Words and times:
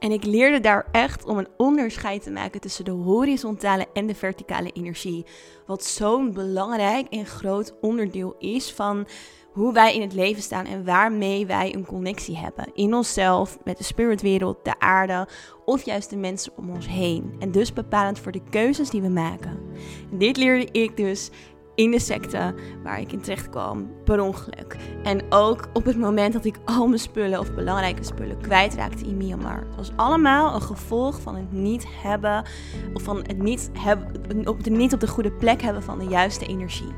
En 0.00 0.12
ik 0.12 0.24
leerde 0.24 0.60
daar 0.60 0.86
echt 0.92 1.24
om 1.24 1.38
een 1.38 1.48
onderscheid 1.56 2.22
te 2.22 2.30
maken 2.30 2.60
tussen 2.60 2.84
de 2.84 2.90
horizontale 2.90 3.86
en 3.92 4.06
de 4.06 4.14
verticale 4.14 4.72
energie. 4.72 5.24
Wat 5.66 5.84
zo'n 5.84 6.32
belangrijk 6.32 7.06
en 7.08 7.26
groot 7.26 7.74
onderdeel 7.80 8.34
is 8.38 8.72
van 8.72 9.06
hoe 9.52 9.72
wij 9.72 9.94
in 9.94 10.00
het 10.00 10.12
leven 10.12 10.42
staan 10.42 10.66
en 10.66 10.84
waarmee 10.84 11.46
wij 11.46 11.74
een 11.74 11.86
connectie 11.86 12.36
hebben. 12.36 12.70
In 12.74 12.94
onszelf, 12.94 13.58
met 13.64 13.78
de 13.78 13.84
spiritwereld, 13.84 14.64
de 14.64 14.78
aarde 14.78 15.28
of 15.64 15.84
juist 15.84 16.10
de 16.10 16.16
mensen 16.16 16.52
om 16.56 16.70
ons 16.70 16.88
heen. 16.88 17.34
En 17.38 17.50
dus 17.50 17.72
bepalend 17.72 18.18
voor 18.18 18.32
de 18.32 18.42
keuzes 18.50 18.90
die 18.90 19.02
we 19.02 19.08
maken. 19.08 19.58
En 20.10 20.18
dit 20.18 20.36
leerde 20.36 20.68
ik 20.72 20.96
dus 20.96 21.30
in 21.80 21.90
de 21.90 21.98
secte 21.98 22.54
waar 22.82 23.00
ik 23.00 23.12
in 23.12 23.20
terecht 23.20 23.48
kwam, 23.48 23.90
per 24.04 24.20
ongeluk. 24.20 24.76
En 25.02 25.20
ook 25.28 25.68
op 25.72 25.84
het 25.84 25.98
moment 25.98 26.32
dat 26.32 26.44
ik 26.44 26.56
al 26.64 26.86
mijn 26.86 26.98
spullen 26.98 27.38
of 27.38 27.54
belangrijke 27.54 28.04
spullen 28.04 28.40
kwijtraakte 28.40 29.04
in 29.04 29.16
Myanmar. 29.16 29.64
Het 29.66 29.76
was 29.76 29.92
allemaal 29.96 30.54
een 30.54 30.62
gevolg 30.62 31.20
van 31.20 31.36
het 31.36 31.52
niet 31.52 31.86
hebben, 32.02 32.44
of 32.94 33.02
van 33.02 33.16
het 33.16 33.38
niet, 33.38 33.70
hebben, 33.72 34.48
op 34.48 34.64
de, 34.64 34.70
niet 34.70 34.92
op 34.92 35.00
de 35.00 35.08
goede 35.08 35.32
plek 35.32 35.62
hebben 35.62 35.82
van 35.82 35.98
de 35.98 36.04
juiste 36.04 36.46
energie. 36.46 36.92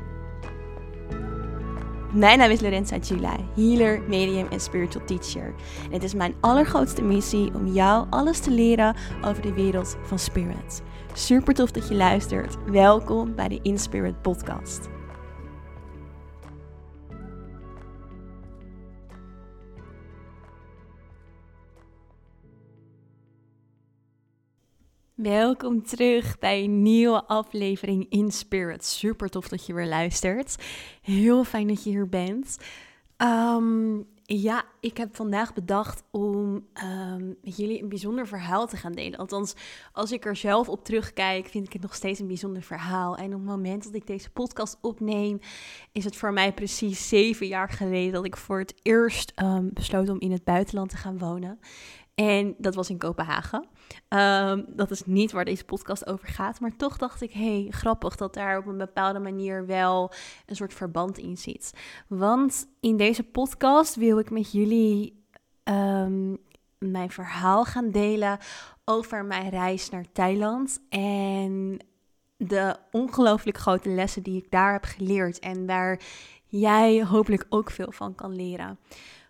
Mijn 2.13 2.37
naam 2.37 2.49
is 2.49 2.61
Lorenza 2.61 2.97
Gila, 3.01 3.35
healer, 3.55 4.01
medium 4.07 4.47
en 4.47 4.59
spiritual 4.59 5.05
teacher. 5.05 5.53
En 5.85 5.91
het 5.91 6.03
is 6.03 6.13
mijn 6.13 6.35
allergrootste 6.39 7.01
missie 7.03 7.53
om 7.53 7.67
jou 7.67 8.05
alles 8.09 8.39
te 8.39 8.51
leren 8.51 8.95
over 9.25 9.41
de 9.41 9.53
wereld 9.53 9.97
van 10.03 10.19
spirit. 10.19 10.81
Super 11.15 11.53
tof 11.53 11.71
dat 11.71 11.87
je 11.87 11.95
luistert. 11.95 12.63
Welkom 12.65 13.35
bij 13.35 13.47
de 13.47 13.59
Inspirit 13.61 14.21
podcast. 14.21 14.89
Welkom 25.13 25.83
terug 25.83 26.39
bij 26.39 26.63
een 26.63 26.81
nieuwe 26.81 27.23
aflevering 27.25 28.05
in 28.09 28.31
Spirit. 28.31 28.85
Super 28.85 29.29
tof 29.29 29.47
dat 29.47 29.65
je 29.65 29.73
weer 29.73 29.87
luistert. 29.87 30.63
Heel 31.01 31.43
fijn 31.43 31.67
dat 31.67 31.83
je 31.83 31.89
hier 31.89 32.09
bent. 32.09 32.57
Um, 33.17 34.07
ja, 34.25 34.63
ik 34.79 34.97
heb 34.97 35.15
vandaag 35.15 35.53
bedacht 35.53 36.03
om 36.11 36.65
met 37.41 37.57
jullie 37.57 37.81
een 37.81 37.89
bijzonder 37.89 38.27
verhaal 38.27 38.67
te 38.67 38.77
gaan 38.77 38.91
delen. 38.91 39.19
Althans, 39.19 39.53
als 39.93 40.11
ik 40.11 40.25
er 40.25 40.35
zelf 40.35 40.69
op 40.69 40.83
terugkijk, 40.83 41.47
vind 41.47 41.65
ik 41.65 41.73
het 41.73 41.81
nog 41.81 41.95
steeds 41.95 42.19
een 42.19 42.27
bijzonder 42.27 42.61
verhaal. 42.61 43.17
En 43.17 43.25
op 43.25 43.31
het 43.31 43.49
moment 43.49 43.83
dat 43.83 43.93
ik 43.93 44.07
deze 44.07 44.29
podcast 44.29 44.77
opneem, 44.81 45.39
is 45.91 46.03
het 46.03 46.15
voor 46.15 46.33
mij 46.33 46.53
precies 46.53 47.07
zeven 47.07 47.47
jaar 47.47 47.69
geleden 47.69 48.13
dat 48.13 48.25
ik 48.25 48.37
voor 48.37 48.59
het 48.59 48.73
eerst 48.81 49.33
um, 49.41 49.69
besloot 49.73 50.09
om 50.09 50.19
in 50.19 50.31
het 50.31 50.43
buitenland 50.43 50.89
te 50.89 50.97
gaan 50.97 51.17
wonen. 51.17 51.59
En 52.15 52.55
dat 52.57 52.75
was 52.75 52.89
in 52.89 52.97
Kopenhagen. 52.97 53.67
Um, 54.09 54.65
dat 54.67 54.91
is 54.91 55.05
niet 55.05 55.31
waar 55.31 55.45
deze 55.45 55.65
podcast 55.65 56.07
over 56.07 56.27
gaat. 56.27 56.59
Maar 56.59 56.75
toch 56.75 56.97
dacht 56.97 57.21
ik, 57.21 57.33
hey, 57.33 57.67
grappig 57.69 58.15
dat 58.15 58.33
daar 58.33 58.57
op 58.57 58.65
een 58.65 58.77
bepaalde 58.77 59.19
manier 59.19 59.65
wel 59.65 60.11
een 60.45 60.55
soort 60.55 60.73
verband 60.73 61.17
in 61.17 61.37
zit. 61.37 61.73
Want 62.07 62.67
in 62.79 62.97
deze 62.97 63.23
podcast 63.23 63.95
wil 63.95 64.19
ik 64.19 64.29
met 64.29 64.51
jullie 64.51 65.25
um, 65.63 66.37
mijn 66.77 67.11
verhaal 67.11 67.65
gaan 67.65 67.91
delen 67.91 68.37
over 68.85 69.25
mijn 69.25 69.49
reis 69.49 69.89
naar 69.89 70.05
Thailand. 70.11 70.79
En 70.89 71.79
de 72.37 72.75
ongelooflijk 72.91 73.57
grote 73.57 73.89
lessen 73.89 74.23
die 74.23 74.37
ik 74.37 74.51
daar 74.51 74.71
heb 74.71 74.83
geleerd. 74.83 75.39
En 75.39 75.65
waar 75.65 76.01
jij 76.45 77.05
hopelijk 77.05 77.45
ook 77.49 77.71
veel 77.71 77.91
van 77.91 78.15
kan 78.15 78.35
leren. 78.35 78.79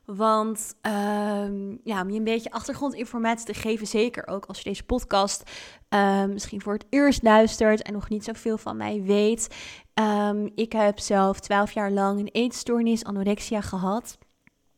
Want 0.05 0.75
um, 0.81 1.79
ja, 1.83 2.01
om 2.01 2.09
je 2.09 2.17
een 2.17 2.23
beetje 2.23 2.51
achtergrondinformatie 2.51 3.45
te 3.45 3.53
geven, 3.53 3.87
zeker 3.87 4.27
ook 4.27 4.45
als 4.45 4.57
je 4.57 4.63
deze 4.63 4.83
podcast 4.83 5.51
um, 5.89 6.33
misschien 6.33 6.61
voor 6.61 6.73
het 6.73 6.85
eerst 6.89 7.23
luistert 7.23 7.81
en 7.81 7.93
nog 7.93 8.09
niet 8.09 8.23
zoveel 8.23 8.57
van 8.57 8.77
mij 8.77 9.01
weet. 9.01 9.55
Um, 9.93 10.51
ik 10.55 10.71
heb 10.71 10.99
zelf 10.99 11.39
twaalf 11.39 11.71
jaar 11.71 11.91
lang 11.91 12.19
een 12.19 12.29
eetstoornis, 12.31 13.03
anorexia 13.03 13.61
gehad. 13.61 14.17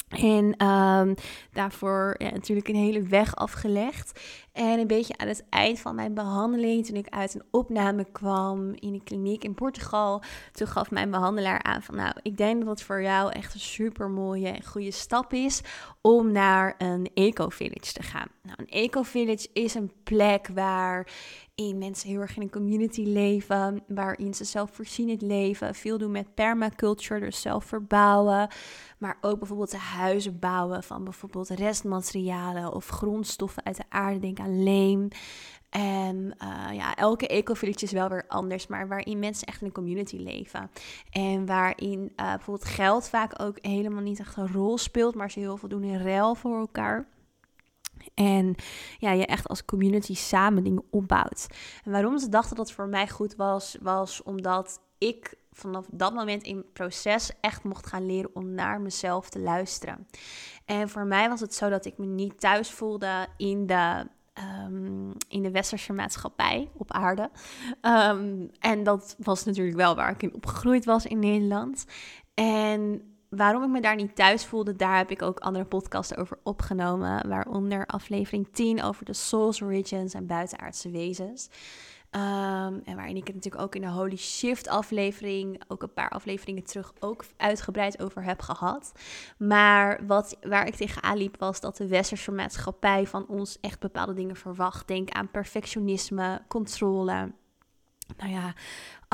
En 0.08 0.68
um, 0.68 1.16
daarvoor 1.52 2.16
natuurlijk 2.18 2.68
een 2.68 2.76
hele 2.76 3.02
weg 3.02 3.36
afgelegd. 3.36 4.20
En 4.52 4.80
een 4.80 4.88
beetje 4.88 5.18
aan 5.18 5.28
het 5.28 5.46
eind 5.50 5.80
van 5.80 5.96
mijn 5.96 6.14
behandeling, 6.14 6.86
toen 6.86 6.96
ik 6.96 7.10
uit 7.10 7.36
een 7.36 7.44
opname 7.52 8.06
kwam 8.12 8.74
in 8.74 8.94
een 8.94 9.04
kliniek 9.04 9.44
in 9.44 9.54
Portugal, 9.54 10.24
toen 10.52 10.68
gaf 10.68 10.92
mijn 10.92 11.12
behandelaar 11.12 11.64
aan 11.64 11.82
van 11.82 11.96
nou, 11.96 12.14
ik 12.22 12.38
denk 12.38 12.60
dat 12.60 12.70
het 12.70 12.82
voor 12.84 13.02
jou 13.02 13.32
echt 13.32 13.54
een 13.54 13.60
super 13.60 14.10
mooie 14.10 14.48
en 14.48 14.66
goede 14.66 14.92
stap 14.92 15.34
is 15.34 15.62
om 16.02 16.32
naar 16.32 16.76
een 16.78 17.10
eco-village 17.14 17.94
te 17.94 18.04
gaan. 18.04 18.28
Nou, 18.42 18.58
een 18.60 18.70
eco-village 18.70 19.48
is 19.54 19.74
een 19.74 19.92
plek 20.04 20.48
waar 20.54 21.08
in 21.56 21.78
mensen 21.78 22.10
heel 22.10 22.22
erg 22.22 22.36
in 22.36 22.42
een 22.42 22.50
community 22.50 23.04
leven, 23.04 23.84
waarin 23.88 24.34
ze 24.34 24.44
zelfvoorzienend 24.44 25.22
leven, 25.22 25.76
veel 25.76 25.98
doen 25.98 26.12
met 26.12 26.34
permaculture, 26.34 27.20
dus 27.20 27.42
zelf 27.42 27.66
verbouwen, 27.66 28.48
maar 28.98 29.18
ook 29.22 29.40
bijvoorbeeld 29.40 29.72
de 29.72 29.78
huizen 29.78 30.40
bouwen 30.40 30.84
van 30.84 31.04
bijvoorbeeld 31.04 31.50
restmaterialen 31.50 32.74
of 32.74 32.88
grondstoffen 32.88 33.66
uit 33.66 33.78
de 33.78 33.84
aarde, 33.90 34.20
denk 34.20 34.40
aan 34.40 34.64
leem. 34.64 35.08
En 35.70 36.36
uh, 36.44 36.76
ja, 36.76 36.96
elke 36.96 37.28
eco-village 37.28 37.84
is 37.84 37.92
wel 37.92 38.10
weer 38.10 38.26
anders, 38.28 38.68
maar 38.68 38.88
waarin 38.88 39.20
mensen 39.20 39.48
echt 39.48 39.62
in 39.62 39.68
een 39.68 39.74
community 39.74 40.18
leven. 40.18 40.70
En 41.10 41.46
waarin 41.46 42.00
uh, 42.00 42.34
bijvoorbeeld 42.36 42.70
geld 42.70 43.10
vaak 43.10 43.42
ook 43.42 43.58
helemaal 43.62 44.02
niet 44.02 44.20
echt 44.20 44.38
een 44.38 44.52
rol 44.52 44.78
speelt, 44.78 45.16
maar 45.16 45.32
ze 45.32 45.40
heel 45.40 45.58
veel 45.58 45.70
doen 45.70 45.84
in 45.84 46.02
ruil 46.02 46.36
voor 46.36 46.60
elkaar. 46.60 47.08
En 48.14 48.56
ja, 48.98 49.12
je 49.12 49.26
echt 49.26 49.48
als 49.48 49.66
community 49.66 50.16
samen 50.16 50.64
dingen 50.64 50.84
opbouwt. 50.90 51.48
En 51.84 51.92
waarom 51.92 52.18
ze 52.18 52.30
dachten 52.30 52.56
dat 52.56 52.68
het 52.68 52.76
voor 52.76 52.88
mij 52.88 53.10
goed 53.10 53.36
was, 53.36 53.78
was 53.82 54.24
omdat 54.24 54.80
ik 54.98 55.36
vanaf 55.52 55.86
dat 55.92 56.14
moment 56.14 56.44
in 56.44 56.58
het 56.58 56.74
proces 56.74 57.32
echt 57.42 57.64
mocht 57.64 57.88
gaan 57.88 58.06
leren 58.06 58.30
om 58.34 58.54
naar 58.54 58.82
mezelf 58.82 59.30
te 59.30 59.40
luisteren. 59.40 60.08
En 60.66 60.90
voor 60.90 61.06
mij 61.06 61.30
was 61.30 61.40
het 61.40 61.54
zo 61.54 61.70
dat 61.70 61.86
ik 61.86 61.98
me 61.98 62.06
niet 62.06 62.40
thuis 62.40 62.72
voelde 62.72 63.28
in 63.38 63.66
de 63.66 64.08
Um, 64.66 65.12
in 65.28 65.44
de 65.44 65.52
westerse 65.52 65.94
maatschappij 65.94 66.70
op 66.74 66.92
aarde. 66.92 67.30
Um, 67.82 68.50
en 68.60 68.84
dat 68.84 69.16
was 69.18 69.44
natuurlijk 69.44 69.78
wel 69.78 69.96
waar 69.96 70.12
ik 70.12 70.24
in 70.24 70.34
opgegroeid 70.34 70.86
was 70.86 71.06
in 71.06 71.20
Nederland. 71.20 71.86
En 72.34 73.02
waarom 73.36 73.64
ik 73.64 73.70
me 73.70 73.82
daar 73.82 73.96
niet 73.96 74.16
thuis 74.16 74.46
voelde, 74.46 74.76
daar 74.76 74.98
heb 74.98 75.12
ik 75.12 75.22
ook 75.22 75.40
andere 75.40 75.66
podcasts 75.66 76.16
over 76.16 76.38
opgenomen. 76.44 77.28
Waaronder 77.28 77.86
aflevering 77.86 78.48
10 78.52 78.84
over 78.84 79.06
de 79.06 79.14
Souls, 79.14 79.62
Origins 79.62 80.14
en 80.14 80.26
buitenaardse 80.26 80.90
wezens. 80.90 81.50
Um, 82.12 82.82
en 82.84 82.96
waarin 82.96 83.16
ik 83.16 83.28
het 83.28 83.36
natuurlijk 83.36 83.64
ook 83.64 83.76
in 83.76 83.82
de 83.82 83.88
Holy 83.88 84.18
Shift 84.18 84.68
aflevering, 84.68 85.62
ook 85.68 85.84
een 85.84 85.94
paar 85.94 86.10
afleveringen 86.10 86.64
terug, 86.64 86.94
ook 87.00 87.26
uitgebreid 87.38 88.02
over 88.02 88.24
heb 88.24 88.42
gehad. 88.42 88.92
Maar 89.38 90.06
wat, 90.08 90.38
waar 90.42 90.68
ik 90.68 90.76
tegenaan 90.76 91.18
liep 91.18 91.40
was 91.40 91.60
dat 91.60 91.78
de 91.78 91.88
westerse 91.88 92.32
maatschappij 92.32 93.08
van 93.08 93.28
ons 93.28 93.60
echt 93.62 93.80
bepaalde 93.80 94.14
dingen 94.14 94.36
verwacht. 94.36 94.88
Denk 94.88 95.10
aan 95.10 95.32
perfectionisme, 95.32 96.42
controle. 96.48 97.32
Nou 98.18 98.32
ja, 98.32 98.54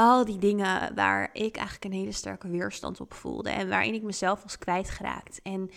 al 0.01 0.25
die 0.25 0.37
dingen 0.37 0.95
waar 0.95 1.29
ik 1.33 1.55
eigenlijk 1.55 1.85
een 1.85 1.99
hele 1.99 2.11
sterke 2.11 2.47
weerstand 2.47 3.01
op 3.01 3.13
voelde 3.13 3.49
en 3.49 3.69
waarin 3.69 3.93
ik 3.93 4.01
mezelf 4.01 4.43
was 4.43 4.57
kwijtgeraakt. 4.57 5.39
En 5.43 5.69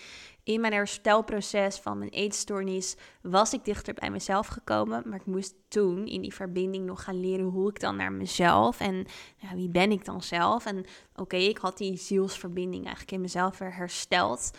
in 0.43 0.61
mijn 0.61 0.73
herstelproces 0.73 1.77
van 1.77 1.99
mijn 1.99 2.11
eetstoornis 2.11 2.97
was 3.23 3.53
ik 3.53 3.65
dichter 3.65 3.95
bij 3.95 4.11
mezelf 4.11 4.47
gekomen. 4.47 5.03
Maar 5.07 5.19
ik 5.19 5.27
moest 5.27 5.55
toen 5.69 6.07
in 6.07 6.21
die 6.21 6.35
verbinding 6.35 6.87
nog 6.87 7.03
gaan 7.03 7.21
leren 7.21 7.45
hoe 7.45 7.69
ik 7.69 7.81
dan 7.81 7.97
naar 7.97 8.13
mezelf 8.13 8.81
en 8.81 9.07
wie 9.55 9.69
ben 9.69 9.91
ik 9.91 10.05
dan 10.05 10.23
zelf. 10.23 10.67
En 10.67 10.85
oké, 11.15 11.37
ik 11.37 11.59
had 11.59 11.79
die 11.79 11.97
zielsverbinding 11.97 12.83
eigenlijk 12.83 13.13
in 13.13 13.21
mezelf 13.21 13.59
weer 13.59 13.75
hersteld. 13.75 14.51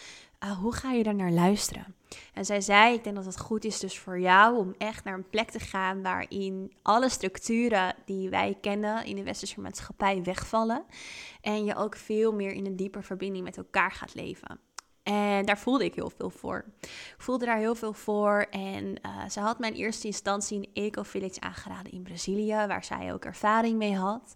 Uh, 0.45 0.51
hoe 0.51 0.73
ga 0.73 0.91
je 0.91 1.03
daar 1.03 1.15
naar 1.15 1.31
luisteren? 1.31 1.95
En 2.33 2.45
zij 2.45 2.61
zei, 2.61 2.93
ik 2.93 3.03
denk 3.03 3.15
dat 3.15 3.25
het 3.25 3.39
goed 3.39 3.65
is 3.65 3.79
dus 3.79 3.99
voor 3.99 4.19
jou 4.19 4.57
om 4.57 4.75
echt 4.77 5.03
naar 5.03 5.13
een 5.13 5.29
plek 5.29 5.49
te 5.49 5.59
gaan 5.59 6.01
waarin 6.01 6.73
alle 6.81 7.09
structuren 7.09 7.95
die 8.05 8.29
wij 8.29 8.57
kennen 8.61 9.05
in 9.05 9.15
de 9.15 9.23
westerse 9.23 9.61
maatschappij 9.61 10.23
wegvallen. 10.23 10.85
En 11.41 11.65
je 11.65 11.75
ook 11.75 11.95
veel 11.95 12.33
meer 12.33 12.51
in 12.51 12.65
een 12.65 12.75
dieper 12.75 13.03
verbinding 13.03 13.43
met 13.43 13.57
elkaar 13.57 13.91
gaat 13.91 14.13
leven. 14.13 14.59
En 15.03 15.45
daar 15.45 15.57
voelde 15.57 15.85
ik 15.85 15.95
heel 15.95 16.11
veel 16.17 16.29
voor. 16.29 16.65
Ik 16.81 17.15
voelde 17.17 17.45
daar 17.45 17.57
heel 17.57 17.75
veel 17.75 17.93
voor. 17.93 18.45
En 18.49 18.85
uh, 18.85 19.29
ze 19.29 19.39
had 19.39 19.59
mijn 19.59 19.73
eerste 19.73 20.07
instantie 20.07 20.57
een 20.57 20.69
eco-village 20.83 21.41
aangeraden 21.41 21.91
in 21.91 22.03
Brazilië, 22.03 22.65
waar 22.67 22.83
zij 22.83 23.13
ook 23.13 23.25
ervaring 23.25 23.77
mee 23.77 23.95
had. 23.95 24.33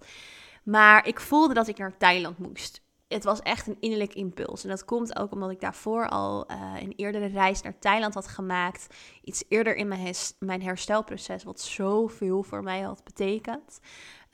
Maar 0.63 1.07
ik 1.07 1.19
voelde 1.19 1.53
dat 1.53 1.67
ik 1.67 1.77
naar 1.77 1.97
Thailand 1.97 2.37
moest. 2.37 2.81
Het 3.09 3.23
was 3.23 3.39
echt 3.39 3.67
een 3.67 3.77
innerlijk 3.79 4.13
impuls. 4.13 4.63
En 4.63 4.69
dat 4.69 4.85
komt 4.85 5.19
ook 5.19 5.31
omdat 5.31 5.51
ik 5.51 5.59
daarvoor 5.59 6.09
al 6.09 6.51
uh, 6.51 6.73
een 6.79 6.93
eerdere 6.95 7.25
reis 7.25 7.61
naar 7.61 7.79
Thailand 7.79 8.13
had 8.13 8.27
gemaakt. 8.27 8.95
Iets 9.23 9.43
eerder 9.47 9.75
in 9.75 9.87
mijn, 9.87 10.13
mijn 10.39 10.61
herstelproces, 10.61 11.43
wat 11.43 11.61
zoveel 11.61 12.43
voor 12.43 12.63
mij 12.63 12.81
had 12.81 13.03
betekend. 13.03 13.79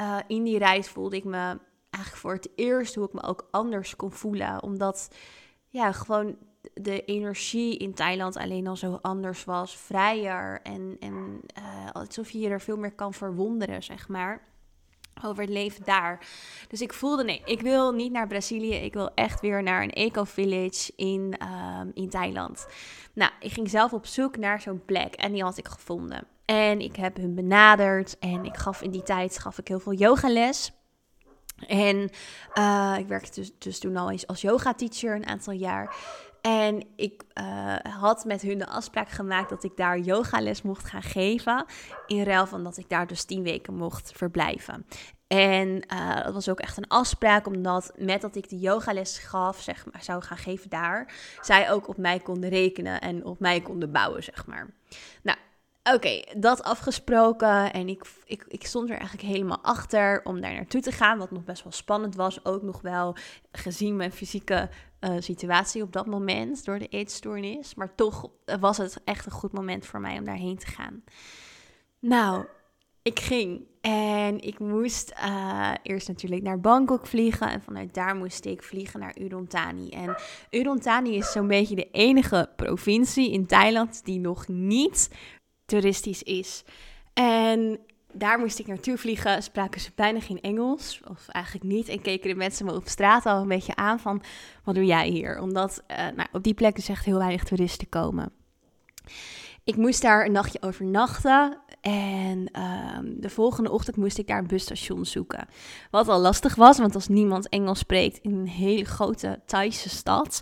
Uh, 0.02 0.18
in 0.28 0.44
die 0.44 0.58
reis 0.58 0.88
voelde 0.88 1.16
ik 1.16 1.24
me 1.24 1.60
eigenlijk 1.90 2.16
voor 2.16 2.34
het 2.34 2.50
eerst 2.56 2.96
hoe 2.96 3.06
ik 3.06 3.14
me 3.14 3.24
ook 3.24 3.48
anders 3.52 3.96
kon 3.96 4.12
voelen. 4.12 4.64
Omdat 4.64 5.16
ja, 5.68 5.92
gewoon 5.92 6.38
de 6.74 7.06
energie 7.06 7.78
in 7.78 7.94
Thailand 7.94 8.38
alleen 8.38 8.68
al 8.68 8.76
zo 8.76 9.00
anders 9.02 9.44
was. 9.44 9.78
Vrijer 9.78 10.62
en, 10.62 10.98
en 11.00 11.42
uh, 11.58 11.92
alsof 11.92 12.30
je 12.30 12.40
je 12.40 12.50
er 12.50 12.62
veel 12.62 12.78
meer 12.78 12.96
kan 12.96 13.14
verwonderen, 13.14 13.84
zeg 13.84 14.08
maar. 14.08 14.55
Over 15.24 15.44
het 15.44 15.52
leven 15.52 15.86
daar. 15.86 16.28
Dus 16.68 16.82
ik 16.82 16.94
voelde, 16.94 17.24
nee, 17.24 17.42
ik 17.46 17.62
wil 17.62 17.92
niet 17.92 18.12
naar 18.12 18.28
Brazilië. 18.28 18.74
Ik 18.74 18.94
wil 18.94 19.14
echt 19.14 19.42
weer 19.42 19.64
naar 19.64 19.84
een 19.84 19.92
eco-village 19.94 20.92
in, 20.96 21.36
um, 21.82 21.92
in 21.94 22.10
Thailand. 22.10 22.68
Nou, 23.14 23.32
ik 23.40 23.52
ging 23.52 23.70
zelf 23.70 23.94
op 23.94 24.06
zoek 24.06 24.38
naar 24.38 24.62
zo'n 24.62 24.86
plek 24.86 25.14
en 25.14 25.32
die 25.32 25.44
had 25.44 25.58
ik 25.58 25.68
gevonden. 25.68 26.28
En 26.46 26.80
ik 26.80 26.96
heb 26.96 27.18
hun 27.18 27.36
benaderd 27.36 28.20
en 28.20 28.46
ik 28.46 28.58
gaf 28.58 28.82
in 28.82 28.92
die 28.92 29.04
tijd 29.04 29.40
gaf 29.40 29.58
ik 29.58 29.68
heel 29.68 29.80
veel 29.80 29.94
yogales. 29.94 30.72
En 31.68 32.10
uh, 32.54 32.96
ik 32.98 33.08
werkte 33.08 33.40
dus, 33.40 33.52
dus 33.58 33.80
toen 33.80 33.98
al 33.98 34.12
eens 34.12 34.28
als 34.28 34.42
yoga-teacher 34.42 35.16
een 35.16 35.28
aantal 35.28 35.54
jaar. 35.54 35.96
En 36.46 36.84
ik 36.96 37.24
uh, 37.34 37.76
had 38.00 38.26
met 38.26 38.42
hun 38.42 38.58
de 38.58 38.68
afspraak 38.68 39.10
gemaakt 39.10 39.50
dat 39.50 39.64
ik 39.64 39.78
daar 39.78 40.00
yogales 40.00 40.62
mocht 40.62 40.86
gaan 40.86 41.02
geven. 41.02 41.66
In 42.08 42.24
ruil 42.24 42.48
van 42.48 42.64
dat 42.64 42.78
ik 42.78 42.90
daar 42.90 43.08
dus 43.08 43.24
tien 43.24 43.44
weken 43.44 43.74
mocht 43.74 44.12
verblijven. 44.16 44.86
En 45.28 45.86
uh, 45.94 46.24
dat 46.24 46.34
was 46.34 46.50
ook 46.50 46.60
echt 46.60 46.78
een 46.78 46.88
afspraak, 46.88 47.48
omdat 47.48 47.92
met 47.98 48.22
dat 48.22 48.36
ik 48.36 48.50
de 48.50 48.60
yogales 48.60 49.18
gaf, 49.18 49.62
zeg 49.62 49.86
maar, 49.92 50.04
zou 50.04 50.22
gaan 50.22 50.38
geven 50.38 50.70
daar, 50.70 51.14
zij 51.42 51.72
ook 51.72 51.88
op 51.88 51.98
mij 51.98 52.20
konden 52.20 52.50
rekenen 52.50 53.02
en 53.02 53.26
op 53.26 53.40
mij 53.40 53.62
konden 53.62 53.92
bouwen, 53.92 54.24
zeg 54.24 54.46
maar. 54.46 54.74
Nou, 55.24 55.38
Oké, 55.94 56.22
dat 56.38 56.64
afgesproken. 56.64 57.74
En 57.74 57.88
ik, 57.88 58.06
ik, 58.26 58.46
ik 58.48 58.66
stond 58.66 58.90
er 58.90 58.98
eigenlijk 58.98 59.28
helemaal 59.28 59.60
achter 59.62 60.22
om 60.24 60.42
daar 60.42 60.54
naartoe 60.54 60.82
te 60.82 60.92
gaan. 60.92 61.18
Wat 61.18 61.32
nog 61.32 61.44
best 61.44 61.64
wel 61.64 61.72
spannend 61.72 62.16
was. 62.16 62.46
Ook 62.46 62.62
nog 62.62 62.82
wel 62.82 63.16
gezien 63.52 63.96
mijn 63.96 64.12
fysieke 64.12 64.70
uh, 65.06 65.16
situatie 65.20 65.82
op 65.82 65.94
dat 65.94 66.06
moment 66.06 66.66
door 66.66 66.80
de 66.80 66.88
eetstoornis. 66.88 67.76
Maar 67.76 67.96
toch 67.96 68.30
was 68.60 68.78
het 68.78 69.02
echt 69.04 69.26
een 69.26 69.32
goed 69.32 69.52
moment 69.52 69.86
voor 69.86 70.00
mij 70.00 70.18
om 70.18 70.26
daarheen 70.26 70.58
te 70.58 70.68
gaan. 70.68 71.04
Nou, 72.00 72.46
ik 73.02 73.20
ging 73.20 73.68
en 73.82 74.40
ik 74.40 74.60
moest 74.60 75.14
uh, 75.26 75.72
eerst 75.84 76.08
natuurlijk 76.08 76.42
naar 76.42 76.60
Bangkok 76.60 77.08
vliegen. 77.08 77.50
En 77.50 77.62
vanuit 77.62 77.94
daar 77.94 78.16
moest 78.16 78.46
ik 78.46 78.64
vliegen 78.64 79.00
naar 79.00 79.16
Udon 79.20 79.48
Thani. 79.48 79.90
En 79.90 80.16
Udon 80.52 80.80
Thani 80.80 81.16
is 81.16 81.32
zo'n 81.32 81.48
beetje 81.48 81.76
de 81.76 81.90
enige 81.92 82.50
provincie 82.56 83.32
in 83.32 83.46
Thailand 83.46 84.06
die 84.06 84.20
nog 84.20 84.48
niet 84.48 85.10
toeristisch 85.66 86.24
is. 86.24 86.64
En 87.14 87.80
daar 88.16 88.40
moest 88.40 88.60
ik 88.60 88.68
naartoe 88.68 88.98
vliegen. 88.98 89.44
Spraken 89.44 89.82
ze 89.82 89.92
bijna 89.96 90.20
geen 90.20 90.42
Engels, 90.42 91.02
of 91.08 91.28
eigenlijk 91.28 91.66
niet. 91.66 91.88
En 91.88 92.02
keken 92.02 92.30
de 92.30 92.36
mensen 92.36 92.66
me 92.66 92.74
op 92.74 92.88
straat 92.88 93.26
al 93.26 93.42
een 93.42 93.48
beetje 93.48 93.76
aan 93.76 94.00
van, 94.00 94.22
wat 94.64 94.76
doe 94.76 94.86
jij 94.86 95.08
hier? 95.08 95.40
Omdat 95.40 95.84
uh, 95.92 95.98
nou, 95.98 96.28
op 96.32 96.44
die 96.44 96.54
plek 96.54 96.76
dus 96.76 96.90
echt 96.90 97.06
heel 97.06 97.18
weinig 97.18 97.44
toeristen 97.44 97.90
komen. 97.90 98.32
Ik 99.66 99.76
moest 99.76 100.02
daar 100.02 100.26
een 100.26 100.32
nachtje 100.32 100.62
overnachten. 100.62 101.58
En 101.82 102.50
um, 102.98 103.16
de 103.22 103.30
volgende 103.30 103.72
ochtend 103.72 103.98
moest 103.98 104.18
ik 104.18 104.28
daar 104.28 104.38
een 104.38 104.48
busstation 104.48 105.06
zoeken. 105.06 105.48
Wat 105.92 106.08
al 106.08 106.20
lastig 106.20 106.56
was, 106.56 106.78
want 106.78 106.96
als 106.96 107.08
niemand 107.08 107.50
Engels 107.50 107.80
spreekt 107.80 108.18
in 108.18 108.34
een 108.34 108.48
hele 108.48 108.86
grote 108.86 109.42
Thaise 109.46 109.90
stad, 109.90 110.42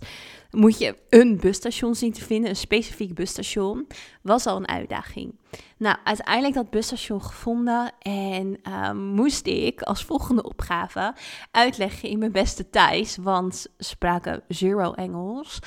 moet 0.52 0.78
je 0.78 0.96
een 1.10 1.38
busstation 1.40 1.96
zien 1.96 2.14
te 2.14 2.22
vinden, 2.22 2.50
een 2.50 2.56
specifiek 2.56 3.14
busstation. 3.14 3.88
Was 4.22 4.46
al 4.46 4.58
een 4.58 4.68
uitdaging. 4.68 5.40
Nou, 5.78 5.98
uiteindelijk 6.04 6.54
dat 6.54 6.70
busstation 6.70 7.22
gevonden 7.22 7.92
en 8.00 8.74
um, 8.88 8.98
moest 8.98 9.48
ik 9.48 9.82
als 9.82 10.06
volgende 10.06 10.44
opgave 10.44 11.16
uitleggen 11.52 12.10
in 12.10 12.20
mijn 12.20 12.32
beste 12.32 12.70
Thais, 12.70 13.18
want 13.18 13.56
ze 13.56 13.70
spraken 13.78 14.44
zero 14.48 14.94
Engels. 14.94 15.60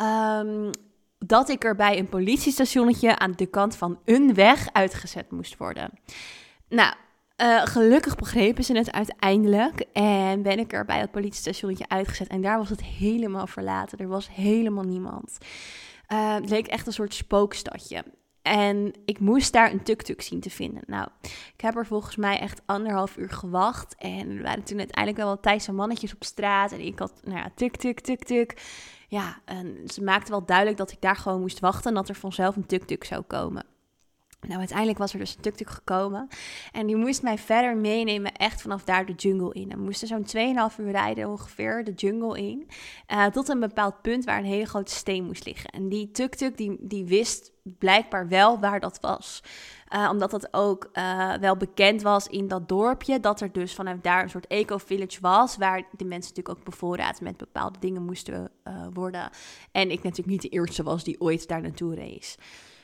Um, 0.00 0.70
dat 1.26 1.48
ik 1.48 1.64
er 1.64 1.74
bij 1.74 1.98
een 1.98 2.08
politiestationnetje 2.08 3.18
aan 3.18 3.32
de 3.36 3.46
kant 3.46 3.76
van 3.76 3.98
een 4.04 4.34
weg 4.34 4.68
uitgezet 4.72 5.30
moest 5.30 5.56
worden. 5.56 5.90
Nou, 6.68 6.94
uh, 7.42 7.62
gelukkig 7.62 8.16
begrepen 8.16 8.64
ze 8.64 8.76
het 8.76 8.92
uiteindelijk 8.92 9.80
en 9.92 10.42
ben 10.42 10.58
ik 10.58 10.72
er 10.72 10.84
bij 10.84 10.98
het 10.98 11.10
politiestationnetje 11.10 11.88
uitgezet. 11.88 12.28
En 12.28 12.40
daar 12.40 12.58
was 12.58 12.68
het 12.68 12.82
helemaal 12.82 13.46
verlaten. 13.46 13.98
Er 13.98 14.08
was 14.08 14.28
helemaal 14.30 14.84
niemand. 14.84 15.38
Uh, 16.12 16.34
het 16.34 16.50
leek 16.50 16.66
echt 16.66 16.86
een 16.86 16.92
soort 16.92 17.14
spookstadje. 17.14 18.04
En 18.42 18.92
ik 19.04 19.18
moest 19.18 19.52
daar 19.52 19.72
een 19.72 19.82
tuk-tuk 19.82 20.22
zien 20.22 20.40
te 20.40 20.50
vinden. 20.50 20.82
Nou, 20.86 21.08
ik 21.22 21.60
heb 21.60 21.76
er 21.76 21.86
volgens 21.86 22.16
mij 22.16 22.38
echt 22.38 22.62
anderhalf 22.66 23.16
uur 23.16 23.30
gewacht. 23.30 23.94
En 23.98 24.30
er 24.30 24.42
waren 24.42 24.64
toen 24.64 24.78
uiteindelijk 24.78 25.24
wel 25.24 25.34
wat 25.34 25.42
Thaise 25.42 25.72
mannetjes 25.72 26.14
op 26.14 26.24
straat. 26.24 26.72
En 26.72 26.80
ik 26.80 26.98
had, 26.98 27.12
nou 27.22 27.38
ja, 27.38 27.50
tuk-tuk, 27.54 28.00
tuk-tuk 28.00 28.54
ja, 29.08 29.40
en 29.44 29.80
ze 29.86 30.02
maakte 30.02 30.30
wel 30.30 30.44
duidelijk 30.44 30.76
dat 30.76 30.92
ik 30.92 31.00
daar 31.00 31.16
gewoon 31.16 31.40
moest 31.40 31.60
wachten 31.60 31.90
en 31.90 31.94
dat 31.94 32.08
er 32.08 32.14
vanzelf 32.14 32.56
een 32.56 32.66
tuk-tuk 32.66 33.04
zou 33.04 33.22
komen. 33.22 33.64
Nou, 34.46 34.58
uiteindelijk 34.58 34.98
was 34.98 35.12
er 35.12 35.18
dus 35.18 35.34
een 35.34 35.42
tuk-tuk 35.42 35.70
gekomen. 35.70 36.28
En 36.72 36.86
die 36.86 36.96
moest 36.96 37.22
mij 37.22 37.38
verder 37.38 37.76
meenemen, 37.76 38.32
echt 38.32 38.62
vanaf 38.62 38.84
daar 38.84 39.06
de 39.06 39.12
jungle 39.12 39.52
in. 39.52 39.70
En 39.70 39.78
we 39.78 39.84
moesten 39.84 40.08
zo'n 40.08 40.26
2,5 40.72 40.76
uur 40.78 40.90
rijden 40.90 41.28
ongeveer 41.28 41.84
de 41.84 41.92
jungle 41.92 42.38
in. 42.38 42.68
Uh, 43.12 43.26
tot 43.26 43.48
een 43.48 43.60
bepaald 43.60 44.02
punt 44.02 44.24
waar 44.24 44.38
een 44.38 44.44
hele 44.44 44.66
grote 44.66 44.92
steen 44.92 45.24
moest 45.24 45.44
liggen. 45.46 45.70
En 45.70 45.88
die 45.88 46.10
tuk-tuk, 46.10 46.56
die, 46.56 46.76
die 46.80 47.04
wist 47.04 47.52
blijkbaar 47.62 48.28
wel 48.28 48.60
waar 48.60 48.80
dat 48.80 49.00
was. 49.00 49.42
Uh, 49.92 50.08
omdat 50.10 50.30
dat 50.30 50.48
ook 50.50 50.88
uh, 50.92 51.34
wel 51.34 51.56
bekend 51.56 52.02
was 52.02 52.26
in 52.26 52.48
dat 52.48 52.68
dorpje. 52.68 53.20
Dat 53.20 53.40
er 53.40 53.52
dus 53.52 53.74
vanuit 53.74 54.02
daar 54.02 54.22
een 54.22 54.30
soort 54.30 54.46
eco-village 54.46 55.20
was. 55.20 55.56
Waar 55.56 55.78
de 55.90 56.04
mensen 56.04 56.34
natuurlijk 56.34 56.58
ook 56.58 56.64
bevoorraad 56.64 57.20
met 57.20 57.36
bepaalde 57.36 57.78
dingen 57.78 58.02
moesten 58.02 58.50
uh, 58.64 58.86
worden. 58.92 59.30
En 59.72 59.90
ik 59.90 60.02
natuurlijk 60.02 60.28
niet 60.28 60.42
de 60.42 60.48
eerste 60.48 60.82
was 60.82 61.04
die 61.04 61.20
ooit 61.20 61.48
daar 61.48 61.60
naartoe 61.60 61.94
race. 61.94 62.38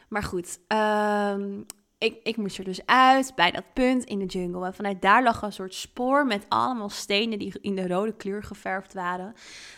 Maar 0.08 0.23
goed, 0.23 0.58
um, 0.69 1.67
ik, 2.00 2.20
ik 2.23 2.37
moest 2.37 2.58
er 2.58 2.64
dus 2.64 2.87
uit 2.87 3.32
bij 3.35 3.50
dat 3.50 3.64
punt 3.73 4.05
in 4.05 4.19
de 4.19 4.25
jungle. 4.25 4.67
En 4.67 4.75
vanuit 4.75 5.02
daar 5.02 5.23
lag 5.23 5.43
een 5.43 5.52
soort 5.52 5.75
spoor 5.75 6.26
met 6.26 6.47
allemaal 6.49 6.88
stenen 6.88 7.38
die 7.38 7.55
in 7.61 7.75
de 7.75 7.88
rode 7.88 8.12
kleur 8.12 8.43
geverfd 8.43 8.94
waren. 8.94 9.35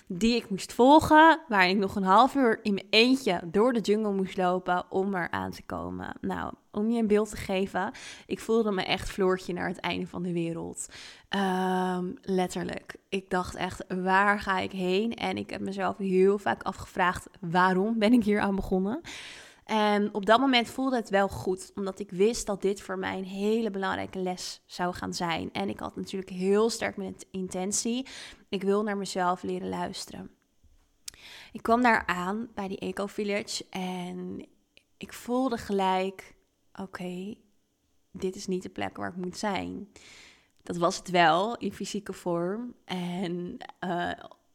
Die 0.06 0.36
ik 0.36 0.50
moest 0.50 0.72
volgen. 0.72 1.40
Waar 1.48 1.68
ik 1.68 1.76
nog 1.76 1.96
een 1.96 2.02
half 2.02 2.34
uur 2.34 2.58
in 2.62 2.74
mijn 2.74 2.86
eentje 2.90 3.40
door 3.44 3.72
de 3.72 3.80
jungle 3.80 4.12
moest 4.12 4.36
lopen 4.36 4.84
om 4.90 5.14
er 5.14 5.30
aan 5.30 5.50
te 5.50 5.62
komen. 5.62 6.16
Nou, 6.20 6.52
om 6.70 6.90
je 6.90 7.00
een 7.00 7.06
beeld 7.06 7.30
te 7.30 7.36
geven. 7.36 7.92
Ik 8.26 8.40
voelde 8.40 8.72
me 8.72 8.82
echt 8.82 9.10
Floortje 9.10 9.52
naar 9.52 9.68
het 9.68 9.80
einde 9.80 10.06
van 10.06 10.22
de 10.22 10.32
wereld. 10.32 10.88
Um, 11.30 12.18
letterlijk. 12.22 12.96
Ik 13.08 13.30
dacht 13.30 13.54
echt, 13.54 13.84
waar 13.88 14.40
ga 14.40 14.58
ik 14.58 14.72
heen? 14.72 15.14
En 15.14 15.36
ik 15.36 15.50
heb 15.50 15.60
mezelf 15.60 15.96
heel 15.96 16.38
vaak 16.38 16.62
afgevraagd, 16.62 17.28
waarom 17.40 17.98
ben 17.98 18.12
ik 18.12 18.24
hier 18.24 18.40
aan 18.40 18.56
begonnen? 18.56 19.00
En 19.64 20.14
op 20.14 20.26
dat 20.26 20.40
moment 20.40 20.68
voelde 20.68 20.96
het 20.96 21.10
wel 21.10 21.28
goed, 21.28 21.72
omdat 21.74 21.98
ik 21.98 22.10
wist 22.10 22.46
dat 22.46 22.62
dit 22.62 22.80
voor 22.80 22.98
mij 22.98 23.18
een 23.18 23.24
hele 23.24 23.70
belangrijke 23.70 24.18
les 24.18 24.62
zou 24.66 24.94
gaan 24.94 25.14
zijn. 25.14 25.52
En 25.52 25.68
ik 25.68 25.78
had 25.78 25.96
natuurlijk 25.96 26.30
heel 26.30 26.70
sterk 26.70 26.96
met 26.96 27.26
intentie, 27.30 28.06
ik 28.48 28.62
wil 28.62 28.82
naar 28.82 28.96
mezelf 28.96 29.42
leren 29.42 29.68
luisteren. 29.68 30.30
Ik 31.52 31.62
kwam 31.62 31.82
daar 31.82 32.06
aan 32.06 32.48
bij 32.54 32.68
die 32.68 32.78
Eco 32.78 33.06
Village 33.06 33.66
en 33.70 34.46
ik 34.96 35.12
voelde 35.12 35.56
gelijk, 35.56 36.34
oké, 36.80 37.34
dit 38.10 38.36
is 38.36 38.46
niet 38.46 38.62
de 38.62 38.68
plek 38.68 38.96
waar 38.96 39.10
ik 39.10 39.24
moet 39.24 39.38
zijn. 39.38 39.88
Dat 40.62 40.76
was 40.76 40.96
het 40.96 41.10
wel 41.10 41.56
in 41.56 41.72
fysieke 41.72 42.12
vorm. 42.12 42.74
En 42.84 43.56
uh, 43.84 44.12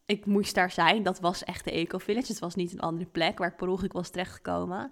ik 0.08 0.26
moest 0.26 0.56
daar 0.56 0.72
zijn. 0.72 1.04
Dat 1.04 1.20
was 1.20 1.44
echt 1.44 1.64
de 1.64 1.72
Eco 1.72 1.98
Village. 1.98 2.32
Het 2.32 2.40
was 2.40 2.56
niet 2.56 2.74
een 2.74 2.80
andere 2.80 3.10
plek 3.10 3.38
waar 3.38 3.50
ik 3.50 3.56
per 3.56 3.68
ongeluk 3.68 3.94
was 3.94 4.10
terechtgekomen. 4.10 4.92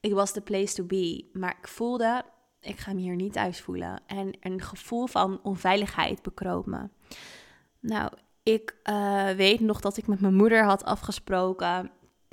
Ik 0.00 0.12
was 0.12 0.32
de 0.32 0.40
place 0.40 0.74
to 0.74 0.84
be. 0.84 1.30
Maar 1.32 1.56
ik 1.60 1.68
voelde, 1.68 2.22
ik 2.60 2.78
ga 2.78 2.92
me 2.92 3.00
hier 3.00 3.16
niet 3.16 3.32
thuis 3.32 3.60
voelen. 3.60 4.02
En 4.06 4.36
een 4.40 4.60
gevoel 4.60 5.06
van 5.06 5.40
onveiligheid 5.42 6.22
bekroop 6.22 6.66
me. 6.66 6.88
Nou, 7.80 8.12
ik 8.42 8.76
uh, 8.90 9.28
weet 9.28 9.60
nog 9.60 9.80
dat 9.80 9.96
ik 9.96 10.06
met 10.06 10.20
mijn 10.20 10.34
moeder 10.34 10.64
had 10.64 10.84
afgesproken. 10.84 11.90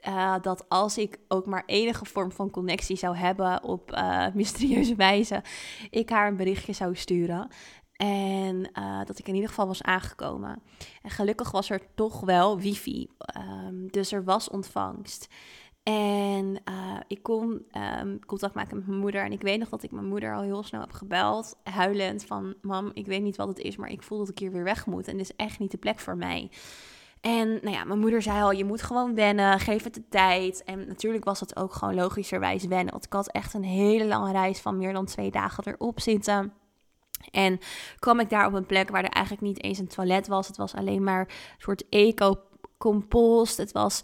Uh, 0.07 0.35
dat 0.41 0.69
als 0.69 0.97
ik 0.97 1.19
ook 1.27 1.45
maar 1.45 1.63
enige 1.65 2.05
vorm 2.05 2.31
van 2.31 2.49
connectie 2.49 2.95
zou 2.95 3.15
hebben 3.15 3.63
op 3.63 3.91
uh, 3.91 4.27
mysterieuze 4.33 4.95
wijze, 4.95 5.43
ik 5.89 6.09
haar 6.09 6.27
een 6.27 6.35
berichtje 6.35 6.73
zou 6.73 6.95
sturen. 6.95 7.47
En 8.01 8.69
uh, 8.79 8.99
dat 9.05 9.19
ik 9.19 9.27
in 9.27 9.33
ieder 9.33 9.49
geval 9.49 9.67
was 9.67 9.81
aangekomen. 9.81 10.61
En 11.01 11.09
gelukkig 11.09 11.51
was 11.51 11.69
er 11.69 11.81
toch 11.95 12.19
wel 12.19 12.59
wifi. 12.59 13.07
Um, 13.37 13.91
dus 13.91 14.11
er 14.11 14.23
was 14.23 14.49
ontvangst. 14.49 15.27
En 15.83 16.45
uh, 16.45 16.99
ik 17.07 17.23
kon 17.23 17.65
um, 18.01 18.25
contact 18.25 18.53
maken 18.53 18.77
met 18.77 18.87
mijn 18.87 18.99
moeder. 18.99 19.23
En 19.23 19.31
ik 19.31 19.41
weet 19.41 19.59
nog 19.59 19.69
dat 19.69 19.83
ik 19.83 19.91
mijn 19.91 20.07
moeder 20.07 20.35
al 20.35 20.41
heel 20.41 20.63
snel 20.63 20.81
heb 20.81 20.91
gebeld. 20.91 21.57
Huilend 21.63 22.25
van, 22.25 22.55
mam, 22.61 22.91
ik 22.93 23.05
weet 23.05 23.21
niet 23.21 23.37
wat 23.37 23.47
het 23.47 23.59
is, 23.59 23.75
maar 23.75 23.89
ik 23.89 24.03
voel 24.03 24.17
dat 24.17 24.29
ik 24.29 24.39
hier 24.39 24.51
weer 24.51 24.63
weg 24.63 24.85
moet. 24.85 25.07
En 25.07 25.17
dit 25.17 25.29
is 25.29 25.35
echt 25.35 25.59
niet 25.59 25.71
de 25.71 25.77
plek 25.77 25.99
voor 25.99 26.17
mij. 26.17 26.51
En 27.21 27.47
nou 27.47 27.71
ja, 27.71 27.83
mijn 27.83 27.99
moeder 27.99 28.21
zei 28.21 28.41
al, 28.41 28.51
je 28.51 28.65
moet 28.65 28.81
gewoon 28.81 29.15
wennen, 29.15 29.59
geef 29.59 29.83
het 29.83 29.93
de 29.93 30.07
tijd. 30.09 30.63
En 30.63 30.87
natuurlijk 30.87 31.23
was 31.23 31.39
het 31.39 31.55
ook 31.55 31.73
gewoon 31.73 31.95
logischerwijs 31.95 32.65
wennen. 32.65 32.91
Want 32.91 33.05
ik 33.05 33.13
had 33.13 33.31
echt 33.31 33.53
een 33.53 33.63
hele 33.63 34.05
lange 34.05 34.31
reis 34.31 34.59
van 34.59 34.77
meer 34.77 34.93
dan 34.93 35.05
twee 35.05 35.31
dagen 35.31 35.67
erop 35.67 35.99
zitten. 35.99 36.53
En 37.31 37.59
kwam 37.99 38.19
ik 38.19 38.29
daar 38.29 38.45
op 38.45 38.53
een 38.53 38.65
plek 38.65 38.89
waar 38.89 39.03
er 39.03 39.09
eigenlijk 39.09 39.45
niet 39.45 39.63
eens 39.63 39.77
een 39.77 39.87
toilet 39.87 40.27
was. 40.27 40.47
Het 40.47 40.57
was 40.57 40.75
alleen 40.75 41.03
maar 41.03 41.19
een 41.19 41.27
soort 41.57 41.89
eco 41.89 42.35
compost. 42.77 43.57
Het 43.57 43.71
was 43.71 44.01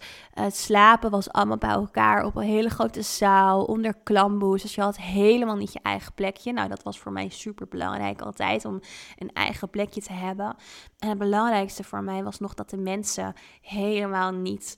slapen 0.48 1.12
was 1.12 1.32
allemaal 1.32 1.58
bij 1.58 1.70
elkaar 1.70 2.26
op 2.26 2.36
een 2.36 2.44
hele 2.44 2.70
grote 2.70 3.02
zaal 3.02 3.64
onder 3.64 3.94
klamboes. 4.04 4.62
Dus 4.62 4.76
je 4.76 4.82
had 4.82 4.98
helemaal 4.98 5.56
niet 5.56 5.74
je 5.74 5.80
eigen 5.82 6.14
plekje. 6.14 6.54
Nou, 6.54 6.70
dat 6.70 6.84
was 6.84 7.00
voor 7.00 7.12
mij 7.12 7.30
super 7.30 7.68
belangrijk 7.68 8.22
altijd 8.22 8.66
om 8.66 8.80
een 9.18 9.34
eigen 9.34 9.70
plekje 9.70 10.02
te 10.02 10.14
hebben. 10.14 10.56
En 11.00 11.10
het 11.10 11.18
belangrijkste 11.18 11.84
voor 11.84 12.04
mij 12.04 12.24
was 12.24 12.40
nog 12.40 12.54
dat 12.54 12.70
de 12.70 12.78
mensen 12.78 13.34
helemaal 13.62 14.32
niet 14.32 14.78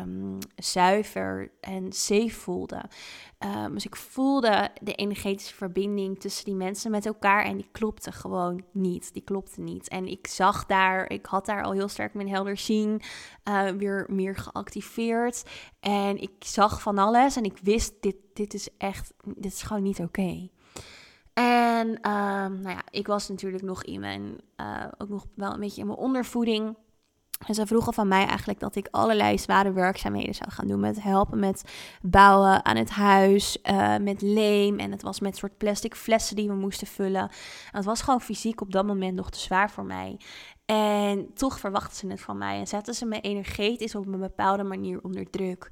um, 0.00 0.38
zuiver 0.56 1.50
en 1.60 1.92
safe 1.92 2.30
voelde. 2.30 2.84
Um, 3.56 3.74
dus 3.74 3.86
ik 3.86 3.96
voelde 3.96 4.70
de 4.82 4.94
energetische 4.94 5.54
verbinding 5.54 6.20
tussen 6.20 6.44
die 6.44 6.54
mensen 6.54 6.90
met 6.90 7.06
elkaar 7.06 7.44
en 7.44 7.56
die 7.56 7.68
klopte 7.72 8.12
gewoon 8.12 8.64
niet. 8.72 9.12
Die 9.12 9.22
klopte 9.22 9.60
niet. 9.60 9.88
En 9.88 10.06
ik 10.06 10.26
zag 10.26 10.66
daar, 10.66 11.10
ik 11.10 11.26
had 11.26 11.46
daar 11.46 11.62
al 11.62 11.72
heel 11.72 11.88
sterk 11.88 12.14
mijn 12.14 12.28
helder 12.28 12.56
zien 12.56 13.00
uh, 13.48 13.70
weer 13.70 14.06
meer 14.08 14.36
geactiveerd. 14.36 15.42
En 15.80 16.22
ik 16.22 16.32
zag 16.38 16.82
van 16.82 16.98
alles 16.98 17.36
en 17.36 17.44
ik 17.44 17.58
wist, 17.62 17.94
dit, 18.00 18.16
dit 18.32 18.54
is 18.54 18.68
echt, 18.78 19.12
dit 19.24 19.52
is 19.52 19.62
gewoon 19.62 19.82
niet 19.82 20.00
oké. 20.00 20.48
En 21.34 21.88
um, 21.88 22.60
nou 22.60 22.68
ja, 22.68 22.82
ik 22.90 23.06
was 23.06 23.28
natuurlijk 23.28 23.62
nog 23.62 23.84
in 23.84 24.00
mijn, 24.00 24.40
uh, 24.56 24.84
ook 24.98 25.08
nog 25.08 25.26
wel 25.34 25.52
een 25.52 25.60
beetje 25.60 25.80
in 25.80 25.86
mijn 25.86 25.98
ondervoeding. 25.98 26.76
En 27.46 27.54
ze 27.54 27.66
vroegen 27.66 27.92
van 27.92 28.08
mij 28.08 28.26
eigenlijk 28.26 28.60
dat 28.60 28.76
ik 28.76 28.88
allerlei 28.90 29.38
zware 29.38 29.72
werkzaamheden 29.72 30.34
zou 30.34 30.50
gaan 30.50 30.66
doen. 30.66 30.80
Met 30.80 31.02
helpen 31.02 31.38
met 31.38 31.62
bouwen 32.02 32.64
aan 32.64 32.76
het 32.76 32.90
huis, 32.90 33.58
uh, 33.70 33.96
met 33.96 34.22
leem. 34.22 34.78
En 34.78 34.90
het 34.90 35.02
was 35.02 35.20
met 35.20 35.36
soort 35.36 35.56
plastic 35.56 35.94
flessen 35.94 36.36
die 36.36 36.48
we 36.48 36.54
moesten 36.54 36.86
vullen. 36.86 37.22
En 37.22 37.30
het 37.76 37.84
was 37.84 38.02
gewoon 38.02 38.20
fysiek 38.20 38.60
op 38.60 38.72
dat 38.72 38.86
moment 38.86 39.14
nog 39.14 39.30
te 39.30 39.38
zwaar 39.38 39.70
voor 39.70 39.84
mij. 39.84 40.20
En 40.64 41.34
toch 41.34 41.58
verwachten 41.58 41.96
ze 41.96 42.06
het 42.06 42.20
van 42.20 42.38
mij. 42.38 42.58
En 42.58 42.66
zetten 42.66 42.94
ze 42.94 43.06
me 43.06 43.20
energetisch 43.20 43.94
op 43.94 44.06
een 44.06 44.20
bepaalde 44.20 44.62
manier 44.62 45.00
onder 45.02 45.30
druk. 45.30 45.70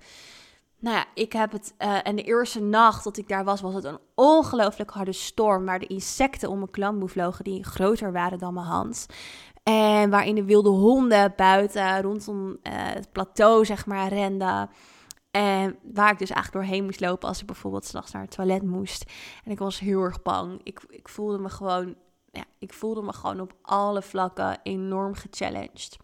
Nou 0.78 0.97
ja, 0.97 1.04
ik 1.14 1.33
heb 1.33 1.52
het. 1.52 1.75
Uh, 1.78 1.99
en 2.02 2.16
de 2.16 2.23
eerste 2.23 2.61
nacht 2.61 3.04
dat 3.04 3.16
ik 3.16 3.28
daar 3.28 3.45
was, 3.45 3.61
was 3.61 3.75
het 3.75 3.85
een 3.85 3.99
ongelooflijk 4.14 4.90
harde 4.90 5.12
storm. 5.12 5.64
Waar 5.64 5.78
de 5.78 5.87
insecten 5.87 6.49
om 6.49 6.59
mijn 6.59 6.71
klamboe 6.71 7.09
vlogen, 7.09 7.45
die 7.45 7.64
groter 7.64 8.12
waren 8.12 8.38
dan 8.38 8.54
mijn 8.54 8.66
hand. 8.66 9.07
En 9.62 10.11
waarin 10.11 10.35
de 10.35 10.45
wilde 10.45 10.69
honden 10.69 11.33
buiten 11.37 12.02
rondom 12.02 12.49
uh, 12.49 12.54
het 12.73 13.12
plateau, 13.12 13.64
zeg 13.64 13.87
maar, 13.87 14.09
renden. 14.09 14.71
En 15.31 15.78
waar 15.92 16.12
ik 16.12 16.19
dus 16.19 16.31
eigenlijk 16.31 16.64
doorheen 16.64 16.85
moest 16.85 17.00
lopen 17.00 17.28
als 17.28 17.40
ik 17.40 17.47
bijvoorbeeld 17.47 17.85
s'nachts 17.85 18.12
naar 18.12 18.23
het 18.23 18.31
toilet 18.31 18.62
moest. 18.62 19.11
En 19.45 19.50
ik 19.50 19.59
was 19.59 19.78
heel 19.78 20.00
erg 20.00 20.23
bang. 20.23 20.61
Ik, 20.62 20.81
ik 20.88 21.09
voelde 21.09 21.38
me 21.38 21.49
gewoon, 21.49 21.95
ja, 22.31 22.45
ik 22.59 22.73
voelde 22.73 23.02
me 23.02 23.12
gewoon 23.12 23.40
op 23.40 23.52
alle 23.62 24.02
vlakken 24.02 24.59
enorm 24.62 25.14
gechallenged. 25.14 25.97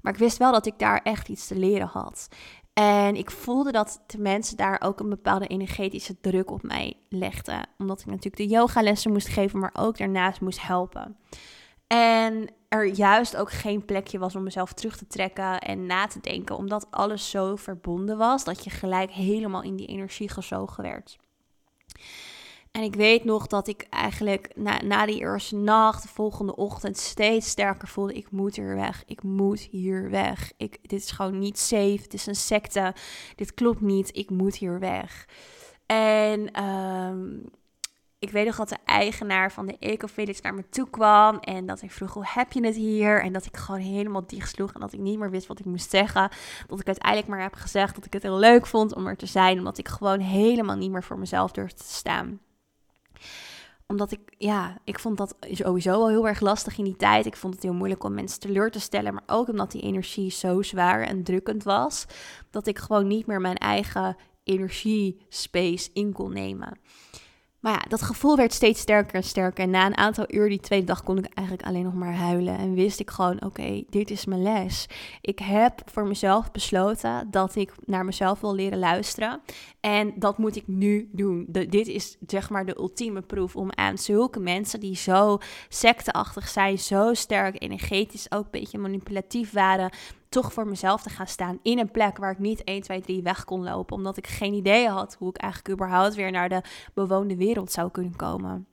Maar 0.00 0.12
ik 0.12 0.18
wist 0.18 0.38
wel 0.38 0.52
dat 0.52 0.66
ik 0.66 0.78
daar 0.78 1.00
echt 1.02 1.28
iets 1.28 1.46
te 1.46 1.56
leren 1.56 1.86
had. 1.86 2.28
En 2.72 3.16
ik 3.16 3.30
voelde 3.30 3.72
dat 3.72 4.02
de 4.06 4.18
mensen 4.18 4.56
daar 4.56 4.80
ook 4.84 5.00
een 5.00 5.08
bepaalde 5.08 5.46
energetische 5.46 6.20
druk 6.20 6.50
op 6.50 6.62
mij 6.62 6.96
legden. 7.08 7.66
Omdat 7.78 8.00
ik 8.00 8.06
natuurlijk 8.06 8.36
de 8.36 8.46
yogalessen 8.46 9.12
moest 9.12 9.28
geven, 9.28 9.58
maar 9.58 9.74
ook 9.78 9.98
daarnaast 9.98 10.40
moest 10.40 10.62
helpen. 10.66 11.16
En 11.86 12.50
er 12.74 12.86
juist 12.86 13.36
ook 13.36 13.50
geen 13.50 13.84
plekje 13.84 14.18
was 14.18 14.36
om 14.36 14.42
mezelf 14.42 14.72
terug 14.72 14.96
te 14.96 15.06
trekken 15.06 15.58
en 15.58 15.86
na 15.86 16.06
te 16.06 16.20
denken, 16.20 16.56
omdat 16.56 16.86
alles 16.90 17.30
zo 17.30 17.56
verbonden 17.56 18.16
was 18.18 18.44
dat 18.44 18.64
je 18.64 18.70
gelijk 18.70 19.10
helemaal 19.10 19.62
in 19.62 19.76
die 19.76 19.86
energie 19.86 20.28
gezogen 20.28 20.82
werd. 20.82 21.18
En 22.70 22.82
ik 22.82 22.94
weet 22.94 23.24
nog 23.24 23.46
dat 23.46 23.68
ik 23.68 23.86
eigenlijk 23.90 24.50
na, 24.54 24.82
na 24.82 25.06
die 25.06 25.20
eerste 25.20 25.56
nacht, 25.56 26.02
de 26.02 26.08
volgende 26.08 26.56
ochtend, 26.56 26.96
steeds 26.96 27.48
sterker 27.48 27.88
voelde: 27.88 28.12
ik 28.12 28.30
moet 28.30 28.56
hier 28.56 28.74
weg, 28.74 29.02
ik 29.06 29.22
moet 29.22 29.60
hier 29.60 30.10
weg. 30.10 30.52
Ik, 30.56 30.78
dit 30.82 31.02
is 31.02 31.10
gewoon 31.10 31.38
niet 31.38 31.58
safe, 31.58 32.00
het 32.02 32.14
is 32.14 32.26
een 32.26 32.36
secte, 32.36 32.94
dit 33.36 33.54
klopt 33.54 33.80
niet, 33.80 34.16
ik 34.16 34.30
moet 34.30 34.56
hier 34.56 34.78
weg. 34.78 35.28
En 35.86 36.64
um, 36.64 37.50
ik 38.24 38.30
weet 38.30 38.46
nog 38.46 38.56
dat 38.56 38.68
de 38.68 38.76
eigenaar 38.84 39.52
van 39.52 39.66
de 39.66 39.76
Eco 39.78 40.06
naar 40.42 40.54
me 40.54 40.68
toe 40.68 40.90
kwam. 40.90 41.38
En 41.38 41.66
dat 41.66 41.82
ik 41.82 41.90
vroeg, 41.90 42.12
hoe 42.12 42.26
heb 42.26 42.52
je 42.52 42.66
het 42.66 42.74
hier? 42.74 43.22
En 43.22 43.32
dat 43.32 43.46
ik 43.46 43.56
gewoon 43.56 43.80
helemaal 43.80 44.26
dicht 44.26 44.48
sloeg. 44.54 44.72
En 44.72 44.80
dat 44.80 44.92
ik 44.92 45.00
niet 45.00 45.18
meer 45.18 45.30
wist 45.30 45.46
wat 45.46 45.58
ik 45.58 45.64
moest 45.64 45.90
zeggen. 45.90 46.30
Dat 46.66 46.80
ik 46.80 46.86
uiteindelijk 46.86 47.28
maar 47.28 47.42
heb 47.42 47.54
gezegd 47.54 47.94
dat 47.94 48.04
ik 48.04 48.12
het 48.12 48.22
heel 48.22 48.38
leuk 48.38 48.66
vond 48.66 48.94
om 48.94 49.06
er 49.06 49.16
te 49.16 49.26
zijn. 49.26 49.58
Omdat 49.58 49.78
ik 49.78 49.88
gewoon 49.88 50.20
helemaal 50.20 50.76
niet 50.76 50.90
meer 50.90 51.02
voor 51.02 51.18
mezelf 51.18 51.52
durfde 51.52 51.76
te 51.84 51.92
staan 51.92 52.40
omdat 53.86 54.12
ik, 54.12 54.20
ja, 54.38 54.78
ik 54.84 54.98
vond 54.98 55.16
dat 55.16 55.36
sowieso 55.40 55.92
al 55.92 56.08
heel 56.08 56.28
erg 56.28 56.40
lastig 56.40 56.78
in 56.78 56.84
die 56.84 56.96
tijd. 56.96 57.26
Ik 57.26 57.36
vond 57.36 57.54
het 57.54 57.62
heel 57.62 57.74
moeilijk 57.74 58.04
om 58.04 58.14
mensen 58.14 58.40
teleur 58.40 58.70
te 58.70 58.80
stellen. 58.80 59.14
Maar 59.14 59.22
ook 59.26 59.48
omdat 59.48 59.70
die 59.70 59.82
energie 59.82 60.30
zo 60.30 60.62
zwaar 60.62 61.02
en 61.02 61.22
drukkend 61.22 61.62
was. 61.62 62.06
Dat 62.50 62.66
ik 62.66 62.78
gewoon 62.78 63.06
niet 63.06 63.26
meer 63.26 63.40
mijn 63.40 63.56
eigen 63.56 64.16
energie-space 64.44 65.90
in 65.92 66.12
kon 66.12 66.32
nemen. 66.32 66.78
Maar 67.64 67.72
ja, 67.72 67.84
dat 67.88 68.02
gevoel 68.02 68.36
werd 68.36 68.52
steeds 68.52 68.80
sterker 68.80 69.14
en 69.14 69.24
sterker. 69.24 69.64
En 69.64 69.70
na 69.70 69.86
een 69.86 69.96
aantal 69.96 70.24
uur 70.28 70.48
die 70.48 70.60
tweede 70.60 70.86
dag 70.86 71.02
kon 71.02 71.18
ik 71.18 71.26
eigenlijk 71.34 71.66
alleen 71.68 71.84
nog 71.84 71.94
maar 71.94 72.14
huilen. 72.14 72.58
En 72.58 72.74
wist 72.74 73.00
ik 73.00 73.10
gewoon, 73.10 73.44
oké, 73.44 73.84
dit 73.90 74.10
is 74.10 74.24
mijn 74.24 74.42
les. 74.42 74.86
Ik 75.20 75.38
heb 75.38 75.82
voor 75.84 76.06
mezelf 76.06 76.50
besloten 76.50 77.28
dat 77.30 77.56
ik 77.56 77.72
naar 77.84 78.04
mezelf 78.04 78.40
wil 78.40 78.54
leren 78.54 78.78
luisteren. 78.78 79.40
En 79.80 80.12
dat 80.16 80.38
moet 80.38 80.56
ik 80.56 80.66
nu 80.66 81.08
doen. 81.12 81.46
dit 81.48 81.88
is 81.88 82.16
zeg 82.26 82.50
maar 82.50 82.66
de 82.66 82.78
ultieme 82.78 83.20
proef 83.20 83.56
om 83.56 83.72
aan 83.72 83.98
zulke 83.98 84.40
mensen 84.40 84.80
die 84.80 84.96
zo 84.96 85.38
secteachtig 85.68 86.48
zijn, 86.48 86.78
zo 86.78 87.14
sterk 87.14 87.62
energetisch, 87.62 88.32
ook 88.32 88.44
een 88.44 88.50
beetje 88.50 88.78
manipulatief 88.78 89.52
waren, 89.52 89.90
toch 90.34 90.52
voor 90.52 90.66
mezelf 90.66 91.02
te 91.02 91.10
gaan 91.10 91.26
staan 91.26 91.58
in 91.62 91.78
een 91.78 91.90
plek 91.90 92.16
waar 92.16 92.30
ik 92.30 92.38
niet 92.38 92.64
1, 92.64 92.82
2, 92.82 93.00
3 93.00 93.22
weg 93.22 93.44
kon 93.44 93.62
lopen. 93.62 93.96
Omdat 93.96 94.16
ik 94.16 94.26
geen 94.26 94.54
idee 94.54 94.88
had 94.88 95.16
hoe 95.18 95.28
ik 95.28 95.36
eigenlijk 95.36 95.74
überhaupt 95.74 96.14
weer 96.14 96.30
naar 96.30 96.48
de 96.48 96.62
bewoonde 96.94 97.36
wereld 97.36 97.72
zou 97.72 97.90
kunnen 97.90 98.16
komen. 98.16 98.66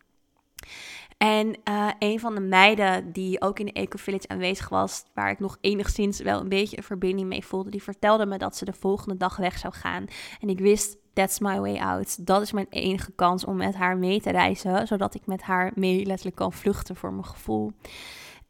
En 1.18 1.56
uh, 1.70 1.88
een 2.00 2.20
van 2.20 2.36
de 2.36 2.42
meiden 2.42 3.12
die 3.12 3.42
ook 3.42 3.60
in 3.60 3.66
de 3.66 3.72
Eco 3.72 3.98
Village 3.98 4.28
aanwezig 4.28 4.70
was, 4.70 5.04
waar 5.14 5.32
ik 5.32 5.40
nog 5.40 5.58
enigszins 5.62 6.20
wel 6.20 6.40
een 6.40 6.50
beetje 6.50 6.78
een 6.78 6.84
verbinding 6.84 7.28
mee 7.28 7.46
voelde, 7.46 7.70
die 7.70 7.84
vertelde 7.84 8.26
me 8.26 8.38
dat 8.38 8.58
ze 8.58 8.66
de 8.66 8.74
volgende 8.74 9.18
dag 9.18 9.36
weg 9.36 9.58
zou 9.58 9.74
gaan. 9.74 10.06
En 10.40 10.50
ik 10.50 10.60
wist, 10.60 10.98
that's 11.14 11.40
my 11.40 11.60
way 11.60 11.78
out. 11.78 12.26
Dat 12.26 12.42
is 12.42 12.52
mijn 12.52 12.68
enige 12.70 13.12
kans 13.12 13.46
om 13.46 13.58
met 13.58 13.76
haar 13.76 13.98
mee 13.98 14.22
te 14.22 14.32
reizen, 14.32 14.88
zodat 14.88 15.16
ik 15.16 15.26
met 15.26 15.42
haar 15.42 15.72
mee 15.76 16.06
letterlijk 16.06 16.38
kan 16.38 16.54
vluchten 16.54 16.96
voor 16.96 17.12
mijn 17.12 17.26
gevoel. 17.26 17.72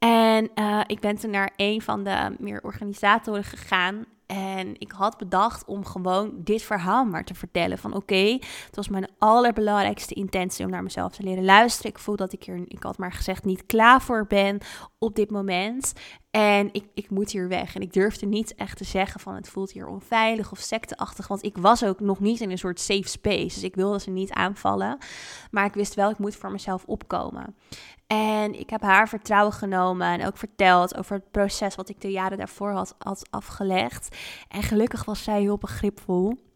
En 0.03 0.49
uh, 0.55 0.81
ik 0.85 0.99
ben 0.99 1.15
toen 1.15 1.31
naar 1.31 1.51
een 1.55 1.81
van 1.81 2.03
de 2.03 2.35
meer 2.39 2.61
organisatoren 2.63 3.43
gegaan. 3.43 4.05
En 4.25 4.75
ik 4.77 4.91
had 4.91 5.17
bedacht 5.17 5.65
om 5.65 5.85
gewoon 5.85 6.31
dit 6.35 6.61
verhaal 6.61 7.05
maar 7.05 7.23
te 7.23 7.33
vertellen. 7.33 7.77
Van 7.77 7.93
oké, 7.93 8.37
het 8.65 8.75
was 8.75 8.89
mijn 8.89 9.09
allerbelangrijkste 9.17 10.13
intentie 10.13 10.65
om 10.65 10.71
naar 10.71 10.83
mezelf 10.83 11.11
te 11.11 11.23
leren 11.23 11.45
luisteren. 11.45 11.91
Ik 11.91 11.99
voel 11.99 12.15
dat 12.15 12.33
ik 12.33 12.43
hier, 12.43 12.63
ik 12.67 12.83
had 12.83 12.97
maar 12.97 13.11
gezegd, 13.11 13.45
niet 13.45 13.65
klaar 13.65 14.01
voor 14.01 14.25
ben 14.27 14.57
op 14.99 15.15
dit 15.15 15.31
moment. 15.31 15.93
En 16.31 16.69
ik, 16.71 16.85
ik 16.93 17.09
moet 17.09 17.31
hier 17.31 17.47
weg. 17.47 17.75
En 17.75 17.81
ik 17.81 17.93
durfde 17.93 18.25
niet 18.25 18.55
echt 18.55 18.77
te 18.77 18.83
zeggen 18.83 19.19
van 19.19 19.35
het 19.35 19.49
voelt 19.49 19.71
hier 19.71 19.87
onveilig 19.87 20.51
of 20.51 20.59
secteachtig. 20.59 21.27
Want 21.27 21.43
ik 21.43 21.57
was 21.57 21.83
ook 21.83 21.99
nog 21.99 22.19
niet 22.19 22.41
in 22.41 22.51
een 22.51 22.57
soort 22.57 22.79
safe 22.79 23.07
space. 23.07 23.53
Dus 23.53 23.63
ik 23.63 23.75
wilde 23.75 23.99
ze 23.99 24.09
niet 24.09 24.31
aanvallen. 24.31 24.97
Maar 25.51 25.65
ik 25.65 25.73
wist 25.73 25.93
wel, 25.93 26.09
ik 26.09 26.17
moet 26.17 26.35
voor 26.35 26.51
mezelf 26.51 26.83
opkomen. 26.85 27.55
En 28.11 28.59
ik 28.59 28.69
heb 28.69 28.81
haar 28.81 29.09
vertrouwen 29.09 29.53
genomen 29.53 30.07
en 30.07 30.27
ook 30.27 30.37
verteld 30.37 30.97
over 30.97 31.15
het 31.15 31.31
proces 31.31 31.75
wat 31.75 31.89
ik 31.89 32.01
de 32.01 32.11
jaren 32.11 32.37
daarvoor 32.37 32.71
had, 32.71 32.95
had 32.97 33.27
afgelegd. 33.29 34.15
En 34.47 34.63
gelukkig 34.63 35.05
was 35.05 35.23
zij 35.23 35.41
heel 35.41 35.57
begripvol. 35.57 36.50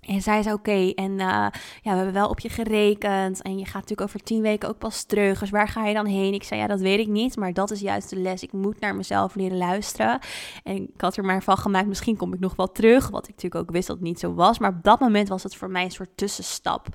En 0.00 0.22
zij 0.22 0.42
zei 0.42 0.54
oké, 0.54 0.90
en 0.94 1.10
uh, 1.10 1.18
ja, 1.18 1.50
we 1.82 1.88
hebben 1.88 2.12
wel 2.12 2.28
op 2.28 2.40
je 2.40 2.48
gerekend. 2.48 3.42
En 3.42 3.58
je 3.58 3.64
gaat 3.64 3.74
natuurlijk 3.74 4.00
over 4.00 4.20
tien 4.20 4.42
weken 4.42 4.68
ook 4.68 4.78
pas 4.78 5.04
terug. 5.04 5.38
Dus 5.38 5.50
waar 5.50 5.68
ga 5.68 5.86
je 5.86 5.94
dan 5.94 6.06
heen? 6.06 6.34
Ik 6.34 6.42
zei 6.42 6.60
ja, 6.60 6.66
dat 6.66 6.80
weet 6.80 6.98
ik 6.98 7.08
niet. 7.08 7.36
Maar 7.36 7.52
dat 7.52 7.70
is 7.70 7.80
juist 7.80 8.10
de 8.10 8.16
les. 8.16 8.42
Ik 8.42 8.52
moet 8.52 8.80
naar 8.80 8.96
mezelf 8.96 9.34
leren 9.34 9.56
luisteren. 9.56 10.18
En 10.62 10.76
ik 10.76 11.00
had 11.00 11.16
er 11.16 11.24
maar 11.24 11.42
van 11.42 11.56
gemaakt, 11.56 11.86
misschien 11.86 12.16
kom 12.16 12.34
ik 12.34 12.40
nog 12.40 12.56
wel 12.56 12.72
terug. 12.72 13.08
Wat 13.08 13.28
ik 13.28 13.34
natuurlijk 13.34 13.62
ook 13.62 13.70
wist 13.70 13.86
dat 13.86 13.96
het 13.96 14.04
niet 14.04 14.18
zo 14.18 14.34
was. 14.34 14.58
Maar 14.58 14.70
op 14.70 14.82
dat 14.82 15.00
moment 15.00 15.28
was 15.28 15.42
het 15.42 15.56
voor 15.56 15.70
mij 15.70 15.84
een 15.84 15.90
soort 15.90 16.16
tussenstap. 16.16 16.86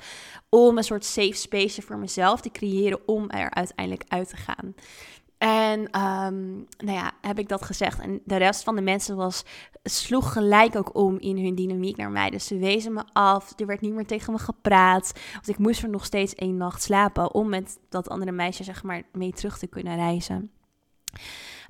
Om 0.50 0.78
een 0.78 0.84
soort 0.84 1.06
safe 1.06 1.34
space 1.34 1.82
voor 1.82 1.98
mezelf 1.98 2.42
te 2.42 2.52
creëren 2.52 3.00
om 3.06 3.30
er 3.30 3.50
uiteindelijk 3.52 4.04
uit 4.08 4.30
te 4.30 4.38
gaan. 4.38 4.74
En 5.44 5.80
um, 5.80 6.66
nou 6.78 6.98
ja, 6.98 7.12
heb 7.22 7.40
ik 7.40 7.50
dat 7.50 7.66
gezegd. 7.66 8.00
En 8.00 8.22
de 8.26 8.36
rest 8.36 8.64
van 8.64 8.76
de 8.76 8.82
mensen 8.82 9.16
was, 9.16 9.44
sloeg 9.84 10.34
gelijk 10.34 10.76
ook 10.76 10.96
om 10.96 11.20
in 11.20 11.38
hun 11.38 11.56
dynamiek 11.56 11.98
naar 11.98 12.12
mij. 12.12 12.30
Dus 12.30 12.48
ze 12.48 12.58
wezen 12.58 12.94
me 12.94 13.04
af. 13.14 13.60
Er 13.60 13.66
werd 13.66 13.82
niet 13.82 13.94
meer 13.94 14.06
tegen 14.06 14.34
me 14.34 14.40
gepraat. 14.40 15.20
Want 15.34 15.48
ik 15.48 15.58
moest 15.58 15.84
er 15.84 15.90
nog 15.90 16.06
steeds 16.06 16.36
één 16.36 16.58
nacht 16.58 16.82
slapen. 16.82 17.34
Om 17.34 17.50
met 17.50 17.80
dat 17.90 18.10
andere 18.10 18.32
meisje, 18.32 18.64
zeg 18.64 18.84
maar, 18.84 19.04
mee 19.12 19.32
terug 19.32 19.58
te 19.58 19.68
kunnen 19.68 19.96
reizen. 19.96 20.52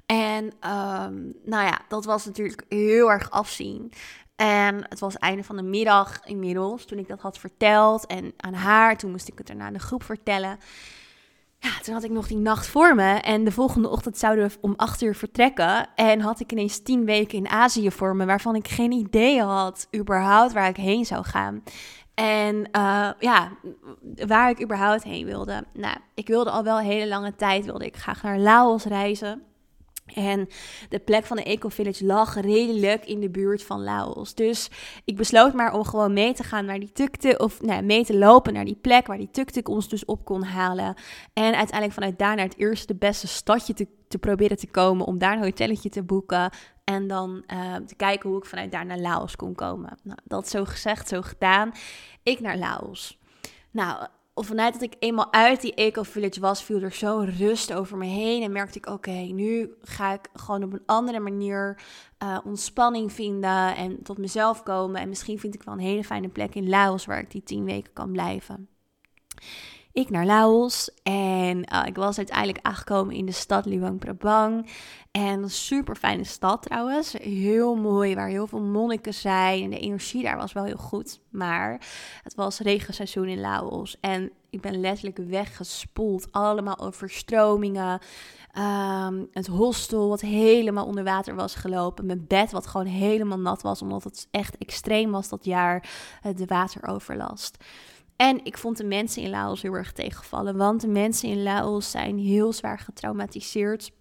En 0.05 0.43
um, 0.45 1.33
nou 1.43 1.65
ja, 1.65 1.81
dat 1.87 2.05
was 2.05 2.25
natuurlijk 2.25 2.65
heel 2.69 3.11
erg 3.11 3.29
afzien. 3.29 3.91
En 4.35 4.85
het 4.89 4.99
was 4.99 5.17
einde 5.17 5.43
van 5.43 5.55
de 5.55 5.63
middag 5.63 6.19
inmiddels 6.23 6.85
toen 6.85 6.99
ik 6.99 7.07
dat 7.07 7.19
had 7.19 7.37
verteld. 7.37 8.05
En 8.05 8.33
aan 8.37 8.53
haar, 8.53 8.97
toen 8.97 9.11
moest 9.11 9.27
ik 9.27 9.37
het 9.37 9.47
daarna 9.47 9.71
de 9.71 9.79
groep 9.79 10.03
vertellen. 10.03 10.57
Ja, 11.63 11.79
toen 11.81 11.93
had 11.93 12.03
ik 12.03 12.11
nog 12.11 12.27
die 12.27 12.37
nacht 12.37 12.67
voor 12.67 12.95
me. 12.95 13.13
En 13.13 13.43
de 13.43 13.51
volgende 13.51 13.89
ochtend 13.89 14.17
zouden 14.17 14.47
we 14.47 14.57
om 14.61 14.73
acht 14.75 15.01
uur 15.01 15.15
vertrekken. 15.15 15.87
En 15.95 16.19
had 16.19 16.39
ik 16.39 16.51
ineens 16.51 16.79
tien 16.79 17.05
weken 17.05 17.37
in 17.37 17.47
Azië 17.47 17.91
voor 17.91 18.15
me. 18.15 18.25
Waarvan 18.25 18.55
ik 18.55 18.67
geen 18.67 18.91
idee 18.91 19.41
had 19.41 19.87
überhaupt 19.95 20.53
waar 20.53 20.69
ik 20.69 20.75
heen 20.75 21.05
zou 21.05 21.23
gaan. 21.23 21.63
En 22.13 22.55
uh, 22.55 23.09
ja, 23.19 23.51
waar 24.27 24.49
ik 24.49 24.61
überhaupt 24.61 25.03
heen 25.03 25.25
wilde. 25.25 25.63
Nou, 25.73 25.97
ik 26.13 26.27
wilde 26.27 26.49
al 26.49 26.63
wel 26.63 26.77
een 26.77 26.85
hele 26.85 27.07
lange 27.07 27.35
tijd, 27.35 27.65
wilde 27.65 27.85
ik 27.85 27.95
graag 27.95 28.23
naar 28.23 28.39
Laos 28.39 28.83
reizen. 28.83 29.43
En 30.05 30.47
de 30.89 30.99
plek 30.99 31.25
van 31.25 31.37
de 31.37 31.43
Eco 31.43 31.69
Village 31.69 32.05
lag 32.05 32.35
redelijk 32.41 33.05
in 33.05 33.19
de 33.19 33.29
buurt 33.29 33.63
van 33.63 33.83
Laos. 33.83 34.33
Dus 34.33 34.69
ik 35.05 35.15
besloot 35.15 35.53
maar 35.53 35.73
om 35.73 35.83
gewoon 35.83 36.13
mee 36.13 36.33
te 36.33 36.43
gaan 36.43 36.65
naar 36.65 36.79
die 36.79 36.91
tukte. 36.91 37.37
Of 37.37 37.61
nou, 37.61 37.81
mee 37.81 38.05
te 38.05 38.17
lopen 38.17 38.53
naar 38.53 38.65
die 38.65 38.79
plek 38.81 39.07
waar 39.07 39.17
die 39.17 39.31
tuktuk 39.31 39.67
ons 39.67 39.89
dus 39.89 40.05
op 40.05 40.25
kon 40.25 40.43
halen. 40.43 40.95
En 41.33 41.55
uiteindelijk 41.55 41.93
vanuit 41.93 42.19
daar 42.19 42.35
naar 42.35 42.45
het 42.45 42.57
eerste 42.57 42.87
de 42.87 42.95
beste 42.95 43.27
stadje 43.27 43.73
te, 43.73 43.87
te 44.07 44.17
proberen 44.17 44.57
te 44.57 44.67
komen. 44.67 45.05
Om 45.05 45.17
daar 45.17 45.33
een 45.33 45.43
hotelletje 45.43 45.89
te 45.89 46.03
boeken. 46.03 46.51
En 46.83 47.07
dan 47.07 47.43
uh, 47.53 47.75
te 47.75 47.95
kijken 47.95 48.29
hoe 48.29 48.37
ik 48.37 48.45
vanuit 48.45 48.71
daar 48.71 48.85
naar 48.85 48.99
Laos 48.99 49.35
kon 49.35 49.55
komen. 49.55 49.97
Nou, 50.03 50.19
dat 50.23 50.49
zo 50.49 50.65
gezegd, 50.65 51.07
zo 51.07 51.21
gedaan. 51.21 51.71
Ik 52.23 52.39
naar 52.39 52.57
Laos. 52.57 53.19
Nou, 53.71 54.07
of 54.33 54.45
vanuit 54.45 54.73
dat 54.73 54.81
ik 54.81 54.95
eenmaal 54.99 55.33
uit 55.33 55.61
die 55.61 55.73
eco-village 55.73 56.39
was, 56.39 56.63
viel 56.63 56.81
er 56.81 56.91
zo'n 56.91 57.37
rust 57.37 57.73
over 57.73 57.97
me 57.97 58.05
heen. 58.05 58.43
En 58.43 58.51
merkte 58.51 58.77
ik, 58.77 58.85
oké, 58.85 59.11
nu 59.11 59.73
ga 59.81 60.13
ik 60.13 60.29
gewoon 60.33 60.63
op 60.63 60.73
een 60.73 60.83
andere 60.85 61.19
manier 61.19 61.81
uh, 62.23 62.37
ontspanning 62.45 63.11
vinden 63.11 63.75
en 63.75 64.03
tot 64.03 64.17
mezelf 64.17 64.63
komen. 64.63 65.01
En 65.01 65.09
misschien 65.09 65.39
vind 65.39 65.55
ik 65.55 65.63
wel 65.63 65.73
een 65.73 65.79
hele 65.79 66.03
fijne 66.03 66.29
plek 66.29 66.55
in 66.55 66.69
Laos 66.69 67.05
waar 67.05 67.19
ik 67.19 67.31
die 67.31 67.43
tien 67.43 67.63
weken 67.63 67.93
kan 67.93 68.11
blijven 68.11 68.67
ik 69.93 70.09
naar 70.09 70.25
Laos. 70.25 70.89
En 71.03 71.57
uh, 71.73 71.83
ik 71.85 71.95
was 71.95 72.17
uiteindelijk 72.17 72.65
aangekomen 72.65 73.15
in 73.15 73.25
de 73.25 73.31
stad 73.31 73.65
Luang 73.65 73.99
Prabang. 73.99 74.69
En 75.11 75.49
super 75.49 75.95
fijne 75.95 76.23
stad 76.23 76.61
trouwens. 76.61 77.13
Heel 77.13 77.75
mooi, 77.75 78.15
waar 78.15 78.27
heel 78.27 78.47
veel 78.47 78.61
monniken 78.61 79.13
zijn. 79.13 79.63
En 79.63 79.69
de 79.69 79.79
energie 79.79 80.23
daar 80.23 80.37
was 80.37 80.53
wel 80.53 80.63
heel 80.63 80.77
goed. 80.77 81.19
Maar 81.29 81.81
het 82.23 82.35
was 82.35 82.59
regenseizoen 82.59 83.27
in 83.27 83.39
Laos. 83.39 83.97
En 83.99 84.31
ik 84.49 84.61
ben 84.61 84.79
letterlijk 84.79 85.17
weggespoeld. 85.17 86.27
Allemaal 86.31 86.79
overstromingen. 86.79 87.99
Um, 88.57 89.27
het 89.31 89.47
hostel 89.47 90.09
wat 90.09 90.21
helemaal 90.21 90.85
onder 90.85 91.03
water 91.03 91.35
was 91.35 91.55
gelopen. 91.55 92.05
Mijn 92.05 92.25
bed 92.27 92.51
wat 92.51 92.67
gewoon 92.67 92.85
helemaal 92.85 93.39
nat 93.39 93.61
was. 93.61 93.81
Omdat 93.81 94.03
het 94.03 94.27
echt 94.31 94.57
extreem 94.57 95.11
was 95.11 95.29
dat 95.29 95.45
jaar. 95.45 95.89
De 96.35 96.45
wateroverlast. 96.45 97.57
En 98.15 98.45
ik 98.45 98.57
vond 98.57 98.77
de 98.77 98.83
mensen 98.83 99.21
in 99.21 99.29
Laos 99.29 99.61
heel 99.61 99.73
erg 99.73 99.91
tegenvallen. 99.91 100.57
Want 100.57 100.81
de 100.81 100.87
mensen 100.87 101.29
in 101.29 101.43
Laos 101.43 101.91
zijn 101.91 102.17
heel 102.17 102.53
zwaar 102.53 102.79
getraumatiseerd 102.79 103.91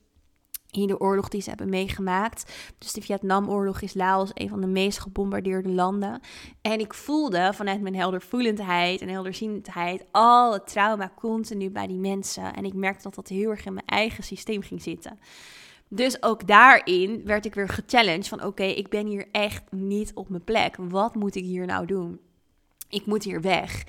in 0.72 0.86
de 0.86 1.00
oorlog 1.00 1.28
die 1.28 1.40
ze 1.40 1.48
hebben 1.48 1.68
meegemaakt. 1.68 2.52
Dus 2.78 2.92
de 2.92 3.00
Vietnamoorlog 3.00 3.80
is 3.80 3.94
Laos 3.94 4.30
een 4.34 4.48
van 4.48 4.60
de 4.60 4.66
meest 4.66 4.98
gebombardeerde 4.98 5.68
landen. 5.68 6.20
En 6.60 6.80
ik 6.80 6.94
voelde 6.94 7.52
vanuit 7.54 7.80
mijn 7.80 7.94
heldervoelendheid 7.94 9.00
en 9.00 9.08
helderziendheid 9.08 10.04
al 10.10 10.52
het 10.52 10.66
trauma 10.66 11.12
continu 11.16 11.70
bij 11.70 11.86
die 11.86 11.98
mensen. 11.98 12.54
En 12.54 12.64
ik 12.64 12.74
merkte 12.74 13.02
dat 13.02 13.14
dat 13.14 13.28
heel 13.28 13.50
erg 13.50 13.64
in 13.64 13.74
mijn 13.74 13.86
eigen 13.86 14.24
systeem 14.24 14.62
ging 14.62 14.82
zitten. 14.82 15.18
Dus 15.88 16.22
ook 16.22 16.46
daarin 16.46 17.22
werd 17.24 17.44
ik 17.44 17.54
weer 17.54 17.68
gechallenged 17.68 18.28
van 18.28 18.44
oké, 18.44 18.62
ik 18.62 18.88
ben 18.88 19.06
hier 19.06 19.28
echt 19.32 19.62
niet 19.70 20.14
op 20.14 20.28
mijn 20.28 20.44
plek. 20.44 20.76
Wat 20.76 21.14
moet 21.14 21.34
ik 21.34 21.44
hier 21.44 21.66
nou 21.66 21.86
doen? 21.86 22.20
Ik 22.92 23.06
moet 23.06 23.24
hier 23.24 23.40
weg. 23.40 23.84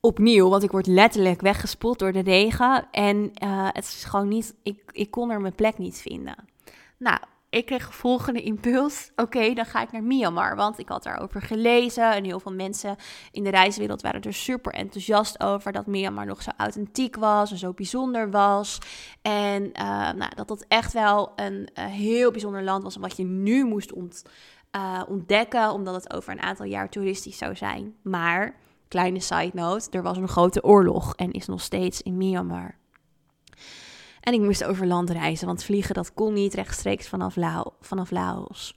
Opnieuw, 0.00 0.48
want 0.48 0.62
ik 0.62 0.70
word 0.70 0.86
letterlijk 0.86 1.40
weggespoeld 1.40 1.98
door 1.98 2.12
de 2.12 2.22
regen. 2.22 2.88
En 2.90 3.16
uh, 3.16 3.68
het 3.72 3.84
is 3.84 4.04
gewoon 4.04 4.28
niet, 4.28 4.54
ik, 4.62 4.80
ik 4.92 5.10
kon 5.10 5.30
er 5.30 5.40
mijn 5.40 5.54
plek 5.54 5.78
niet 5.78 5.98
vinden. 5.98 6.36
Nou, 6.96 7.18
ik 7.50 7.66
kreeg 7.66 7.94
volgende 7.94 8.42
impuls. 8.42 9.10
Oké, 9.16 9.52
dan 9.54 9.64
ga 9.64 9.82
ik 9.82 9.92
naar 9.92 10.02
Myanmar. 10.02 10.56
Want 10.56 10.78
ik 10.78 10.88
had 10.88 11.02
daarover 11.02 11.42
gelezen. 11.42 12.14
En 12.14 12.24
heel 12.24 12.40
veel 12.40 12.52
mensen 12.52 12.96
in 13.32 13.44
de 13.44 13.50
reiswereld 13.50 14.02
waren 14.02 14.20
er 14.20 14.34
super 14.34 14.72
enthousiast 14.72 15.40
over. 15.40 15.72
Dat 15.72 15.86
Myanmar 15.86 16.26
nog 16.26 16.42
zo 16.42 16.50
authentiek 16.56 17.16
was 17.16 17.50
en 17.50 17.58
zo 17.58 17.72
bijzonder 17.72 18.30
was. 18.30 18.78
En 19.22 19.62
uh, 19.62 20.12
nou, 20.12 20.34
dat 20.34 20.48
dat 20.48 20.64
echt 20.68 20.92
wel 20.92 21.32
een 21.36 21.68
uh, 21.78 21.84
heel 21.84 22.30
bijzonder 22.30 22.62
land 22.62 22.82
was. 22.82 22.96
Wat 22.96 23.16
je 23.16 23.24
nu 23.24 23.64
moest 23.64 23.92
ont, 23.92 24.24
uh, 24.76 25.02
ontdekken, 25.08 25.72
omdat 25.72 25.94
het 25.94 26.12
over 26.12 26.32
een 26.32 26.42
aantal 26.42 26.66
jaar 26.66 26.88
toeristisch 26.88 27.38
zou 27.38 27.56
zijn. 27.56 27.94
Maar, 28.02 28.54
kleine 28.88 29.20
side 29.20 29.50
note, 29.52 29.90
er 29.90 30.02
was 30.02 30.16
een 30.16 30.28
grote 30.28 30.64
oorlog 30.64 31.14
en 31.14 31.30
is 31.30 31.46
nog 31.46 31.60
steeds 31.60 32.02
in 32.02 32.16
Myanmar. 32.16 32.76
En 34.20 34.32
ik 34.32 34.40
moest 34.40 34.64
over 34.64 34.86
land 34.86 35.10
reizen, 35.10 35.46
want 35.46 35.64
vliegen 35.64 35.94
dat 35.94 36.14
kon 36.14 36.32
niet 36.32 36.54
rechtstreeks 36.54 37.08
vanaf, 37.08 37.36
vanaf 37.80 38.10
Laos. 38.10 38.76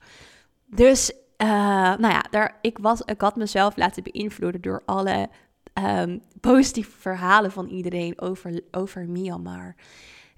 Dus, 0.66 1.12
uh, 1.12 1.48
nou 1.96 2.08
ja, 2.08 2.24
daar, 2.30 2.58
ik, 2.60 2.78
was, 2.78 3.00
ik 3.00 3.20
had 3.20 3.36
mezelf 3.36 3.76
laten 3.76 4.02
beïnvloeden 4.02 4.60
door 4.60 4.82
alle 4.84 5.28
um, 5.74 6.22
positieve 6.40 7.00
verhalen 7.00 7.52
van 7.52 7.68
iedereen 7.68 8.20
over, 8.20 8.60
over 8.70 9.08
Myanmar. 9.08 9.74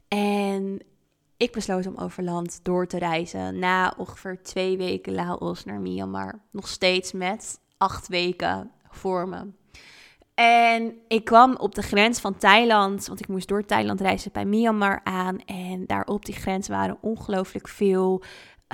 En 0.08 0.80
ik 1.36 1.52
besloot 1.52 1.86
om 1.86 1.96
over 1.96 2.22
land 2.22 2.60
door 2.62 2.86
te 2.86 2.98
reizen 2.98 3.58
na 3.58 3.94
ongeveer 3.96 4.42
twee 4.42 4.76
weken 4.76 5.14
Laos 5.14 5.64
naar 5.64 5.80
Myanmar. 5.80 6.40
Nog 6.50 6.68
steeds 6.68 7.12
met 7.12 7.60
acht 7.76 8.08
weken 8.08 8.70
voor 8.88 9.28
me. 9.28 9.52
En 10.34 10.94
ik 11.08 11.24
kwam 11.24 11.56
op 11.56 11.74
de 11.74 11.82
grens 11.82 12.20
van 12.20 12.36
Thailand, 12.36 13.06
want 13.06 13.20
ik 13.20 13.28
moest 13.28 13.48
door 13.48 13.64
Thailand 13.64 14.00
reizen 14.00 14.32
bij 14.32 14.44
Myanmar 14.44 15.00
aan. 15.04 15.38
En 15.44 15.86
daar 15.86 16.04
op 16.06 16.24
die 16.24 16.34
grens 16.34 16.68
waren 16.68 16.98
ongelooflijk 17.00 17.68
veel 17.68 18.22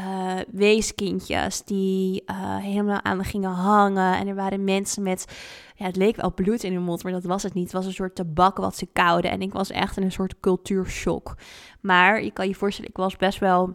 uh, 0.00 0.34
weeskindjes 0.52 1.62
die 1.64 2.22
uh, 2.26 2.56
helemaal 2.56 3.02
aan 3.02 3.16
me 3.16 3.24
gingen 3.24 3.50
hangen. 3.50 4.16
En 4.16 4.26
er 4.26 4.34
waren 4.34 4.64
mensen 4.64 5.02
met, 5.02 5.24
ja, 5.74 5.84
het 5.86 5.96
leek 5.96 6.16
wel 6.16 6.34
bloed 6.34 6.62
in 6.62 6.72
hun 6.72 6.82
mond, 6.82 7.02
maar 7.02 7.12
dat 7.12 7.24
was 7.24 7.42
het 7.42 7.54
niet. 7.54 7.64
Het 7.64 7.72
was 7.72 7.86
een 7.86 7.92
soort 7.92 8.14
tabak 8.14 8.56
wat 8.56 8.76
ze 8.76 8.86
kouden. 8.92 9.30
En 9.30 9.42
ik 9.42 9.52
was 9.52 9.70
echt 9.70 9.96
in 9.96 10.02
een 10.02 10.12
soort 10.12 10.40
cultuurshock. 10.40 11.36
Maar 11.80 12.22
je 12.22 12.30
kan 12.30 12.48
je 12.48 12.54
voorstellen, 12.54 12.90
ik 12.90 12.96
was 12.96 13.16
best 13.16 13.38
wel. 13.38 13.70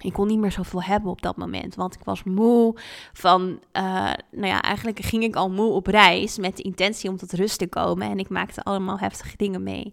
Ik 0.00 0.12
kon 0.12 0.26
niet 0.26 0.38
meer 0.38 0.52
zoveel 0.52 0.82
hebben 0.82 1.10
op 1.10 1.22
dat 1.22 1.36
moment. 1.36 1.74
Want 1.74 1.94
ik 1.94 2.04
was 2.04 2.24
moe 2.24 2.74
van. 3.12 3.60
Uh, 3.72 4.12
nou 4.30 4.46
ja, 4.46 4.62
eigenlijk 4.62 5.00
ging 5.00 5.22
ik 5.22 5.36
al 5.36 5.50
moe 5.50 5.72
op 5.72 5.86
reis. 5.86 6.38
Met 6.38 6.56
de 6.56 6.62
intentie 6.62 7.10
om 7.10 7.16
tot 7.16 7.32
rust 7.32 7.58
te 7.58 7.66
komen. 7.66 8.10
En 8.10 8.18
ik 8.18 8.28
maakte 8.28 8.62
allemaal 8.62 8.98
heftige 8.98 9.36
dingen 9.36 9.62
mee. 9.62 9.92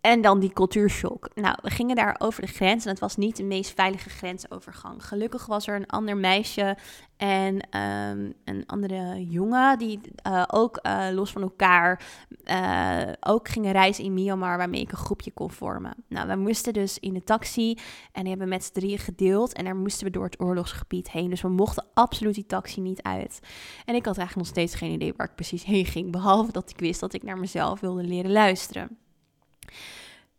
En 0.00 0.20
dan 0.20 0.40
die 0.40 0.52
cultuurshock. 0.52 1.28
Nou, 1.34 1.56
we 1.62 1.70
gingen 1.70 1.96
daar 1.96 2.16
over 2.18 2.40
de 2.40 2.48
grens 2.48 2.84
en 2.84 2.90
het 2.90 2.98
was 2.98 3.16
niet 3.16 3.36
de 3.36 3.42
meest 3.42 3.74
veilige 3.74 4.10
grensovergang. 4.10 5.06
Gelukkig 5.06 5.46
was 5.46 5.66
er 5.66 5.76
een 5.76 5.86
ander 5.86 6.16
meisje 6.16 6.76
en 7.16 7.54
um, 7.54 8.34
een 8.44 8.66
andere 8.66 9.26
jongen 9.28 9.78
die 9.78 10.00
uh, 10.26 10.44
ook 10.46 10.78
uh, 10.82 11.06
los 11.12 11.32
van 11.32 11.42
elkaar 11.42 12.02
uh, 12.44 13.12
ook 13.20 13.48
gingen 13.48 13.72
reizen 13.72 14.04
in 14.04 14.14
Myanmar, 14.14 14.56
waarmee 14.56 14.80
ik 14.80 14.92
een 14.92 14.98
groepje 14.98 15.30
kon 15.30 15.50
vormen. 15.50 15.94
Nou, 16.08 16.28
we 16.28 16.36
moesten 16.36 16.72
dus 16.72 16.98
in 16.98 17.14
de 17.14 17.24
taxi 17.24 17.78
en 18.12 18.20
die 18.20 18.30
hebben 18.30 18.48
met 18.48 18.64
z'n 18.64 18.72
drieën 18.72 18.98
gedeeld 18.98 19.52
en 19.52 19.64
daar 19.64 19.76
moesten 19.76 20.06
we 20.06 20.12
door 20.12 20.24
het 20.24 20.40
oorlogsgebied 20.40 21.10
heen. 21.10 21.30
Dus 21.30 21.42
we 21.42 21.48
mochten 21.48 21.86
absoluut 21.94 22.34
die 22.34 22.46
taxi 22.46 22.80
niet 22.80 23.02
uit. 23.02 23.40
En 23.84 23.94
ik 23.94 24.04
had 24.04 24.18
eigenlijk 24.18 24.36
nog 24.36 24.56
steeds 24.56 24.74
geen 24.74 24.92
idee 24.92 25.12
waar 25.16 25.28
ik 25.28 25.34
precies 25.34 25.64
heen 25.64 25.86
ging, 25.86 26.12
behalve 26.12 26.52
dat 26.52 26.70
ik 26.70 26.78
wist 26.78 27.00
dat 27.00 27.12
ik 27.12 27.22
naar 27.22 27.38
mezelf 27.38 27.80
wilde 27.80 28.02
leren 28.02 28.32
luisteren. 28.32 28.98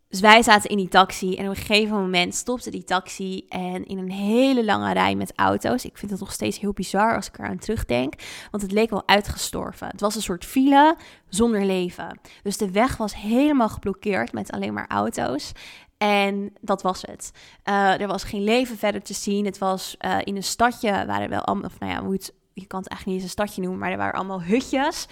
Dus 0.09 0.19
wij 0.19 0.43
zaten 0.43 0.69
in 0.69 0.77
die 0.77 0.87
taxi 0.87 1.35
en 1.35 1.43
op 1.45 1.49
een 1.49 1.63
gegeven 1.63 1.95
moment 1.95 2.35
stopte 2.35 2.69
die 2.69 2.83
taxi 2.83 3.45
en 3.49 3.85
in 3.85 3.97
een 3.97 4.11
hele 4.11 4.65
lange 4.65 4.93
rij 4.93 5.15
met 5.15 5.33
auto's. 5.35 5.85
Ik 5.85 5.97
vind 5.97 6.11
het 6.11 6.19
nog 6.19 6.31
steeds 6.31 6.59
heel 6.59 6.73
bizar 6.73 7.15
als 7.15 7.27
ik 7.27 7.37
eraan 7.39 7.57
terugdenk, 7.57 8.13
want 8.51 8.63
het 8.63 8.71
leek 8.71 8.89
wel 8.89 9.07
uitgestorven. 9.07 9.87
Het 9.87 10.01
was 10.01 10.15
een 10.15 10.21
soort 10.21 10.45
file 10.45 10.95
zonder 11.27 11.65
leven. 11.65 12.19
Dus 12.43 12.57
de 12.57 12.71
weg 12.71 12.97
was 12.97 13.15
helemaal 13.15 13.69
geblokkeerd 13.69 14.33
met 14.33 14.51
alleen 14.51 14.73
maar 14.73 14.87
auto's. 14.87 15.51
En 15.97 16.53
dat 16.61 16.81
was 16.81 17.01
het. 17.01 17.31
Uh, 17.69 18.01
er 18.01 18.07
was 18.07 18.23
geen 18.23 18.43
leven 18.43 18.77
verder 18.77 19.01
te 19.01 19.13
zien. 19.13 19.45
Het 19.45 19.57
was 19.57 19.95
uh, 20.05 20.17
in 20.23 20.35
een 20.35 20.43
stadje, 20.43 21.05
waren 21.05 21.29
wel 21.29 21.41
allemaal, 21.43 21.69
of 21.69 21.79
nou 21.79 21.91
ja, 21.91 22.17
je 22.53 22.67
kan 22.67 22.79
het 22.79 22.89
eigenlijk 22.89 23.05
niet 23.05 23.13
eens 23.15 23.23
een 23.23 23.29
stadje 23.29 23.61
noemen, 23.61 23.79
maar 23.79 23.91
er 23.91 23.97
waren 23.97 24.19
allemaal 24.19 24.41
hutjes 24.41 25.07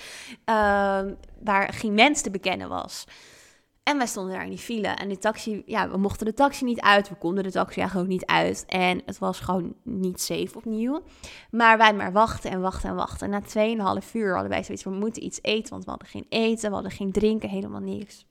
uh, 0.46 0.56
waar 1.44 1.74
geen 1.74 1.94
mens 1.94 2.22
te 2.22 2.30
bekennen 2.30 2.70
was. 2.70 3.06
En 3.88 3.98
wij 3.98 4.08
stonden 4.08 4.34
daar 4.34 4.44
in 4.44 4.50
die 4.50 4.58
file. 4.58 4.88
En 4.88 5.10
de 5.10 5.18
taxi, 5.18 5.64
ja, 5.66 5.90
we 5.90 5.98
mochten 5.98 6.26
de 6.26 6.34
taxi 6.34 6.66
niet 6.66 6.80
uit. 6.82 7.10
We 7.10 7.16
konden 7.16 7.44
de 7.44 7.52
taxi 7.52 7.80
eigenlijk 7.80 8.10
ook 8.10 8.14
niet 8.20 8.26
uit. 8.26 8.64
En 8.68 9.02
het 9.06 9.18
was 9.18 9.40
gewoon 9.40 9.76
niet 9.84 10.22
safe 10.22 10.56
opnieuw. 10.56 11.02
Maar 11.52 11.78
wij 11.78 11.94
maar 11.94 12.12
wachten 12.12 12.52
en 12.52 12.62
wachten 12.62 12.90
en 12.90 12.96
wachten. 12.96 13.34
En 13.34 13.44
na 13.78 14.02
2,5 14.04 14.12
uur 14.14 14.34
hadden 14.34 14.50
wij 14.50 14.64
zoiets 14.64 14.84
we 14.84 14.90
moeten 14.90 15.24
iets 15.24 15.40
eten. 15.42 15.70
Want 15.70 15.84
we 15.84 15.90
hadden 15.90 16.08
geen 16.08 16.26
eten, 16.30 16.70
we 16.70 16.74
hadden 16.74 16.92
geen 16.92 17.12
drinken, 17.12 17.50
helemaal 17.50 17.82
niks. 17.82 18.26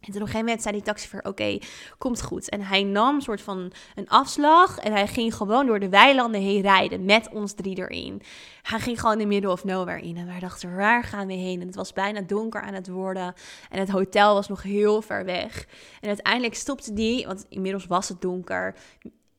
En 0.00 0.12
toen 0.12 0.14
op 0.14 0.20
een 0.20 0.26
gegeven 0.26 0.44
moment 0.44 0.62
zei 0.62 0.74
die 0.74 0.84
taxichauffeur, 0.84 1.30
oké, 1.30 1.58
komt 1.98 2.22
goed. 2.22 2.48
En 2.48 2.62
hij 2.62 2.82
nam 2.82 3.14
een 3.14 3.22
soort 3.22 3.40
van 3.40 3.72
een 3.94 4.08
afslag 4.08 4.78
en 4.78 4.92
hij 4.92 5.06
ging 5.06 5.34
gewoon 5.34 5.66
door 5.66 5.80
de 5.80 5.88
weilanden 5.88 6.40
heen 6.40 6.60
rijden 6.60 7.04
met 7.04 7.28
ons 7.32 7.52
drie 7.52 7.78
erin. 7.78 8.22
Hij 8.62 8.78
ging 8.78 9.00
gewoon 9.00 9.20
in 9.20 9.28
de 9.28 9.34
middle 9.34 9.50
of 9.50 9.64
nowhere 9.64 10.02
in 10.02 10.16
en 10.16 10.26
wij 10.26 10.40
dachten, 10.40 10.76
waar 10.76 11.04
gaan 11.04 11.26
we 11.26 11.32
heen? 11.32 11.60
En 11.60 11.66
het 11.66 11.76
was 11.76 11.92
bijna 11.92 12.20
donker 12.20 12.60
aan 12.60 12.74
het 12.74 12.88
worden 12.88 13.34
en 13.70 13.78
het 13.78 13.90
hotel 13.90 14.34
was 14.34 14.48
nog 14.48 14.62
heel 14.62 15.02
ver 15.02 15.24
weg. 15.24 15.66
En 16.00 16.08
uiteindelijk 16.08 16.54
stopte 16.54 16.92
die, 16.92 17.26
want 17.26 17.46
inmiddels 17.48 17.86
was 17.86 18.08
het 18.08 18.20
donker, 18.20 18.74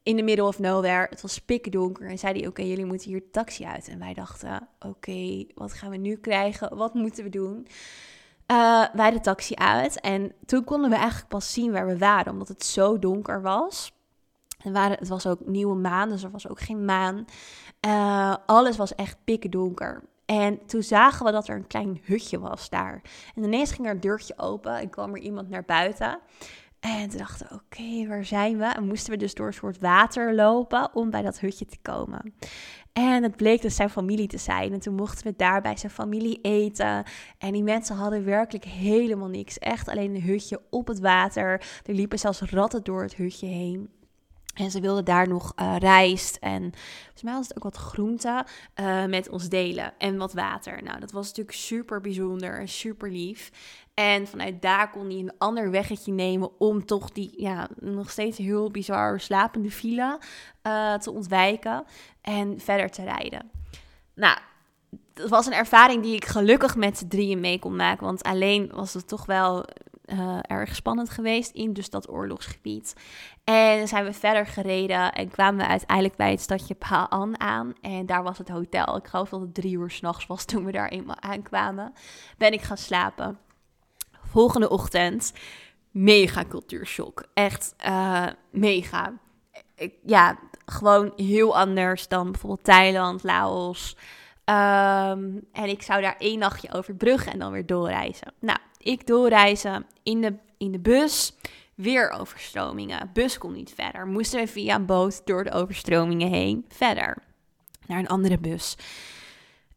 in 0.04 0.16
de 0.16 0.24
middle 0.24 0.46
of 0.46 0.60
nowhere. 0.60 1.08
Het 1.10 1.22
was 1.22 1.40
pikken 1.40 1.72
donker 1.72 2.10
en 2.10 2.18
zei 2.18 2.40
hij, 2.40 2.48
oké, 2.48 2.62
jullie 2.62 2.86
moeten 2.86 3.10
hier 3.10 3.32
taxi 3.32 3.66
uit. 3.66 3.88
En 3.88 4.00
wij 4.00 4.14
dachten, 4.14 4.68
oké, 4.80 5.46
wat 5.54 5.74
gaan 5.74 5.90
we 5.90 5.98
nu 5.98 6.16
krijgen? 6.16 6.78
Wat 6.78 6.94
moeten 6.94 7.24
we 7.24 7.30
doen? 7.30 7.68
Uh, 8.52 8.86
wij 8.94 9.12
de 9.12 9.20
taxi 9.20 9.56
uit. 9.56 10.00
En 10.00 10.34
toen 10.46 10.64
konden 10.64 10.90
we 10.90 10.96
eigenlijk 10.96 11.28
pas 11.28 11.54
zien 11.54 11.72
waar 11.72 11.88
we 11.88 11.98
waren, 11.98 12.32
omdat 12.32 12.48
het 12.48 12.66
zo 12.66 13.00
donker 13.00 13.42
was. 13.42 13.92
En 14.64 14.74
waren, 14.74 14.98
het 14.98 15.08
was 15.08 15.28
ook 15.28 15.46
nieuwe 15.46 15.76
maan, 15.76 16.10
dus 16.10 16.24
er 16.24 16.32
was 16.32 16.48
ook 16.48 16.60
geen 16.60 16.86
maan. 16.86 17.26
Uh, 17.88 18.36
alles 18.46 18.78
was 18.78 18.96
echt 18.96 19.18
pikken 19.24 19.52
donker. 19.52 20.04
En 20.26 20.66
toen 20.66 20.84
zagen 20.84 21.26
we 21.26 21.32
dat 21.32 21.48
er 21.48 21.56
een 21.56 21.68
klein 21.68 22.02
hutje 22.04 22.40
was 22.40 22.70
daar. 22.70 23.02
En 23.36 23.44
ineens 23.44 23.72
ging 23.72 23.88
er 23.88 23.94
een 23.94 24.00
deurtje 24.00 24.38
open 24.38 24.78
en 24.78 24.90
kwam 24.90 25.16
er 25.16 25.22
iemand 25.22 25.50
naar 25.50 25.66
buiten. 25.66 26.20
En 26.80 27.10
toen 27.10 27.18
dachten 27.18 27.48
we, 27.50 27.56
oké, 27.56 28.08
waar 28.08 28.26
zijn 28.26 28.58
we? 28.58 28.66
En 28.66 28.88
moesten 28.88 29.12
we 29.12 29.18
dus 29.18 29.34
door 29.34 29.48
een 29.48 29.54
soort 29.54 29.80
water 29.80 30.36
lopen 30.36 30.96
om 30.96 31.10
bij 31.10 31.22
dat 31.22 31.40
hutje 31.40 31.66
te 31.66 31.78
komen. 31.82 32.34
En 32.94 33.24
het 33.24 33.36
bleek 33.36 33.62
dus 33.62 33.76
zijn 33.76 33.90
familie 33.90 34.28
te 34.28 34.38
zijn. 34.38 34.74
En 34.74 34.80
toen 34.80 34.96
mochten 34.96 35.28
we 35.28 35.34
daar 35.38 35.62
bij 35.62 35.78
zijn 35.78 35.92
familie 35.92 36.40
eten. 36.42 37.04
En 37.38 37.52
die 37.52 37.64
mensen 37.64 37.96
hadden 37.96 38.26
werkelijk 38.26 38.66
helemaal 38.66 39.28
niks. 39.28 39.60
Echt 39.60 39.90
alleen 39.90 40.16
een 40.16 40.22
hutje 40.22 40.62
op 40.70 40.88
het 40.88 41.00
water. 41.00 41.64
Er 41.86 41.94
liepen 41.94 42.20
zelfs 42.20 42.42
ratten 42.42 42.84
door 42.84 43.02
het 43.02 43.16
hutje 43.16 43.48
heen. 43.48 43.90
En 44.54 44.72
ze 44.72 44.80
wilden 44.80 45.06
daar 45.06 45.28
nog 45.28 45.54
uh, 45.56 45.76
rijst 45.78 46.36
en 46.36 46.62
volgens 47.04 47.24
mij 47.24 47.34
was 47.34 47.48
het 47.48 47.58
ook 47.58 47.64
wat 47.64 47.76
groente 47.76 48.46
uh, 48.80 49.06
met 49.06 49.30
ons 49.30 49.50
delen 49.50 49.94
en 49.98 50.18
wat 50.18 50.34
water. 50.34 50.84
Nou, 50.84 51.00
dat 51.00 51.12
was 51.12 51.28
natuurlijk 51.28 51.58
super 51.58 52.02
bijzonder 52.02 52.60
en 52.60 52.68
super 52.68 53.12
lief. 53.12 53.52
En 53.94 54.28
vanuit 54.28 54.62
daar 54.62 54.90
kon 54.90 55.06
hij 55.06 55.20
een 55.20 55.34
ander 55.38 55.72
weggetje 55.72 56.12
nemen 56.12 56.60
om 56.60 56.86
toch 56.86 57.12
die 57.12 57.34
ja, 57.42 57.68
nog 57.80 58.10
steeds 58.10 58.38
heel 58.38 58.72
bizar 58.72 59.20
slapende 59.20 59.72
file 59.72 60.20
uh, 60.68 60.94
te 60.94 61.12
ontwijken 61.12 61.84
en 62.22 62.60
verder 62.60 62.90
te 62.90 63.04
rijden. 63.04 63.52
Nou, 64.16 64.38
dat 65.14 65.30
was 65.30 65.46
een 65.46 65.54
ervaring 65.54 66.04
die 66.04 66.16
ik 66.16 66.26
gelukkig 66.26 66.76
met 66.76 66.98
z'n 66.98 67.08
drieën 67.08 67.40
mee 67.40 67.60
kon 67.60 67.76
maken. 67.76 68.06
Want 68.06 68.24
alleen 68.24 68.72
was 68.74 68.94
het 68.94 69.08
toch 69.08 69.26
wel 69.26 69.66
uh, 70.06 70.38
erg 70.42 70.76
spannend 70.76 71.10
geweest 71.10 71.52
in 71.52 71.74
dus 71.74 71.90
dat 71.90 72.10
oorlogsgebied. 72.10 72.94
En 73.44 73.88
zijn 73.88 74.06
we 74.06 74.14
verder 74.14 74.46
gereden 74.46 75.12
en 75.12 75.30
kwamen 75.30 75.60
we 75.60 75.68
uiteindelijk 75.68 76.16
bij 76.16 76.32
het 76.32 76.42
stadje 76.42 76.76
Paan 76.76 77.40
aan. 77.40 77.74
En 77.82 78.06
daar 78.06 78.24
was 78.24 78.38
het 78.38 78.50
hotel. 78.50 78.96
Ik 78.96 79.08
geloof 79.08 79.30
dat 79.30 79.42
het 79.42 79.54
drie 79.54 79.78
uur 79.78 79.90
s'nachts 79.90 80.28
was 80.28 80.46
toen 80.46 80.66
we 80.66 80.72
daar 80.72 80.90
eenmaal 80.90 81.22
aankwamen. 81.22 81.94
Ben 82.38 82.54
ik 82.54 82.62
gaan 82.62 82.78
slapen. 82.78 83.40
Volgende 84.32 84.70
ochtend, 84.70 85.34
mega 85.92 86.46
cultuurshock. 86.46 87.24
Echt 87.34 87.76
uh, 87.86 88.28
mega. 88.52 89.14
Ik, 89.76 89.94
ja, 90.06 90.40
gewoon 90.66 91.14
heel 91.16 91.58
anders 91.58 92.08
dan 92.08 92.32
bijvoorbeeld 92.32 92.64
Thailand, 92.64 93.24
Laos. 93.24 93.96
Um, 94.46 95.48
en 95.52 95.66
ik 95.66 95.82
zou 95.82 96.02
daar 96.02 96.16
één 96.18 96.40
nachtje 96.40 96.74
over 96.74 96.94
bruggen 96.94 97.32
en 97.32 97.40
dan 97.40 97.52
weer 97.52 97.66
doorreizen. 97.66 98.34
Nou, 98.40 98.60
ik 98.78 99.08
doorreizen 99.08 99.86
in 100.04 100.22
de, 100.22 100.34
in 100.58 100.72
de 100.72 100.80
bus. 100.80 101.34
Weer 101.76 102.10
overstromingen. 102.10 103.10
Bus 103.14 103.38
kon 103.38 103.54
niet 103.54 103.74
verder. 103.76 104.08
Moesten 104.08 104.40
we 104.40 104.48
via 104.48 104.76
een 104.76 104.86
boot 104.86 105.22
door 105.26 105.44
de 105.44 105.52
overstromingen 105.52 106.30
heen 106.30 106.66
verder. 106.70 107.18
Naar 107.88 108.00
een 108.00 108.08
andere 108.08 108.38
bus. 108.38 108.78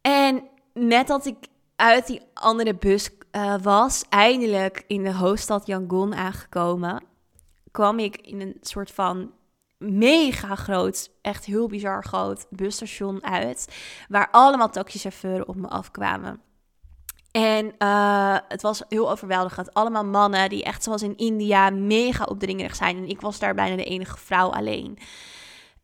En 0.01 0.43
net 0.73 1.07
dat 1.07 1.25
ik 1.25 1.37
uit 1.75 2.07
die 2.07 2.21
andere 2.33 2.75
bus 2.75 3.14
uh, 3.35 3.55
was, 3.61 4.05
eindelijk 4.09 4.83
in 4.87 5.03
de 5.03 5.13
hoofdstad 5.13 5.67
Yangon 5.67 6.15
aangekomen, 6.15 7.03
kwam 7.71 7.99
ik 7.99 8.17
in 8.17 8.41
een 8.41 8.57
soort 8.61 8.91
van 8.91 9.31
mega 9.77 10.55
groot, 10.55 11.11
echt 11.21 11.45
heel 11.45 11.67
bizar 11.67 12.03
groot 12.03 12.45
busstation 12.49 13.23
uit, 13.23 13.75
waar 14.09 14.27
allemaal 14.31 14.69
taxichauffeurs 14.69 15.45
op 15.45 15.55
me 15.55 15.67
afkwamen. 15.67 16.41
En 17.31 17.75
uh, 17.79 18.37
het 18.47 18.61
was 18.61 18.83
heel 18.89 19.11
overweldigend. 19.11 19.73
Allemaal 19.73 20.05
mannen 20.05 20.49
die 20.49 20.63
echt 20.63 20.83
zoals 20.83 21.01
in 21.01 21.17
India 21.17 21.69
mega 21.69 22.23
opdringerig 22.23 22.75
zijn. 22.75 22.97
En 22.97 23.09
ik 23.09 23.21
was 23.21 23.39
daar 23.39 23.53
bijna 23.53 23.75
de 23.75 23.83
enige 23.83 24.17
vrouw 24.17 24.49
alleen. 24.49 24.97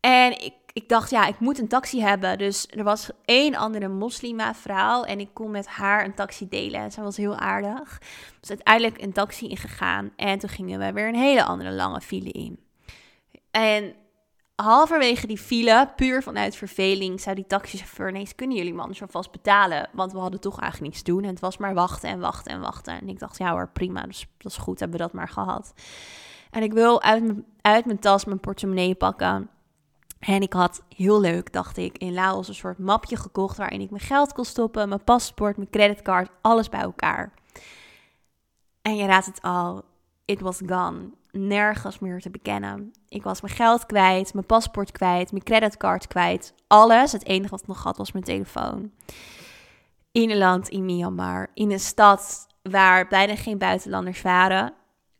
En 0.00 0.44
ik, 0.44 0.54
ik 0.72 0.88
dacht, 0.88 1.10
ja, 1.10 1.26
ik 1.26 1.38
moet 1.38 1.58
een 1.58 1.68
taxi 1.68 2.00
hebben. 2.00 2.38
Dus 2.38 2.66
er 2.70 2.84
was 2.84 3.10
één 3.24 3.54
andere 3.54 3.88
moslima 3.88 4.54
vrouw 4.54 5.02
en 5.02 5.20
ik 5.20 5.28
kon 5.32 5.50
met 5.50 5.66
haar 5.66 6.04
een 6.04 6.14
taxi 6.14 6.48
delen. 6.48 6.92
Zij 6.92 7.02
was 7.02 7.16
heel 7.16 7.36
aardig. 7.36 8.00
Dus 8.40 8.48
uiteindelijk 8.48 9.02
een 9.02 9.12
taxi 9.12 9.48
ingegaan. 9.48 10.12
En 10.16 10.38
toen 10.38 10.48
gingen 10.48 10.78
we 10.78 10.92
weer 10.92 11.08
een 11.08 11.14
hele 11.14 11.44
andere 11.44 11.72
lange 11.72 12.00
file 12.00 12.30
in. 12.30 12.58
En 13.50 13.94
halverwege 14.54 15.26
die 15.26 15.38
file, 15.38 15.92
puur 15.96 16.22
vanuit 16.22 16.56
verveling, 16.56 17.20
zei 17.20 17.34
die 17.34 17.46
taxichauffeur 17.46 18.08
ineens, 18.08 18.34
kunnen 18.34 18.56
jullie 18.56 18.74
man 18.74 18.94
zo 18.94 19.06
vast 19.08 19.30
betalen? 19.30 19.88
Want 19.92 20.12
we 20.12 20.18
hadden 20.18 20.40
toch 20.40 20.60
eigenlijk 20.60 20.92
niets 20.92 21.04
te 21.04 21.10
doen 21.10 21.22
en 21.22 21.28
het 21.28 21.40
was 21.40 21.56
maar 21.56 21.74
wachten 21.74 22.08
en 22.08 22.20
wachten 22.20 22.52
en 22.52 22.60
wachten. 22.60 23.00
En 23.00 23.08
ik 23.08 23.18
dacht, 23.18 23.38
ja 23.38 23.50
hoor, 23.50 23.68
prima, 23.68 24.02
dus 24.02 24.26
dat 24.38 24.52
is 24.52 24.58
goed, 24.58 24.80
hebben 24.80 24.98
we 24.98 25.04
dat 25.04 25.12
maar 25.12 25.28
gehad. 25.28 25.74
En 26.50 26.62
ik 26.62 26.72
wil 26.72 27.02
uit, 27.02 27.34
uit 27.60 27.84
mijn 27.84 27.98
tas 27.98 28.24
mijn 28.24 28.40
portemonnee 28.40 28.94
pakken. 28.94 29.50
En 30.26 30.42
ik 30.42 30.52
had 30.52 30.82
heel 30.96 31.20
leuk, 31.20 31.52
dacht 31.52 31.76
ik, 31.76 31.98
in 31.98 32.12
Laos 32.12 32.48
een 32.48 32.54
soort 32.54 32.78
mapje 32.78 33.16
gekocht 33.16 33.56
waarin 33.56 33.80
ik 33.80 33.90
mijn 33.90 34.02
geld 34.02 34.32
kon 34.32 34.44
stoppen, 34.44 34.88
mijn 34.88 35.04
paspoort, 35.04 35.56
mijn 35.56 35.70
creditcard, 35.70 36.30
alles 36.40 36.68
bij 36.68 36.80
elkaar. 36.80 37.32
En 38.82 38.96
je 38.96 39.06
raadt 39.06 39.26
het 39.26 39.42
al, 39.42 39.82
it 40.24 40.40
was 40.40 40.60
gone 40.66 41.10
nergens 41.32 41.98
meer 41.98 42.20
te 42.20 42.30
bekennen. 42.30 42.92
Ik 43.08 43.22
was 43.22 43.40
mijn 43.40 43.54
geld 43.54 43.86
kwijt, 43.86 44.34
mijn 44.34 44.46
paspoort 44.46 44.92
kwijt, 44.92 45.32
mijn 45.32 45.44
creditcard 45.44 46.06
kwijt. 46.06 46.54
Alles. 46.66 47.12
Het 47.12 47.26
enige 47.26 47.50
wat 47.50 47.60
ik 47.60 47.66
nog 47.66 47.82
had 47.82 47.96
was 47.96 48.12
mijn 48.12 48.24
telefoon. 48.24 48.92
In 50.12 50.30
een 50.30 50.38
land 50.38 50.68
in 50.68 50.84
Myanmar. 50.84 51.50
In 51.54 51.70
een 51.70 51.80
stad 51.80 52.46
waar 52.62 53.08
bijna 53.08 53.36
geen 53.36 53.58
buitenlanders 53.58 54.22
waren. 54.22 54.72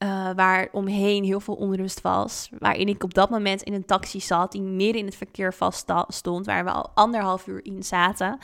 Uh, 0.02 0.30
waar 0.36 0.68
omheen 0.72 1.24
heel 1.24 1.40
veel 1.40 1.54
onrust 1.54 2.00
was. 2.00 2.50
Waarin 2.58 2.88
ik 2.88 3.04
op 3.04 3.14
dat 3.14 3.30
moment 3.30 3.62
in 3.62 3.72
een 3.72 3.84
taxi 3.84 4.20
zat 4.20 4.52
die 4.52 4.62
meer 4.62 4.94
in 4.94 5.04
het 5.04 5.16
verkeer 5.16 5.54
vast 5.54 5.92
stond. 6.08 6.46
Waar 6.46 6.64
we 6.64 6.70
al 6.70 6.90
anderhalf 6.94 7.46
uur 7.46 7.64
in 7.64 7.82
zaten. 7.82 8.38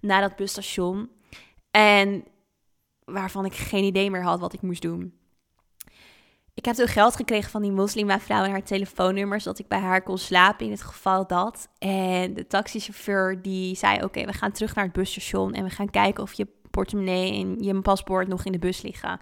Na 0.00 0.20
dat 0.20 0.36
busstation. 0.36 1.10
En 1.70 2.24
waarvan 3.04 3.44
ik 3.44 3.54
geen 3.54 3.84
idee 3.84 4.10
meer 4.10 4.22
had 4.22 4.40
wat 4.40 4.52
ik 4.52 4.62
moest 4.62 4.82
doen. 4.82 5.18
Ik 6.54 6.64
heb 6.64 6.74
toen 6.74 6.88
geld 6.88 7.16
gekregen 7.16 7.50
van 7.50 7.62
die 7.62 7.72
moslimvrouw 7.72 8.44
en 8.44 8.50
haar 8.50 8.62
telefoonnummer, 8.62 9.40
zodat 9.40 9.58
ik 9.58 9.68
bij 9.68 9.78
haar 9.78 10.02
kon 10.02 10.18
slapen 10.18 10.66
in 10.66 10.72
het 10.72 10.82
geval 10.82 11.26
dat. 11.26 11.68
En 11.78 12.34
de 12.34 12.46
taxichauffeur 12.46 13.42
die 13.42 13.76
zei, 13.76 14.04
oké, 14.04 14.24
we 14.24 14.32
gaan 14.32 14.52
terug 14.52 14.74
naar 14.74 14.84
het 14.84 14.92
busstation 14.92 15.54
en 15.54 15.64
we 15.64 15.70
gaan 15.70 15.90
kijken 15.90 16.22
of 16.22 16.32
je 16.32 16.46
portemonnee 16.78 17.32
en 17.32 17.56
je 17.58 17.80
paspoort 17.80 18.28
nog 18.28 18.44
in 18.44 18.52
de 18.52 18.58
bus 18.58 18.82
liggen. 18.82 19.18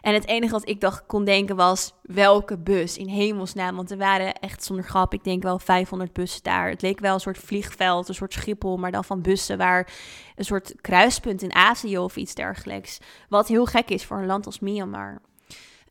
En 0.00 0.14
het 0.14 0.26
enige 0.26 0.52
wat 0.52 0.68
ik 0.68 0.80
dacht 0.80 1.06
kon 1.06 1.24
denken 1.24 1.56
was, 1.56 1.94
welke 2.02 2.58
bus 2.58 2.96
in 2.96 3.08
hemelsnaam? 3.08 3.76
Want 3.76 3.90
er 3.90 3.98
waren 3.98 4.34
echt 4.34 4.64
zonder 4.64 4.84
grap, 4.84 5.12
ik 5.12 5.24
denk 5.24 5.42
wel 5.42 5.58
500 5.58 6.12
bussen 6.12 6.42
daar. 6.42 6.68
Het 6.68 6.82
leek 6.82 7.00
wel 7.00 7.14
een 7.14 7.20
soort 7.20 7.38
vliegveld, 7.38 8.08
een 8.08 8.14
soort 8.14 8.32
Schiphol, 8.32 8.76
maar 8.76 8.90
dan 8.90 9.04
van 9.04 9.22
bussen 9.22 9.58
waar 9.58 9.92
een 10.36 10.44
soort 10.44 10.74
kruispunt 10.80 11.42
in 11.42 11.54
Azië 11.54 11.98
of 11.98 12.16
iets 12.16 12.34
dergelijks. 12.34 12.98
Wat 13.28 13.48
heel 13.48 13.66
gek 13.66 13.88
is 13.88 14.04
voor 14.04 14.18
een 14.18 14.26
land 14.26 14.46
als 14.46 14.60
Myanmar. 14.60 15.20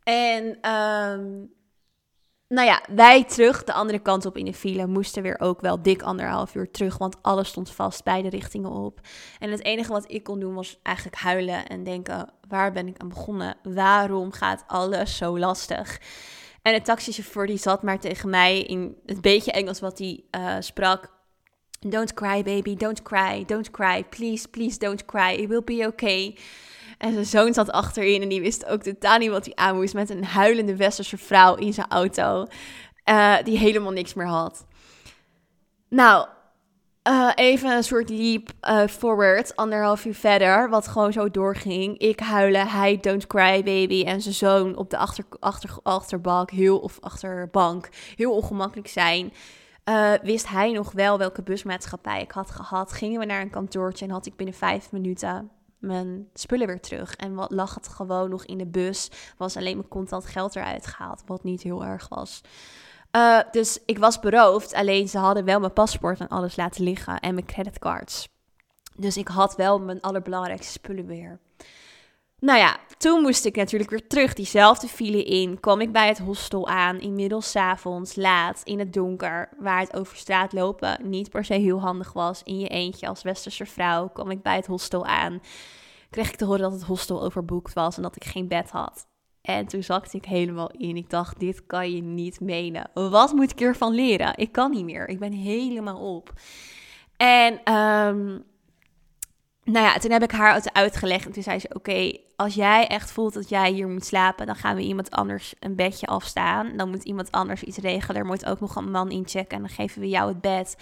En 0.04 0.72
um, 0.72 1.50
nou 2.48 2.68
ja, 2.68 2.82
wij 2.90 3.24
terug 3.24 3.64
de 3.64 3.74
andere 3.74 4.00
kant 4.00 4.26
op 4.26 4.38
in 4.38 4.46
de 4.46 4.54
file 4.54 4.88
moesten 4.88 5.24
weer 5.24 5.40
ook 5.40 5.62
wel 5.62 5.82
dik 5.82 6.02
anderhalf 6.02 6.56
uur 6.56 6.72
terug, 6.72 6.98
want 6.98 7.16
alles 7.22 7.48
stond 7.48 7.72
vast, 7.72 8.04
beide 8.04 8.30
richtingen 8.30 8.72
op. 8.72 9.00
En 9.40 9.52
het 9.52 9.64
enige 9.64 9.92
wat 9.92 10.12
ik 10.12 10.24
kon 10.24 10.40
doen 10.40 10.54
was 10.54 10.80
eigenlijk 10.84 11.18
huilen 11.18 11.68
en 11.68 11.84
denken, 11.84 12.30
waar 12.48 12.72
ben 12.72 12.88
ik 12.88 12.98
aan 12.98 13.10
begonnen? 13.10 13.58
Waarom 13.64 14.32
gaat 14.32 14.64
alles 14.68 15.18
zo 15.18 15.40
lastig? 15.40 16.02
En 16.62 16.74
de 16.74 16.82
taxichauffeur 16.82 17.48
die 17.48 17.58
zat 17.58 17.84
maar 17.84 18.00
tegen 18.00 18.30
mij 18.30 18.62
in 18.62 18.98
het 19.06 19.22
beetje 19.22 19.52
Engels 19.52 19.80
wat 19.80 19.98
hij 19.98 20.24
uh, 20.32 20.56
sprak. 20.60 21.16
Don't 21.80 22.14
cry 22.14 22.44
baby, 22.44 22.76
don't 22.76 23.02
cry, 23.02 23.44
don't 23.46 23.72
cry, 23.72 24.04
please, 24.04 24.48
please 24.48 24.78
don't 24.78 25.06
cry, 25.06 25.34
it 25.34 25.48
will 25.48 25.64
be 25.64 25.88
okay. 25.88 26.38
En 26.98 27.14
zijn 27.14 27.26
zoon 27.26 27.54
zat 27.54 27.72
achterin 27.72 28.22
en 28.22 28.30
die 28.30 28.42
wist 28.42 28.66
ook 28.66 28.82
totaal 28.82 29.18
niet 29.18 29.30
wat 29.30 29.46
hij 29.46 29.56
aan 29.56 29.76
moest. 29.76 29.94
Met 29.94 30.10
een 30.10 30.26
huilende 30.26 30.76
westerse 30.76 31.18
vrouw 31.18 31.56
in 31.56 31.74
zijn 31.74 31.88
auto. 31.90 32.46
Uh, 33.10 33.36
die 33.44 33.58
helemaal 33.58 33.92
niks 33.92 34.14
meer 34.14 34.28
had. 34.28 34.66
Nou, 35.90 36.28
uh, 37.10 37.32
even 37.36 37.72
een 37.72 37.84
soort 37.84 38.10
leap 38.10 38.50
uh, 38.62 38.88
forward, 38.88 39.56
anderhalf 39.56 40.06
uur 40.06 40.16
verder, 40.16 40.70
wat 40.70 40.88
gewoon 40.88 41.14
zo 41.14 41.32
doorging. 41.32 41.98
Ik 41.98 42.20
huilen, 42.20 42.68
hij 42.68 42.98
don't 43.02 43.28
cry 43.28 43.64
baby 43.64 44.04
en 44.04 44.22
zijn 44.22 44.34
zoon 44.34 44.78
op 44.78 44.90
de 44.90 44.98
achter, 44.98 45.24
achter, 45.40 45.78
achterbank, 45.84 46.52
heel, 46.52 46.78
of 46.78 46.98
achterbank, 47.00 47.90
heel 48.16 48.36
ongemakkelijk 48.36 48.88
zijn. 48.88 49.34
Wist 50.22 50.48
hij 50.48 50.72
nog 50.72 50.92
wel 50.92 51.18
welke 51.18 51.44
busmaatschappij 51.44 52.22
ik 52.22 52.32
had 52.32 52.52
gehad. 52.52 52.94
Gingen 52.94 53.20
we 53.20 53.26
naar 53.26 53.42
een 53.42 53.50
kantoortje 53.50 54.06
en 54.06 54.12
had 54.12 54.26
ik 54.26 54.36
binnen 54.36 54.56
vijf 54.56 54.92
minuten 54.92 55.52
mijn 55.78 56.30
spullen 56.34 56.68
weer 56.68 56.82
terug. 56.82 57.16
En 57.16 57.36
wat 57.36 57.52
lag 57.52 57.76
het 57.76 57.88
gewoon 57.88 58.30
nog 58.30 58.46
in 58.46 58.58
de 58.58 58.66
bus. 58.66 59.10
Was 59.38 59.58
alleen 59.58 59.78
mijn 59.78 59.88
contant 59.88 60.26
geld 60.26 60.56
eruit 60.56 60.88
gehaald. 60.88 61.24
Wat 61.26 61.44
niet 61.44 61.62
heel 61.62 61.86
erg 61.86 62.08
was. 62.08 62.42
Uh, 63.12 63.40
dus 63.52 63.80
ik 63.86 63.98
was 63.98 64.20
beroofd. 64.20 64.74
Alleen 64.74 65.08
ze 65.10 65.18
hadden 65.18 65.46
wel 65.46 65.60
mijn 65.60 65.74
paspoort 65.74 66.20
en 66.20 66.28
alles 66.28 66.56
laten 66.56 66.84
liggen. 66.84 67.20
En 67.20 67.34
mijn 67.34 67.46
creditcards. 67.46 68.30
Dus 68.96 69.18
ik 69.18 69.28
had 69.28 69.56
wel 69.56 69.80
mijn 69.80 70.02
allerbelangrijkste 70.02 70.72
spullen 70.72 71.06
weer. 71.06 71.40
Nou 72.40 72.60
ja, 72.60 72.78
toen 72.98 73.22
moest 73.22 73.46
ik 73.46 73.56
natuurlijk 73.56 73.90
weer 73.90 74.08
terug 74.08 74.34
diezelfde 74.34 74.88
file 74.88 75.24
in. 75.24 75.60
Kwam 75.60 75.82
ik 75.82 75.92
bij 75.92 76.08
het 76.08 76.18
hostel 76.18 76.68
aan, 76.68 77.00
inmiddels 77.00 77.56
avonds, 77.56 78.16
laat, 78.16 78.62
in 78.64 78.80
het 78.80 78.94
donker, 78.94 79.50
waar 79.60 79.80
het 79.80 79.96
over 79.96 80.18
straat 80.18 80.54
lopen 80.54 81.10
niet 81.10 81.30
per 81.30 81.46
se 81.46 81.54
heel 81.54 81.80
handig 81.82 82.14
was. 82.14 82.44
In 82.44 82.60
je 82.60 82.68
eentje 82.68 83.08
als 83.08 83.22
westerse 83.22 83.66
vrouw 83.66 84.08
kwam 84.08 84.32
ik 84.32 84.42
bij 84.42 84.56
het 84.56 84.66
hostel 84.66 85.06
aan. 85.06 85.42
Kreeg 86.10 86.30
ik 86.30 86.36
te 86.36 86.46
horen 86.46 86.62
dat 86.62 86.72
het 86.72 86.84
hostel 86.84 87.24
overboekt 87.24 87.74
was 87.74 87.96
en 87.96 88.02
dat 88.02 88.16
ik 88.16 88.24
geen 88.24 88.48
bed 88.48 88.70
had. 88.70 89.08
En 89.42 89.68
toen 89.68 89.84
zakte 89.84 90.18
ik 90.18 90.26
helemaal 90.26 90.72
in. 90.72 90.98
Ik 90.98 91.10
dacht, 91.10 91.40
dit 91.40 91.66
kan 91.66 91.92
je 91.92 92.02
niet 92.02 92.40
menen. 92.40 92.90
Wat 92.94 93.34
moet 93.34 93.52
ik 93.52 93.62
ervan 93.62 93.94
leren? 93.94 94.38
Ik 94.38 94.52
kan 94.52 94.72
niet 94.72 94.86
meer. 94.86 95.08
Ik 95.08 95.20
ben 95.20 95.32
helemaal 95.32 96.16
op. 96.16 96.34
En 97.18 97.74
um, 97.74 98.44
nou 99.64 99.86
ja, 99.86 99.98
toen 99.98 100.12
heb 100.12 100.24
ik 100.24 100.32
haar 100.32 100.70
uitgelegd. 100.74 101.26
En 101.26 101.32
toen 101.32 101.44
zei 101.44 101.60
ze: 101.60 101.70
Oké, 101.74 102.12
als 102.40 102.54
jij 102.54 102.88
echt 102.88 103.12
voelt 103.12 103.34
dat 103.34 103.50
jij 103.50 103.72
hier 103.72 103.88
moet 103.88 104.06
slapen, 104.06 104.46
dan 104.46 104.56
gaan 104.56 104.76
we 104.76 104.82
iemand 104.82 105.12
anders 105.12 105.54
een 105.60 105.76
bedje 105.76 106.08
afstaan. 106.08 106.78
Dan 106.78 106.90
moet 106.90 107.04
iemand 107.04 107.32
anders 107.32 107.64
iets 107.64 107.78
regelen. 107.78 108.22
Er 108.22 108.28
moet 108.28 108.46
ook 108.46 108.60
nog 108.60 108.76
een 108.76 108.92
man 108.92 109.12
inchecken. 109.12 109.58
En 109.58 109.62
dan 109.62 109.70
geven 109.70 110.02
we 110.02 110.10
jou 110.10 110.28
het 110.28 110.42
bed. 110.42 110.76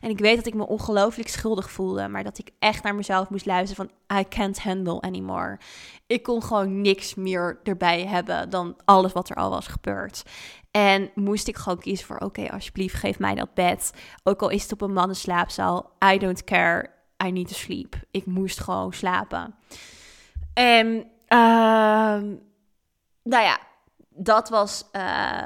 En 0.00 0.10
ik 0.10 0.18
weet 0.18 0.36
dat 0.36 0.46
ik 0.46 0.54
me 0.54 0.66
ongelooflijk 0.66 1.28
schuldig 1.28 1.70
voelde. 1.70 2.08
Maar 2.08 2.24
dat 2.24 2.38
ik 2.38 2.50
echt 2.58 2.82
naar 2.82 2.94
mezelf 2.94 3.30
moest 3.30 3.46
luisteren: 3.46 3.90
van 4.08 4.18
I 4.18 4.28
can't 4.28 4.62
handle 4.62 5.00
anymore. 5.00 5.58
Ik 6.06 6.22
kon 6.22 6.42
gewoon 6.42 6.80
niks 6.80 7.14
meer 7.14 7.58
erbij 7.62 8.06
hebben 8.06 8.50
dan 8.50 8.76
alles 8.84 9.12
wat 9.12 9.30
er 9.30 9.36
al 9.36 9.50
was 9.50 9.66
gebeurd. 9.66 10.22
En 10.70 11.10
moest 11.14 11.48
ik 11.48 11.56
gewoon 11.56 11.78
kiezen 11.78 12.06
voor: 12.06 12.18
Oké, 12.18 12.50
alsjeblieft, 12.50 12.94
geef 12.94 13.18
mij 13.18 13.34
dat 13.34 13.54
bed. 13.54 13.92
Ook 14.22 14.42
al 14.42 14.48
is 14.48 14.62
het 14.62 14.72
op 14.72 14.80
een 14.80 14.92
mannenslaapzaal. 14.92 15.90
I 16.12 16.18
don't 16.18 16.44
care 16.44 16.90
I 17.24 17.30
need 17.30 17.48
to 17.48 17.54
sleep. 17.54 17.96
Ik 18.10 18.26
moest 18.26 18.60
gewoon 18.60 18.92
slapen. 18.92 19.54
En 20.58 20.86
uh, 21.28 22.18
nou 23.22 23.44
ja, 23.44 23.58
dat 24.08 24.48
was. 24.48 24.84
Uh, 24.92 25.44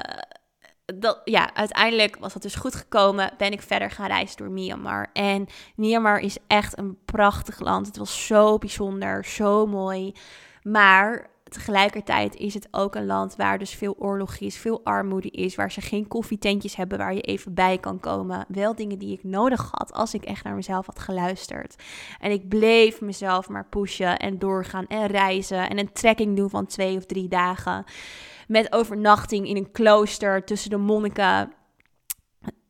dat, 0.85 1.21
ja, 1.23 1.53
uiteindelijk 1.53 2.17
was 2.19 2.33
dat 2.33 2.41
dus 2.41 2.55
goed 2.55 2.75
gekomen. 2.75 3.31
Ben 3.37 3.51
ik 3.51 3.61
verder 3.61 3.91
gaan 3.91 4.07
reizen 4.07 4.37
door 4.37 4.51
Myanmar. 4.51 5.09
En 5.13 5.47
Myanmar 5.75 6.19
is 6.19 6.37
echt 6.47 6.77
een 6.77 6.97
prachtig 7.05 7.59
land. 7.59 7.87
Het 7.87 7.97
was 7.97 8.25
zo 8.25 8.57
bijzonder, 8.57 9.25
zo 9.25 9.65
mooi. 9.65 10.15
Maar 10.63 11.29
tegelijkertijd 11.53 12.35
is 12.35 12.53
het 12.53 12.67
ook 12.71 12.95
een 12.95 13.05
land 13.05 13.35
waar 13.35 13.59
dus 13.59 13.73
veel 13.73 13.95
oorlog 13.99 14.37
is, 14.37 14.57
veel 14.57 14.81
armoede 14.83 15.29
is, 15.29 15.55
waar 15.55 15.71
ze 15.71 15.81
geen 15.81 16.07
koffietentjes 16.07 16.75
hebben 16.75 16.97
waar 16.97 17.13
je 17.13 17.21
even 17.21 17.53
bij 17.53 17.77
kan 17.77 17.99
komen. 17.99 18.45
Wel 18.47 18.75
dingen 18.75 18.97
die 18.97 19.13
ik 19.13 19.23
nodig 19.23 19.71
had 19.71 19.93
als 19.93 20.13
ik 20.13 20.23
echt 20.23 20.43
naar 20.43 20.55
mezelf 20.55 20.85
had 20.85 20.99
geluisterd. 20.99 21.75
En 22.19 22.31
ik 22.31 22.49
bleef 22.49 23.01
mezelf 23.01 23.49
maar 23.49 23.65
pushen 23.65 24.19
en 24.19 24.39
doorgaan 24.39 24.87
en 24.87 25.07
reizen 25.07 25.69
en 25.69 25.79
een 25.79 25.91
trekking 25.91 26.35
doen 26.37 26.49
van 26.49 26.65
twee 26.65 26.97
of 26.97 27.05
drie 27.05 27.27
dagen. 27.27 27.83
Met 28.47 28.73
overnachting 28.73 29.47
in 29.47 29.55
een 29.55 29.71
klooster 29.71 30.43
tussen 30.43 30.69
de 30.69 30.77
monniken. 30.77 31.53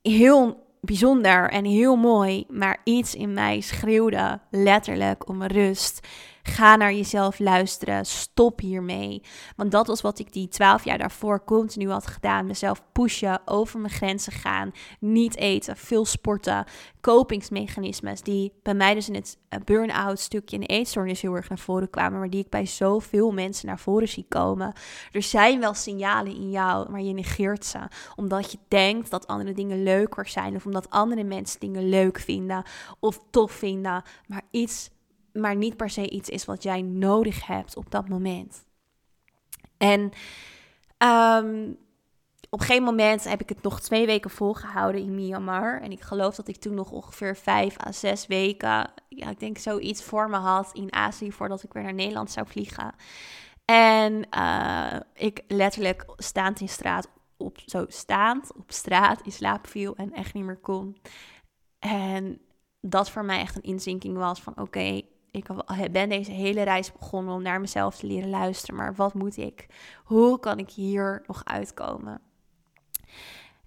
Heel 0.01 0.63
bijzonder 0.81 1.49
en 1.49 1.65
heel 1.65 1.95
mooi, 1.95 2.45
maar 2.49 2.81
iets 2.83 3.15
in 3.15 3.33
mij 3.33 3.61
schreeuwde 3.61 4.39
letterlijk 4.49 5.29
om 5.29 5.43
rust. 5.43 6.07
Ga 6.45 6.75
naar 6.75 6.93
jezelf 6.93 7.39
luisteren. 7.39 8.05
Stop 8.05 8.59
hiermee. 8.59 9.21
Want 9.55 9.71
dat 9.71 9.87
was 9.87 10.01
wat 10.01 10.19
ik 10.19 10.33
die 10.33 10.47
twaalf 10.47 10.85
jaar 10.85 10.97
daarvoor 10.97 11.43
continu 11.43 11.89
had 11.89 12.07
gedaan. 12.07 12.45
Mezelf 12.45 12.83
pushen, 12.91 13.41
over 13.45 13.79
mijn 13.79 13.93
grenzen 13.93 14.31
gaan, 14.33 14.71
niet 14.99 15.35
eten, 15.35 15.77
veel 15.77 16.05
sporten. 16.05 16.65
Kopingsmechanismes 17.01 18.21
die 18.21 18.53
bij 18.63 18.73
mij 18.73 18.93
dus 18.93 19.07
in 19.07 19.15
het 19.15 19.37
eh, 19.49 19.59
burn-out 19.65 20.19
stukje 20.19 20.55
in 20.55 20.61
de 20.61 20.67
eetstoornis 20.67 21.21
heel 21.21 21.35
erg 21.35 21.49
naar 21.49 21.59
voren 21.59 21.89
kwamen. 21.89 22.19
Maar 22.19 22.29
die 22.29 22.43
ik 22.43 22.49
bij 22.49 22.65
zoveel 22.65 23.31
mensen 23.31 23.67
naar 23.67 23.79
voren 23.79 24.07
zie 24.07 24.25
komen. 24.29 24.73
Er 25.11 25.23
zijn 25.23 25.59
wel 25.59 25.73
signalen 25.73 26.35
in 26.35 26.49
jou, 26.49 26.91
maar 26.91 27.01
je 27.01 27.13
negeert 27.13 27.65
ze. 27.65 27.79
Omdat 28.15 28.51
je 28.51 28.57
denkt 28.67 29.09
dat 29.09 29.27
andere 29.27 29.53
dingen 29.53 29.83
leuker 29.83 30.27
zijn. 30.27 30.55
Of 30.55 30.65
omdat 30.65 30.89
andere 30.89 31.23
mensen 31.23 31.59
dingen 31.59 31.89
leuk 31.89 32.19
vinden 32.19 32.63
of 32.99 33.19
tof 33.29 33.51
vinden. 33.51 34.03
Maar 34.27 34.41
iets 34.51 34.89
maar 35.33 35.55
niet 35.55 35.77
per 35.77 35.89
se 35.89 36.09
iets 36.09 36.29
is 36.29 36.45
wat 36.45 36.63
jij 36.63 36.81
nodig 36.81 37.45
hebt 37.45 37.75
op 37.75 37.91
dat 37.91 38.09
moment. 38.09 38.65
En 39.77 40.11
um, 40.97 41.77
op 42.53 42.59
een 42.59 42.65
gegeven 42.65 42.83
moment 42.83 43.23
heb 43.23 43.41
ik 43.41 43.49
het 43.49 43.61
nog 43.61 43.81
twee 43.81 44.05
weken 44.05 44.29
volgehouden 44.29 45.01
in 45.01 45.15
Myanmar. 45.15 45.81
En 45.81 45.91
ik 45.91 46.01
geloof 46.01 46.35
dat 46.35 46.47
ik 46.47 46.55
toen 46.55 46.73
nog 46.73 46.91
ongeveer 46.91 47.35
vijf 47.35 47.85
à 47.85 47.91
zes 47.91 48.27
weken, 48.27 48.91
ja, 49.09 49.29
ik 49.29 49.39
denk 49.39 49.57
zoiets 49.57 50.03
voor 50.03 50.29
me 50.29 50.37
had 50.37 50.69
in 50.73 50.93
Azië 50.93 51.31
voordat 51.31 51.63
ik 51.63 51.73
weer 51.73 51.83
naar 51.83 51.93
Nederland 51.93 52.31
zou 52.31 52.47
vliegen. 52.47 52.95
En 53.65 54.27
uh, 54.37 54.99
ik 55.13 55.43
letterlijk 55.47 56.05
staand 56.17 56.59
in 56.59 56.69
straat, 56.69 57.07
op, 57.37 57.57
zo 57.65 57.85
staand 57.87 58.53
op 58.55 58.71
straat 58.71 59.21
in 59.21 59.31
slaap 59.31 59.67
viel 59.67 59.95
en 59.95 60.13
echt 60.13 60.33
niet 60.33 60.43
meer 60.43 60.59
kon. 60.59 60.97
En 61.79 62.41
dat 62.81 63.09
voor 63.09 63.25
mij 63.25 63.39
echt 63.39 63.55
een 63.55 63.61
inzinking 63.61 64.17
was 64.17 64.41
van 64.41 64.57
oké, 64.57 65.01
ik 65.33 65.47
ben 65.91 66.09
deze 66.09 66.31
hele 66.31 66.63
reis 66.63 66.91
begonnen 66.91 67.33
om 67.33 67.41
naar 67.41 67.61
mezelf 67.61 67.97
te 67.97 68.07
leren 68.07 68.29
luisteren. 68.29 68.75
Maar 68.75 68.95
wat 68.95 69.13
moet 69.13 69.37
ik? 69.37 69.67
Hoe 70.03 70.39
kan 70.39 70.59
ik 70.59 70.69
hier 70.69 71.23
nog 71.27 71.41
uitkomen? 71.45 72.21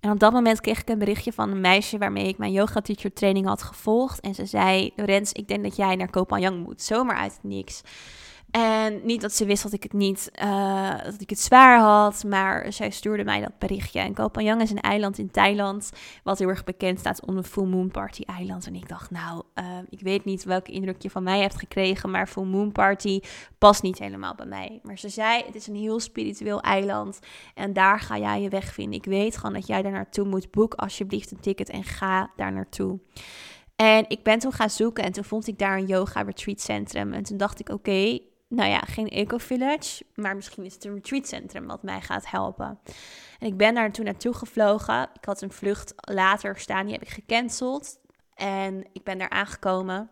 En 0.01 0.11
op 0.11 0.19
dat 0.19 0.33
moment 0.33 0.61
kreeg 0.61 0.81
ik 0.81 0.89
een 0.89 0.99
berichtje 0.99 1.33
van 1.33 1.51
een 1.51 1.61
meisje 1.61 1.99
waarmee 1.99 2.29
ik 2.29 2.39
mijn 2.39 2.53
yoga 2.53 2.81
teacher 2.81 3.13
training 3.13 3.47
had 3.47 3.63
gevolgd. 3.63 4.21
En 4.21 4.35
ze 4.35 4.47
zei: 4.47 4.93
Lorenz, 4.97 5.33
ik 5.33 5.49
denk 5.49 5.63
dat 5.63 5.77
jij 5.77 5.97
naar 5.97 6.11
Koh 6.11 6.27
Phangan 6.27 6.59
moet. 6.59 6.83
Zomaar 6.83 7.17
uit 7.17 7.39
niks. 7.43 7.83
En 8.57 9.01
niet 9.03 9.21
dat 9.21 9.33
ze 9.33 9.45
wist 9.45 9.63
dat 9.63 9.73
ik 9.73 9.83
het 9.83 9.93
niet, 9.93 10.31
uh, 10.43 11.05
dat 11.05 11.21
ik 11.21 11.31
het 11.31 11.41
zwaar 11.41 11.81
had, 11.81 12.25
maar 12.25 12.73
zij 12.73 12.91
stuurde 12.91 13.25
mij 13.25 13.41
dat 13.41 13.59
berichtje. 13.59 14.01
En 14.01 14.15
Koh 14.15 14.33
Phangan 14.33 14.61
is 14.61 14.71
een 14.71 14.81
eiland 14.81 15.19
in 15.19 15.31
Thailand, 15.31 15.91
wat 16.23 16.39
heel 16.39 16.49
erg 16.49 16.65
bekend 16.65 16.99
staat 16.99 17.27
onder 17.27 17.45
Full 17.45 17.65
Moon 17.67 17.91
Party 17.91 18.23
eiland. 18.23 18.67
En 18.67 18.75
ik 18.75 18.89
dacht, 18.89 19.11
nou, 19.11 19.43
uh, 19.55 19.65
ik 19.89 20.01
weet 20.01 20.25
niet 20.25 20.45
welke 20.45 20.73
indruk 20.73 21.03
je 21.03 21.11
van 21.11 21.23
mij 21.23 21.41
hebt 21.41 21.59
gekregen, 21.59 22.11
maar 22.11 22.27
Full 22.27 22.45
Moon 22.45 22.73
Party 22.73 23.21
past 23.59 23.83
niet 23.83 23.99
helemaal 23.99 24.35
bij 24.35 24.47
mij. 24.47 24.81
Maar 24.83 24.99
ze 24.99 25.09
zei, 25.09 25.43
het 25.47 25.55
is 25.55 25.67
een 25.67 25.77
heel 25.77 26.01
spiritueel 26.01 26.61
eiland 26.61 27.19
en 27.55 27.73
daar 27.73 28.01
ga 28.01 28.19
jij 28.19 28.43
je 28.43 28.49
weg 28.49 28.73
vinden. 28.73 28.99
Ik 28.99 29.05
weet 29.05 29.37
gewoon 29.37 29.55
dat 29.55 29.67
jij 29.67 29.83
daar 29.83 29.93
naartoe 29.93 30.27
moet. 30.27 30.51
Boek 30.51 30.75
alsjeblieft 30.75 31.31
een 31.31 31.41
ticket 31.41 31.71
en 31.71 31.85
ga 31.85 32.31
daar 32.37 32.53
naartoe. 32.53 32.99
En 33.77 34.05
ik 34.09 34.23
ben 34.23 34.39
toen 34.39 34.53
gaan 34.53 34.71
zoeken 34.71 35.05
en 35.05 35.13
toen 35.13 35.25
vond 35.25 35.47
ik 35.47 35.59
daar 35.59 35.79
een 35.79 35.87
yoga 35.87 36.23
retreat 36.23 36.61
centrum. 36.61 37.13
En 37.13 37.23
toen 37.23 37.37
dacht 37.37 37.61
ik, 37.61 37.69
oké, 37.69 38.19
nou 38.57 38.71
ja, 38.71 38.79
geen 38.79 39.09
eco-village, 39.09 40.05
maar 40.15 40.37
misschien 40.37 40.65
is 40.65 40.75
het 40.75 40.85
een 40.85 40.95
retreatcentrum 40.95 41.67
wat 41.67 41.83
mij 41.83 42.01
gaat 42.01 42.31
helpen. 42.31 42.79
En 43.39 43.47
ik 43.47 43.57
ben 43.57 43.75
daar 43.75 43.93
toen 43.93 44.05
naartoe 44.05 44.35
gevlogen. 44.35 45.09
Ik 45.15 45.25
had 45.25 45.43
een 45.43 45.53
vlucht 45.53 45.95
later 45.97 46.59
staan, 46.59 46.85
die 46.85 46.93
heb 46.93 47.03
ik 47.03 47.09
gecanceld. 47.09 47.99
En 48.35 48.87
ik 48.93 49.05
ben 49.05 49.19
daar 49.19 49.31
aangekomen. 49.31 50.11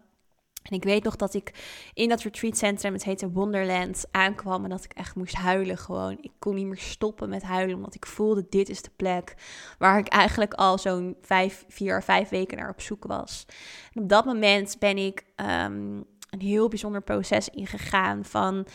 En 0.65 0.77
ik 0.77 0.85
weet 0.85 1.05
nog 1.05 1.17
dat 1.17 1.35
ik 1.35 1.53
in 1.95 2.09
dat 2.09 2.23
retreatcentrum, 2.23 2.93
het 2.93 3.05
heette 3.05 3.31
Wonderland, 3.31 4.05
aankwam 4.11 4.65
en 4.65 4.71
dat 4.71 4.85
ik 4.85 4.93
echt 4.93 5.15
moest 5.15 5.35
huilen 5.35 5.79
gewoon. 5.79 6.19
Ik 6.21 6.33
kon 6.39 6.55
niet 6.55 6.67
meer 6.67 6.79
stoppen 6.79 7.29
met 7.29 7.43
huilen, 7.43 7.77
omdat 7.77 7.95
ik 7.95 8.07
voelde, 8.07 8.47
dit 8.49 8.69
is 8.69 8.83
de 8.83 8.91
plek 8.97 9.35
waar 9.79 9.99
ik 9.99 10.09
eigenlijk 10.09 10.55
al 10.55 10.79
zo'n 10.79 11.17
vijf, 11.21 11.65
vier, 11.69 12.03
vijf 12.03 12.29
weken 12.29 12.59
naar 12.59 12.71
op 12.71 12.81
zoek 12.81 13.05
was. 13.05 13.47
En 13.93 14.03
op 14.03 14.09
dat 14.09 14.25
moment 14.25 14.77
ben 14.79 14.97
ik 14.97 15.25
ehm, 15.37 16.01
een 16.35 16.47
heel 16.47 16.69
bijzonder 16.69 17.03
proces 17.03 17.49
ingegaan 17.49 18.25
van 18.25 18.67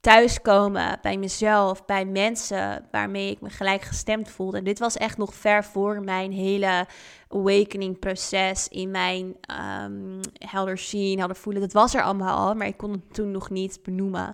thuiskomen 0.00 0.98
bij 1.02 1.16
mezelf, 1.16 1.84
bij 1.84 2.04
mensen 2.04 2.88
waarmee 2.90 3.30
ik 3.30 3.40
me 3.40 3.50
gelijk 3.50 3.82
gestemd 3.82 4.30
voelde. 4.30 4.58
En 4.58 4.64
dit 4.64 4.78
was 4.78 4.96
echt 4.96 5.18
nog 5.18 5.34
ver 5.34 5.64
voor 5.64 6.00
mijn 6.00 6.32
hele 6.32 6.86
awakening 7.28 7.98
proces 7.98 8.68
in 8.68 8.90
mijn 8.90 9.36
um, 9.82 10.20
helder 10.32 10.78
zien, 10.78 11.18
helder 11.18 11.36
voelen. 11.36 11.62
Dat 11.62 11.72
was 11.72 11.94
er 11.94 12.02
allemaal 12.02 12.48
al, 12.48 12.54
maar 12.54 12.66
ik 12.66 12.76
kon 12.76 12.90
het 12.90 13.14
toen 13.14 13.30
nog 13.30 13.50
niet 13.50 13.82
benoemen. 13.82 14.26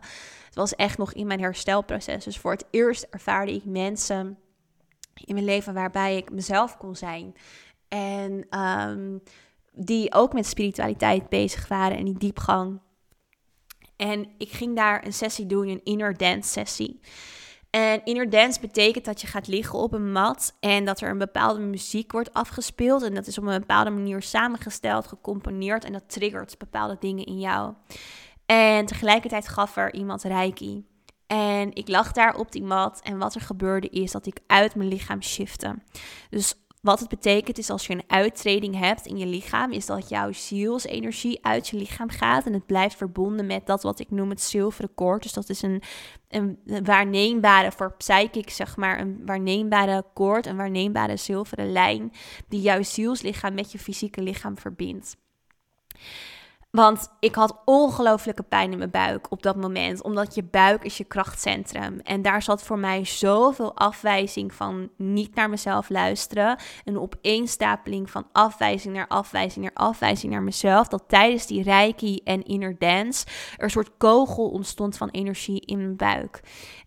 Het 0.44 0.54
was 0.54 0.74
echt 0.74 0.98
nog 0.98 1.12
in 1.12 1.26
mijn 1.26 1.40
herstelproces. 1.40 2.24
Dus 2.24 2.38
voor 2.38 2.52
het 2.52 2.66
eerst 2.70 3.06
ervaarde 3.10 3.52
ik 3.52 3.64
mensen 3.64 4.38
in 5.14 5.34
mijn 5.34 5.46
leven 5.46 5.74
waarbij 5.74 6.16
ik 6.16 6.30
mezelf 6.30 6.76
kon 6.76 6.96
zijn. 6.96 7.34
En 7.88 8.58
um, 8.60 9.22
die 9.74 10.12
ook 10.12 10.32
met 10.32 10.46
spiritualiteit 10.46 11.28
bezig 11.28 11.68
waren 11.68 11.96
en 11.96 12.04
die 12.04 12.18
diepgang. 12.18 12.80
En 13.96 14.28
ik 14.38 14.50
ging 14.50 14.76
daar 14.76 15.06
een 15.06 15.12
sessie 15.12 15.46
doen, 15.46 15.68
een 15.68 15.84
inner 15.84 16.16
dance 16.16 16.50
sessie. 16.50 17.00
En 17.70 18.04
inner 18.04 18.30
dance 18.30 18.60
betekent 18.60 19.04
dat 19.04 19.20
je 19.20 19.26
gaat 19.26 19.46
liggen 19.46 19.78
op 19.78 19.92
een 19.92 20.12
mat 20.12 20.56
en 20.60 20.84
dat 20.84 21.00
er 21.00 21.10
een 21.10 21.18
bepaalde 21.18 21.60
muziek 21.60 22.12
wordt 22.12 22.32
afgespeeld. 22.32 23.02
En 23.02 23.14
dat 23.14 23.26
is 23.26 23.38
op 23.38 23.44
een 23.44 23.58
bepaalde 23.60 23.90
manier 23.90 24.22
samengesteld, 24.22 25.06
gecomponeerd 25.06 25.84
en 25.84 25.92
dat 25.92 26.08
triggert 26.08 26.58
bepaalde 26.58 26.96
dingen 27.00 27.24
in 27.24 27.38
jou. 27.38 27.74
En 28.46 28.86
tegelijkertijd 28.86 29.48
gaf 29.48 29.76
er 29.76 29.94
iemand 29.94 30.22
reiki. 30.22 30.84
En 31.26 31.74
ik 31.74 31.88
lag 31.88 32.12
daar 32.12 32.36
op 32.36 32.52
die 32.52 32.62
mat 32.62 33.00
en 33.02 33.18
wat 33.18 33.34
er 33.34 33.40
gebeurde 33.40 33.88
is 33.88 34.12
dat 34.12 34.26
ik 34.26 34.38
uit 34.46 34.74
mijn 34.74 34.88
lichaam 34.88 35.22
shifte. 35.22 35.74
Dus 36.30 36.54
wat 36.84 37.00
het 37.00 37.08
betekent 37.08 37.58
is 37.58 37.70
als 37.70 37.86
je 37.86 37.92
een 37.92 38.02
uittreding 38.06 38.78
hebt 38.78 39.06
in 39.06 39.18
je 39.18 39.26
lichaam, 39.26 39.72
is 39.72 39.86
dat 39.86 40.08
jouw 40.08 40.32
zielsenergie 40.32 41.44
uit 41.44 41.68
je 41.68 41.76
lichaam 41.76 42.10
gaat 42.10 42.46
en 42.46 42.52
het 42.52 42.66
blijft 42.66 42.96
verbonden 42.96 43.46
met 43.46 43.66
dat 43.66 43.82
wat 43.82 44.00
ik 44.00 44.10
noem 44.10 44.30
het 44.30 44.40
zilveren 44.40 44.94
koord. 44.94 45.22
Dus 45.22 45.32
dat 45.32 45.48
is 45.48 45.62
een, 45.62 45.82
een 46.28 46.58
waarneembare, 46.84 47.72
voor 47.72 47.94
psychic 47.96 48.50
zeg 48.50 48.76
maar, 48.76 49.00
een 49.00 49.22
waarneembare 49.26 50.04
koord, 50.14 50.46
een 50.46 50.56
waarneembare 50.56 51.16
zilveren 51.16 51.72
lijn 51.72 52.12
die 52.48 52.60
jouw 52.60 52.82
zielslichaam 52.82 53.54
met 53.54 53.72
je 53.72 53.78
fysieke 53.78 54.22
lichaam 54.22 54.58
verbindt. 54.58 55.16
Want 56.74 57.08
ik 57.20 57.34
had 57.34 57.62
ongelooflijke 57.64 58.42
pijn 58.42 58.72
in 58.72 58.78
mijn 58.78 58.90
buik 58.90 59.30
op 59.30 59.42
dat 59.42 59.56
moment. 59.56 60.02
Omdat 60.02 60.34
je 60.34 60.42
buik 60.42 60.84
is 60.84 60.96
je 60.96 61.04
krachtcentrum. 61.04 62.00
En 62.00 62.22
daar 62.22 62.42
zat 62.42 62.62
voor 62.62 62.78
mij 62.78 63.04
zoveel 63.04 63.76
afwijzing 63.76 64.54
van 64.54 64.90
niet 64.96 65.34
naar 65.34 65.50
mezelf 65.50 65.88
luisteren. 65.88 66.58
Een 66.84 66.98
opeenstapeling 66.98 68.10
van 68.10 68.26
afwijzing 68.32 68.94
naar 68.94 69.08
afwijzing 69.08 69.64
naar 69.64 69.74
afwijzing 69.74 70.32
naar 70.32 70.42
mezelf. 70.42 70.88
Dat 70.88 71.04
tijdens 71.06 71.46
die 71.46 71.62
reiki 71.62 72.20
en 72.24 72.42
inner 72.42 72.78
dance 72.78 73.26
er 73.56 73.64
een 73.64 73.70
soort 73.70 73.90
kogel 73.98 74.50
ontstond 74.50 74.96
van 74.96 75.08
energie 75.08 75.60
in 75.60 75.78
mijn 75.78 75.96
buik. 75.96 76.40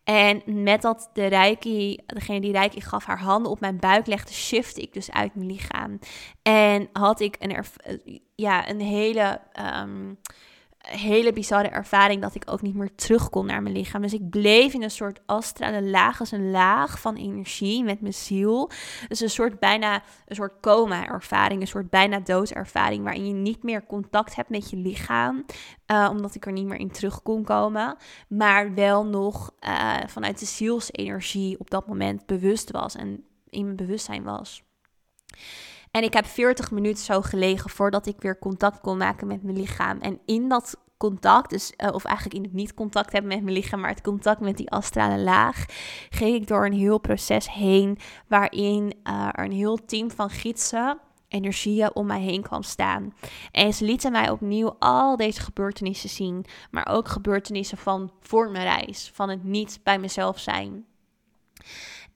En 0.07 0.41
met 0.63 0.81
dat 0.81 1.09
de 1.13 1.25
reiki, 1.25 1.99
degene 2.05 2.41
die 2.41 2.51
reiki 2.51 2.81
gaf, 2.81 3.05
haar 3.05 3.19
handen 3.19 3.51
op 3.51 3.59
mijn 3.59 3.79
buik 3.79 4.07
legde, 4.07 4.33
shifte 4.33 4.81
ik 4.81 4.93
dus 4.93 5.11
uit 5.11 5.35
mijn 5.35 5.47
lichaam. 5.47 5.99
En 6.41 6.89
had 6.93 7.19
ik 7.19 7.35
een, 7.39 7.65
ja, 8.35 8.69
een 8.69 8.81
hele, 8.81 9.41
um, 9.81 10.19
hele 10.87 11.33
bizarre 11.33 11.67
ervaring 11.67 12.21
dat 12.21 12.35
ik 12.35 12.43
ook 12.45 12.61
niet 12.61 12.75
meer 12.75 12.95
terug 12.95 13.29
kon 13.29 13.45
naar 13.45 13.61
mijn 13.61 13.75
lichaam. 13.75 14.01
Dus 14.01 14.13
ik 14.13 14.29
bleef 14.29 14.73
in 14.73 14.83
een 14.83 14.91
soort 14.91 15.21
astrale 15.25 15.83
laag, 15.83 16.19
als 16.19 16.31
een 16.31 16.51
laag 16.51 16.99
van 16.99 17.15
energie 17.15 17.83
met 17.83 18.01
mijn 18.01 18.13
ziel. 18.13 18.69
Dus 19.07 19.19
een 19.19 19.29
soort 19.29 19.59
bijna 19.59 20.03
een 20.25 20.35
soort 20.35 20.59
coma-ervaring, 20.61 21.61
een 21.61 21.67
soort 21.67 21.89
bijna 21.89 22.19
doodervaring, 22.19 23.03
waarin 23.03 23.27
je 23.27 23.33
niet 23.33 23.63
meer 23.63 23.85
contact 23.85 24.35
hebt 24.35 24.49
met 24.49 24.69
je 24.69 24.77
lichaam, 24.77 25.45
uh, 25.91 26.09
omdat 26.11 26.35
ik 26.35 26.45
er 26.45 26.51
niet 26.51 26.65
meer 26.65 26.79
in 26.79 26.91
terug 26.91 27.21
kon 27.21 27.43
komen, 27.43 27.97
maar 28.27 28.73
wel 28.73 29.05
nog 29.05 29.51
uh, 29.59 29.95
vanuit 30.07 30.39
de 30.39 30.45
zielsenergie 30.45 31.59
op 31.59 31.69
dat 31.69 31.87
moment 31.87 32.25
bewust 32.25 32.71
was 32.71 32.95
en 32.95 33.23
in 33.49 33.63
mijn 33.63 33.75
bewustzijn 33.75 34.23
was. 34.23 34.63
En 35.91 36.03
ik 36.03 36.13
heb 36.13 36.25
40 36.25 36.71
minuten 36.71 37.03
zo 37.03 37.21
gelegen 37.21 37.69
voordat 37.69 38.05
ik 38.05 38.21
weer 38.21 38.39
contact 38.39 38.81
kon 38.81 38.97
maken 38.97 39.27
met 39.27 39.43
mijn 39.43 39.57
lichaam. 39.57 39.99
En 39.99 40.19
in 40.25 40.49
dat 40.49 40.77
contact, 40.97 41.49
dus, 41.49 41.73
uh, 41.77 41.93
of 41.93 42.03
eigenlijk 42.03 42.35
in 42.35 42.43
het 42.43 42.53
niet 42.53 42.73
contact 42.73 43.11
hebben 43.11 43.31
met 43.31 43.43
mijn 43.43 43.55
lichaam, 43.55 43.79
maar 43.79 43.89
het 43.89 44.01
contact 44.01 44.39
met 44.39 44.57
die 44.57 44.71
astrale 44.71 45.17
laag, 45.17 45.65
ging 46.09 46.35
ik 46.35 46.47
door 46.47 46.65
een 46.65 46.73
heel 46.73 46.97
proces 46.97 47.51
heen 47.51 47.97
waarin 48.27 48.93
uh, 49.03 49.29
er 49.31 49.43
een 49.43 49.51
heel 49.51 49.85
team 49.85 50.11
van 50.11 50.29
gidsen 50.29 50.99
energieën 51.27 51.95
om 51.95 52.05
mij 52.05 52.21
heen 52.21 52.41
kwam 52.41 52.63
staan. 52.63 53.13
En 53.51 53.73
ze 53.73 53.85
lieten 53.85 54.11
mij 54.11 54.29
opnieuw 54.29 54.75
al 54.79 55.17
deze 55.17 55.41
gebeurtenissen 55.41 56.09
zien, 56.09 56.45
maar 56.71 56.87
ook 56.87 57.07
gebeurtenissen 57.07 57.77
van 57.77 58.11
voor 58.19 58.51
mijn 58.51 58.63
reis, 58.63 59.11
van 59.13 59.29
het 59.29 59.43
niet 59.43 59.79
bij 59.83 59.99
mezelf 59.99 60.39
zijn. 60.39 60.85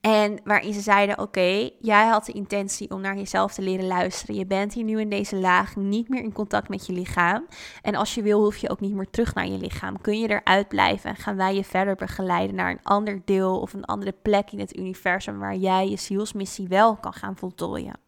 En 0.02 0.40
waarin 0.44 0.72
ze 0.72 0.80
zeiden: 0.80 1.18
Oké, 1.18 1.70
jij 1.80 2.06
had 2.06 2.26
de 2.26 2.32
intentie 2.32 2.90
om 2.90 3.00
naar 3.00 3.16
jezelf 3.16 3.54
te 3.54 3.62
leren 3.62 3.86
luisteren. 3.86 4.34
Je 4.34 4.46
bent 4.46 4.72
hier 4.74 4.84
nu 4.84 5.00
in 5.00 5.08
deze 5.08 5.36
laag 5.36 5.76
niet 5.76 6.08
meer 6.08 6.22
in 6.22 6.32
contact 6.32 6.68
met 6.68 6.86
je 6.86 6.92
lichaam. 6.92 7.46
En 7.82 7.94
als 7.94 8.14
je 8.14 8.22
wil, 8.22 8.40
hoef 8.40 8.56
je 8.56 8.70
ook 8.70 8.80
niet 8.80 8.94
meer 8.94 9.10
terug 9.10 9.34
naar 9.34 9.46
je 9.46 9.58
lichaam. 9.58 10.00
Kun 10.00 10.20
je 10.20 10.28
eruit 10.28 10.68
blijven 10.68 11.10
en 11.10 11.16
gaan 11.16 11.36
wij 11.36 11.54
je 11.54 11.64
verder 11.64 11.94
begeleiden 11.94 12.56
naar 12.56 12.70
een 12.70 12.82
ander 12.82 13.22
deel 13.24 13.60
of 13.60 13.72
een 13.72 13.84
andere 13.84 14.14
plek 14.22 14.50
in 14.50 14.58
het 14.58 14.76
universum 14.76 15.38
waar 15.38 15.56
jij 15.56 15.88
je 15.88 15.96
zielsmissie 15.96 16.68
wel 16.68 16.96
kan 16.96 17.12
gaan 17.12 17.36
voltooien. 17.36 17.98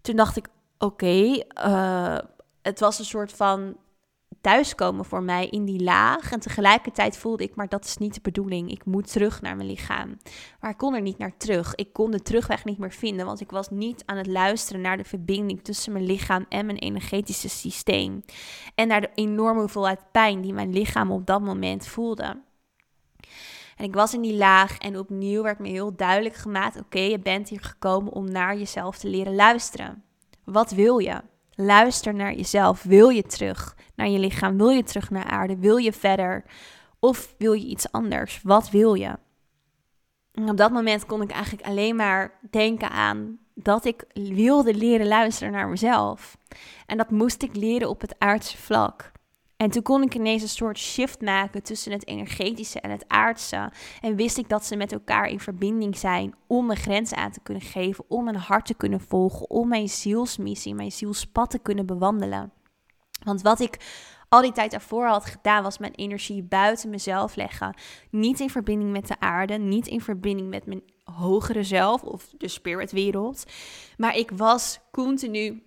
Toen 0.00 0.16
dacht 0.16 0.36
ik: 0.36 0.46
Oké, 0.78 1.42
uh, 1.66 2.18
het 2.62 2.80
was 2.80 2.98
een 2.98 3.04
soort 3.04 3.32
van 3.32 3.76
thuiskomen 4.44 5.04
voor 5.04 5.22
mij 5.22 5.46
in 5.46 5.64
die 5.64 5.82
laag. 5.82 6.32
En 6.32 6.40
tegelijkertijd 6.40 7.16
voelde 7.16 7.42
ik, 7.42 7.54
maar 7.54 7.68
dat 7.68 7.84
is 7.84 7.96
niet 7.96 8.14
de 8.14 8.20
bedoeling. 8.22 8.70
Ik 8.70 8.84
moet 8.84 9.12
terug 9.12 9.40
naar 9.40 9.56
mijn 9.56 9.68
lichaam. 9.68 10.18
Maar 10.60 10.70
ik 10.70 10.76
kon 10.76 10.94
er 10.94 11.00
niet 11.00 11.18
naar 11.18 11.36
terug. 11.36 11.74
Ik 11.74 11.92
kon 11.92 12.10
de 12.10 12.22
terugweg 12.22 12.64
niet 12.64 12.78
meer 12.78 12.92
vinden, 12.92 13.26
want 13.26 13.40
ik 13.40 13.50
was 13.50 13.70
niet 13.70 14.02
aan 14.06 14.16
het 14.16 14.26
luisteren 14.26 14.80
naar 14.80 14.96
de 14.96 15.04
verbinding 15.04 15.62
tussen 15.62 15.92
mijn 15.92 16.06
lichaam 16.06 16.46
en 16.48 16.66
mijn 16.66 16.78
energetische 16.78 17.48
systeem. 17.48 18.24
En 18.74 18.88
naar 18.88 19.00
de 19.00 19.10
enorme 19.14 19.60
hoeveelheid 19.60 20.00
pijn 20.12 20.40
die 20.40 20.52
mijn 20.52 20.72
lichaam 20.72 21.10
op 21.10 21.26
dat 21.26 21.40
moment 21.40 21.86
voelde. 21.86 22.42
En 23.76 23.84
ik 23.84 23.94
was 23.94 24.14
in 24.14 24.20
die 24.20 24.36
laag 24.36 24.78
en 24.78 24.98
opnieuw 24.98 25.42
werd 25.42 25.58
me 25.58 25.68
heel 25.68 25.96
duidelijk 25.96 26.34
gemaakt: 26.34 26.80
oké, 26.80 27.00
je 27.00 27.18
bent 27.18 27.48
hier 27.48 27.62
gekomen 27.62 28.12
om 28.12 28.30
naar 28.30 28.56
jezelf 28.56 28.98
te 28.98 29.08
leren 29.08 29.34
luisteren. 29.34 30.04
Wat 30.44 30.70
wil 30.70 30.98
je? 30.98 31.32
Luister 31.56 32.14
naar 32.14 32.34
jezelf. 32.34 32.82
Wil 32.82 33.08
je 33.08 33.22
terug 33.22 33.76
naar 33.94 34.08
je 34.08 34.18
lichaam? 34.18 34.56
Wil 34.56 34.68
je 34.68 34.82
terug 34.82 35.10
naar 35.10 35.24
aarde? 35.24 35.56
Wil 35.56 35.76
je 35.76 35.92
verder? 35.92 36.44
Of 36.98 37.34
wil 37.38 37.52
je 37.52 37.66
iets 37.66 37.92
anders? 37.92 38.40
Wat 38.42 38.70
wil 38.70 38.94
je? 38.94 39.16
En 40.32 40.50
op 40.50 40.56
dat 40.56 40.70
moment 40.70 41.06
kon 41.06 41.22
ik 41.22 41.30
eigenlijk 41.30 41.66
alleen 41.66 41.96
maar 41.96 42.38
denken 42.50 42.90
aan 42.90 43.38
dat 43.54 43.84
ik 43.84 44.04
wilde 44.12 44.74
leren 44.74 45.06
luisteren 45.06 45.52
naar 45.52 45.68
mezelf. 45.68 46.36
En 46.86 46.96
dat 46.96 47.10
moest 47.10 47.42
ik 47.42 47.56
leren 47.56 47.88
op 47.88 48.00
het 48.00 48.14
aardse 48.18 48.56
vlak. 48.56 49.12
En 49.56 49.70
toen 49.70 49.82
kon 49.82 50.02
ik 50.02 50.14
ineens 50.14 50.42
een 50.42 50.48
soort 50.48 50.78
shift 50.78 51.20
maken 51.20 51.62
tussen 51.62 51.92
het 51.92 52.06
energetische 52.06 52.80
en 52.80 52.90
het 52.90 53.04
aardse. 53.08 53.72
En 54.00 54.16
wist 54.16 54.38
ik 54.38 54.48
dat 54.48 54.64
ze 54.64 54.76
met 54.76 54.92
elkaar 54.92 55.28
in 55.28 55.40
verbinding 55.40 55.96
zijn 55.96 56.34
om 56.46 56.66
mijn 56.66 56.78
grenzen 56.78 57.16
aan 57.16 57.30
te 57.30 57.40
kunnen 57.42 57.62
geven, 57.62 58.04
om 58.08 58.24
mijn 58.24 58.36
hart 58.36 58.66
te 58.66 58.74
kunnen 58.74 59.00
volgen, 59.00 59.50
om 59.50 59.68
mijn 59.68 59.88
zielsmissie, 59.88 60.74
mijn 60.74 60.92
zielspad 60.92 61.50
te 61.50 61.58
kunnen 61.58 61.86
bewandelen. 61.86 62.52
Want 63.24 63.42
wat 63.42 63.60
ik 63.60 63.78
al 64.28 64.42
die 64.42 64.52
tijd 64.52 64.70
daarvoor 64.70 65.06
had 65.06 65.24
gedaan, 65.24 65.62
was 65.62 65.78
mijn 65.78 65.94
energie 65.94 66.42
buiten 66.42 66.90
mezelf 66.90 67.34
leggen. 67.36 67.76
Niet 68.10 68.40
in 68.40 68.50
verbinding 68.50 68.90
met 68.90 69.06
de 69.06 69.20
aarde, 69.20 69.54
niet 69.54 69.86
in 69.86 70.00
verbinding 70.00 70.48
met 70.48 70.66
mijn 70.66 70.82
hogere 71.04 71.62
zelf 71.62 72.02
of 72.02 72.34
de 72.38 72.48
spiritwereld. 72.48 73.44
Maar 73.96 74.16
ik 74.16 74.30
was 74.30 74.80
continu 74.90 75.62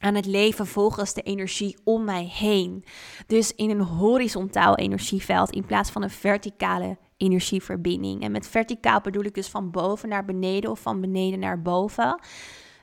aan 0.00 0.14
het 0.14 0.26
leven 0.26 0.66
volgens 0.66 1.14
de 1.14 1.22
energie 1.22 1.76
om 1.84 2.04
mij 2.04 2.24
heen. 2.32 2.84
Dus 3.26 3.54
in 3.54 3.70
een 3.70 3.80
horizontaal 3.80 4.76
energieveld 4.76 5.50
in 5.50 5.64
plaats 5.64 5.90
van 5.90 6.02
een 6.02 6.10
verticale 6.10 6.98
energieverbinding. 7.16 8.22
En 8.22 8.32
met 8.32 8.48
verticaal 8.48 9.00
bedoel 9.00 9.24
ik 9.24 9.34
dus 9.34 9.48
van 9.48 9.70
boven 9.70 10.08
naar 10.08 10.24
beneden 10.24 10.70
of 10.70 10.80
van 10.80 11.00
beneden 11.00 11.38
naar 11.38 11.62
boven. 11.62 12.20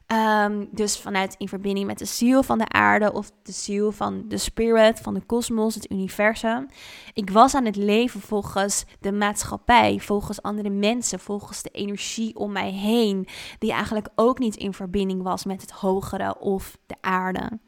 Ehm, 0.08 0.66
dus 0.72 0.98
vanuit 0.98 1.36
in 1.38 1.48
verbinding 1.48 1.88
met 1.88 1.98
de 1.98 2.06
ziel 2.06 2.44
van 2.44 2.58
de 2.58 2.68
aarde 2.68 3.14
of 3.14 3.32
de 3.44 3.52
ziel 3.52 3.92
van 3.92 4.24
de 4.28 4.38
spirit, 4.38 5.00
van 5.00 5.14
de 5.14 5.22
kosmos, 5.22 5.76
het 5.76 5.92
universum. 5.92 6.68
Ik 7.14 7.30
was 7.30 7.56
aan 7.56 7.66
het 7.66 7.76
leven 7.76 8.22
volgens 8.22 8.86
de 9.00 9.12
maatschappij, 9.12 10.00
volgens 10.00 10.42
andere 10.42 10.70
mensen, 10.70 11.20
volgens 11.20 11.62
de 11.62 11.70
energie 11.70 12.36
om 12.36 12.52
mij 12.52 12.72
heen, 12.72 13.28
die 13.60 13.72
eigenlijk 13.72 14.10
ook 14.16 14.40
niet 14.40 14.56
in 14.56 14.74
verbinding 14.74 15.24
was 15.24 15.46
met 15.46 15.62
het 15.62 15.72
hogere 15.72 16.40
of 16.40 16.78
de 16.86 16.96
aarde. 17.02 17.60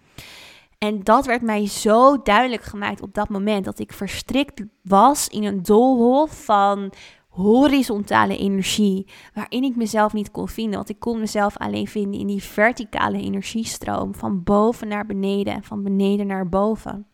En 0.78 1.04
dat 1.04 1.26
werd 1.26 1.42
mij 1.42 1.68
zo 1.68 2.22
duidelijk 2.22 2.64
gemaakt 2.64 3.02
op 3.02 3.14
dat 3.14 3.30
moment 3.30 3.66
dat 3.66 3.80
ik 3.80 3.94
verstrikt 3.94 4.64
was 4.84 5.28
in 5.28 5.44
een 5.44 5.64
doolhof 5.64 6.44
van 6.44 6.92
horizontale 7.30 8.38
energie, 8.38 9.08
waarin 9.34 9.64
ik 9.64 9.76
mezelf 9.76 10.14
niet 10.14 10.32
kon 10.32 10.48
vinden. 10.48 10.76
Want 10.76 10.90
ik 10.90 11.00
kon 11.00 11.20
mezelf 11.20 11.58
alleen 11.58 11.88
vinden 11.88 12.20
in 12.20 12.28
die 12.28 12.44
verticale 12.44 13.22
energiestroom, 13.22 14.16
van 14.16 14.44
boven 14.44 14.88
naar 14.88 15.06
beneden 15.06 15.54
en 15.54 15.64
van 15.64 15.84
beneden 15.84 16.28
naar 16.28 16.50
boven. 16.50 17.08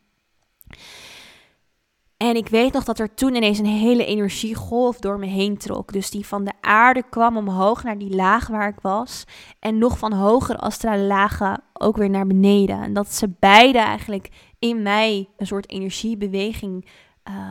En 2.18 2.36
ik 2.36 2.48
weet 2.48 2.74
nog 2.74 2.84
dat 2.84 3.00
er 3.00 3.14
toen 3.14 3.36
ineens 3.36 3.60
een 3.60 3.66
hele 3.66 4.06
energiegolf 4.06 5.00
door 5.00 5.20
me 5.20 5.26
heen 5.26 5.58
trok. 5.58 5.94
Dus 5.94 6.10
die 6.10 6.26
van 6.26 6.44
de 6.44 6.52
aarde 6.62 7.04
kwam 7.10 7.38
omhoog 7.38 7.84
naar 7.84 7.98
die 7.98 8.16
laag 8.16 8.48
waar 8.48 8.68
ik 8.68 8.80
was. 8.82 9.24
En 9.60 9.78
nog 9.78 9.98
van 9.98 10.14
hogere 10.14 10.58
astrale 10.58 11.04
lagen 11.04 11.64
ook 11.74 11.98
weer 11.98 12.10
naar 12.10 12.28
beneden. 12.28 12.82
En 12.82 12.94
dat 12.94 13.14
ze 13.14 13.34
beide 13.40 13.78
eigenlijk 13.78 14.30
in 14.60 14.82
mij 14.82 15.30
een 15.38 15.48
soort 15.48 15.70
energiebeweging 15.70 16.90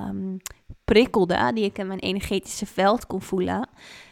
um, 0.09 0.37
prikkelde, 0.85 1.53
die 1.55 1.65
ik 1.65 1.79
in 1.79 1.87
mijn 1.87 1.99
energetische 1.99 2.67
veld 2.67 3.07
kon 3.07 3.23
voelen, 3.23 3.69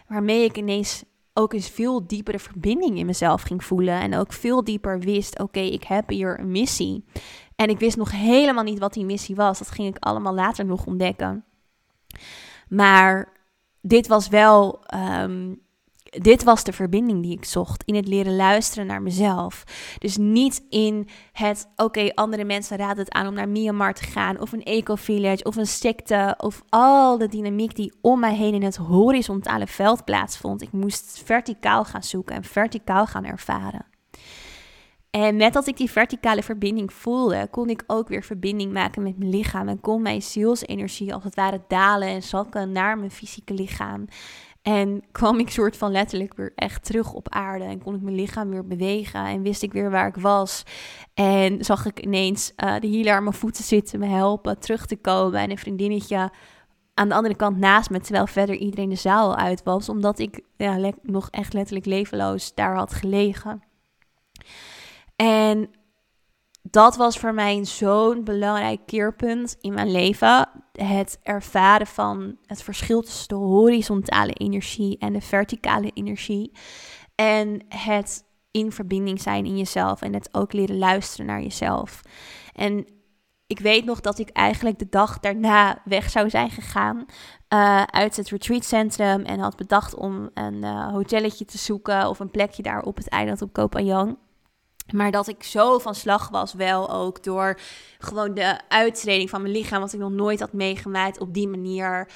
waarmee 0.07 0.45
ik 0.45 0.57
ineens 0.57 1.05
ook 1.35 1.53
een 1.53 1.63
veel 1.63 2.07
diepere 2.07 2.39
verbinding 2.39 2.99
in 2.99 3.07
mezelf 3.07 3.43
ging 3.43 3.65
voelen. 3.65 4.01
En 4.01 4.17
ook 4.17 4.33
veel 4.33 4.65
dieper 4.65 5.01
wist: 5.01 5.39
oké, 5.39 5.61
ik 5.61 5.85
heb 5.85 6.09
hier 6.09 6.41
een 6.41 6.51
missie. 6.51 7.05
En 7.57 7.69
ik 7.69 7.79
wist 7.79 7.97
nog 7.97 8.11
helemaal 8.11 8.65
niet 8.65 8.79
wat 8.79 8.93
die 8.93 9.05
missie 9.05 9.35
was. 9.35 9.59
Dat 9.59 9.71
ging 9.71 9.97
ik 9.97 10.05
allemaal 10.05 10.35
later 10.35 10.65
nog 10.65 10.87
ontdekken. 10.87 11.45
Maar 12.69 13.33
dit 13.81 14.07
was 14.07 14.29
wel 14.29 14.85
ehm, 14.87 15.55
dit 16.21 16.45
was 16.45 16.65
de 16.65 16.73
verbinding 16.73 17.23
die 17.23 17.37
ik 17.37 17.45
zocht. 17.45 17.83
In 17.85 17.95
het 17.95 18.09
leren 18.09 18.37
luisteren 18.37 18.87
naar 18.87 19.03
mezelf. 19.03 19.65
Dus 19.99 20.17
niet 20.17 20.65
in 20.69 21.09
het, 21.33 21.69
oké, 21.77 22.11
andere 22.15 22.45
mensen 22.45 22.77
raden 22.77 23.05
het 23.05 23.13
aan 23.13 23.27
om 23.27 23.35
naar 23.35 23.49
Myanmar 23.49 23.95
te 23.95 24.05
gaan. 24.05 24.41
Of 24.41 24.53
een 24.53 24.63
eco-village, 24.63 25.45
of 25.45 25.57
een 25.57 25.67
secte. 25.67 26.35
Of 26.39 26.63
al 26.69 27.19
de 27.19 27.29
dynamiek 27.29 27.77
die 27.77 27.93
om 28.01 28.21
mij 28.21 28.35
heen 28.35 28.55
in 28.55 28.63
het 28.63 28.77
horizontale 28.77 29.67
veld 29.67 30.05
plaatsvond. 30.05 30.63
Ik 30.63 30.73
moest 30.73 31.23
verticaal 31.25 31.85
gaan 31.85 32.03
zoeken 32.03 32.35
en 32.35 32.45
verticaal 32.45 33.07
gaan 33.07 33.25
ervaren. 33.25 33.87
En 35.11 35.37
net 35.37 35.57
als 35.57 35.67
ik 35.67 35.77
die 35.77 35.91
verticale 35.91 36.43
verbinding 36.43 36.93
voelde, 36.93 37.49
kon 37.51 37.69
ik 37.69 37.85
ook 37.87 38.09
weer 38.09 38.23
verbinding 38.23 38.73
maken 38.73 39.03
met 39.03 39.19
mijn 39.19 39.31
lichaam. 39.31 39.69
En 39.69 39.81
kon 39.81 40.03
mijn 40.03 40.23
zielsenergie 40.23 41.15
als 41.15 41.25
het 41.25 41.35
ware 41.35 41.63
dalen 41.69 42.09
en 42.09 42.23
zakken 42.23 42.73
naar 42.73 42.99
mijn 42.99 43.11
fysieke 43.11 43.55
lichaam. 43.55 44.07
En 44.63 45.03
kwam 45.13 45.39
ik 45.39 45.51
soort 45.51 45.77
van 45.77 45.91
letterlijk 45.91 46.35
weer 46.35 46.53
echt 46.55 46.85
terug 46.85 47.13
op 47.13 47.29
aarde. 47.29 47.65
En 47.65 47.83
kon 47.83 47.95
ik 47.95 48.01
mijn 48.01 48.17
lichaam 48.17 48.51
weer 48.51 48.67
bewegen. 48.67 49.27
En 49.27 49.43
wist 49.43 49.63
ik 49.63 49.73
weer 49.73 49.91
waar 49.91 50.07
ik 50.07 50.17
was. 50.17 50.63
En 51.15 51.65
zag 51.65 51.87
ik 51.87 52.01
ineens 52.01 52.53
uh, 52.57 52.81
de 52.81 52.89
healer 52.89 53.15
aan 53.15 53.23
mijn 53.23 53.35
voeten 53.35 53.65
zitten, 53.65 53.99
me 53.99 54.07
helpen 54.07 54.59
terug 54.59 54.87
te 54.87 54.97
komen. 54.97 55.41
En 55.41 55.51
een 55.51 55.59
vriendinnetje 55.59 56.31
aan 56.95 57.09
de 57.09 57.15
andere 57.15 57.37
kant 57.37 57.59
naast 57.59 57.91
me. 57.91 58.01
Terwijl 58.01 58.27
verder 58.27 58.57
iedereen 58.57 58.89
de 58.89 58.95
zaal 58.95 59.37
uit 59.37 59.63
was. 59.63 59.89
Omdat 59.89 60.19
ik 60.19 60.41
ja, 60.57 60.93
nog 61.03 61.31
echt 61.31 61.53
letterlijk 61.53 61.87
levenloos 61.87 62.55
daar 62.55 62.77
had 62.77 62.95
gelegen. 62.95 63.63
En 65.17 65.71
dat 66.63 66.97
was 66.97 67.19
voor 67.19 67.35
mij 67.35 67.65
zo'n 67.65 68.25
belangrijk 68.25 68.81
keerpunt 68.87 69.57
in 69.61 69.75
mijn 69.75 69.91
leven. 69.91 70.49
Het 70.73 71.19
ervaren 71.23 71.87
van 71.87 72.37
het 72.47 72.63
verschil 72.63 73.03
tussen 73.03 73.29
de 73.29 73.35
horizontale 73.35 74.33
energie 74.33 74.99
en 74.99 75.13
de 75.13 75.21
verticale 75.21 75.91
energie. 75.95 76.53
En 77.15 77.65
het 77.69 78.25
in 78.51 78.73
verbinding 78.73 79.21
zijn 79.21 79.45
in 79.45 79.59
jezelf 79.59 80.03
en 80.03 80.15
het 80.15 80.29
ook 80.35 80.53
leren 80.53 80.79
luisteren 80.79 81.27
naar 81.27 81.43
jezelf. 81.43 82.01
En 82.53 82.87
ik 83.47 83.59
weet 83.59 83.85
nog 83.85 84.01
dat 84.01 84.19
ik 84.19 84.29
eigenlijk 84.29 84.79
de 84.79 84.89
dag 84.89 85.21
daarna 85.21 85.83
weg 85.85 86.11
zou 86.11 86.31
zijn 86.31 86.51
gegaan 86.51 87.07
uh, 87.49 87.83
uit 87.83 88.17
het 88.17 88.29
retreatcentrum 88.29 89.23
en 89.23 89.41
had 89.41 89.57
bedacht 89.57 89.95
om 89.95 90.31
een 90.35 90.65
uh, 90.65 90.89
hotelletje 90.89 91.45
te 91.45 91.59
zoeken 91.59 92.09
of 92.09 92.19
een 92.19 92.31
plekje 92.31 92.63
daar 92.63 92.83
op 92.83 92.97
het 92.97 93.09
eiland 93.09 93.43
op 93.43 93.53
Koh 93.53 94.07
maar 94.91 95.11
dat 95.11 95.29
ik 95.29 95.43
zo 95.43 95.79
van 95.79 95.95
slag 95.95 96.29
was, 96.29 96.53
wel 96.53 96.91
ook 96.91 97.23
door 97.23 97.59
gewoon 97.99 98.35
de 98.35 98.61
uittreding 98.69 99.31
van 99.31 99.43
mijn 99.43 99.55
lichaam, 99.55 99.81
wat 99.81 99.93
ik 99.93 100.01
nog 100.01 100.11
nooit 100.11 100.41
had 100.41 100.53
meegemaakt 100.53 101.21
op 101.21 101.35
die 101.35 101.49
manier. 101.49 102.09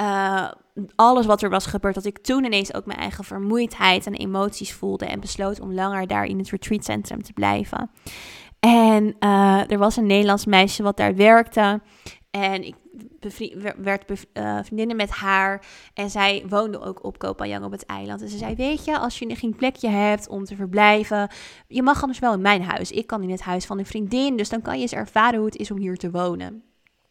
Uh, 0.00 0.50
alles 0.94 1.26
wat 1.26 1.42
er 1.42 1.50
was 1.50 1.66
gebeurd, 1.66 1.94
dat 1.94 2.04
ik 2.04 2.18
toen 2.18 2.44
ineens 2.44 2.74
ook 2.74 2.86
mijn 2.86 2.98
eigen 2.98 3.24
vermoeidheid 3.24 4.06
en 4.06 4.14
emoties 4.14 4.72
voelde 4.72 5.06
en 5.06 5.20
besloot 5.20 5.60
om 5.60 5.74
langer 5.74 6.06
daar 6.06 6.24
in 6.24 6.38
het 6.38 6.50
retreatcentrum 6.50 7.22
te 7.22 7.32
blijven. 7.32 7.90
En 8.60 9.16
uh, 9.20 9.70
er 9.70 9.78
was 9.78 9.96
een 9.96 10.06
Nederlands 10.06 10.46
meisje 10.46 10.82
wat 10.82 10.96
daar 10.96 11.14
werkte. 11.14 11.80
En 12.30 12.66
ik 12.66 12.74
werd 13.76 14.10
uh, 14.10 14.58
vriendinnen 14.62 14.96
met 14.96 15.10
haar. 15.10 15.66
En 15.94 16.10
zij 16.10 16.44
woonde 16.48 16.80
ook 16.80 17.04
op 17.04 17.18
Kopanjang 17.18 17.64
op 17.64 17.70
het 17.70 17.86
eiland. 17.86 18.22
En 18.22 18.28
ze 18.28 18.38
zei, 18.38 18.54
weet 18.54 18.84
je, 18.84 18.98
als 18.98 19.18
je 19.18 19.36
geen 19.36 19.56
plekje 19.56 19.88
hebt 19.88 20.28
om 20.28 20.44
te 20.44 20.56
verblijven... 20.56 21.30
je 21.68 21.82
mag 21.82 22.00
anders 22.00 22.18
wel 22.18 22.34
in 22.34 22.40
mijn 22.40 22.62
huis. 22.62 22.90
Ik 22.90 23.06
kan 23.06 23.22
in 23.22 23.30
het 23.30 23.42
huis 23.42 23.66
van 23.66 23.78
een 23.78 23.86
vriendin. 23.86 24.36
Dus 24.36 24.48
dan 24.48 24.62
kan 24.62 24.74
je 24.74 24.82
eens 24.82 24.92
ervaren 24.92 25.38
hoe 25.38 25.48
het 25.48 25.56
is 25.56 25.70
om 25.70 25.78
hier 25.78 25.96
te 25.96 26.10
wonen. 26.10 26.62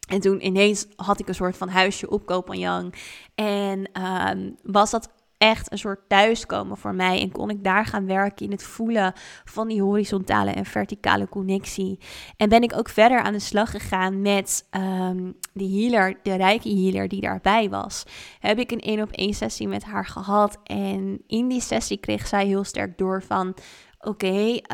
En 0.08 0.20
toen 0.20 0.46
ineens 0.46 0.86
had 0.96 1.20
ik 1.20 1.28
een 1.28 1.34
soort 1.34 1.56
van 1.56 1.68
huisje 1.68 2.10
op 2.10 2.26
Kopanjang. 2.26 2.94
En 3.34 3.90
uh, 3.98 4.30
was 4.62 4.90
dat 4.90 5.10
echt 5.38 5.72
een 5.72 5.78
soort 5.78 6.08
thuiskomen 6.08 6.76
voor 6.76 6.94
mij. 6.94 7.20
En 7.20 7.32
kon 7.32 7.50
ik 7.50 7.64
daar 7.64 7.84
gaan 7.84 8.06
werken 8.06 8.46
in 8.46 8.52
het 8.52 8.62
voelen 8.62 9.12
van 9.44 9.68
die 9.68 9.82
horizontale 9.82 10.50
en 10.50 10.64
verticale 10.64 11.28
connectie. 11.28 11.98
En 12.36 12.48
ben 12.48 12.62
ik 12.62 12.76
ook 12.76 12.88
verder 12.88 13.20
aan 13.20 13.32
de 13.32 13.38
slag 13.38 13.70
gegaan 13.70 14.22
met 14.22 14.68
um, 14.70 15.36
de 15.52 15.68
healer, 15.68 16.18
de 16.22 16.34
rijke 16.34 16.68
healer 16.68 17.08
die 17.08 17.20
daarbij 17.20 17.68
was. 17.68 18.04
Heb 18.38 18.58
ik 18.58 18.70
een 18.70 18.80
één 18.80 19.02
op 19.02 19.10
één 19.10 19.34
sessie 19.34 19.68
met 19.68 19.84
haar 19.84 20.06
gehad. 20.06 20.58
En 20.64 21.22
in 21.26 21.48
die 21.48 21.60
sessie 21.60 21.98
kreeg 21.98 22.26
zij 22.26 22.46
heel 22.46 22.64
sterk 22.64 22.98
door 22.98 23.22
van... 23.22 23.54
Oké, 23.98 24.26
okay, 24.26 24.64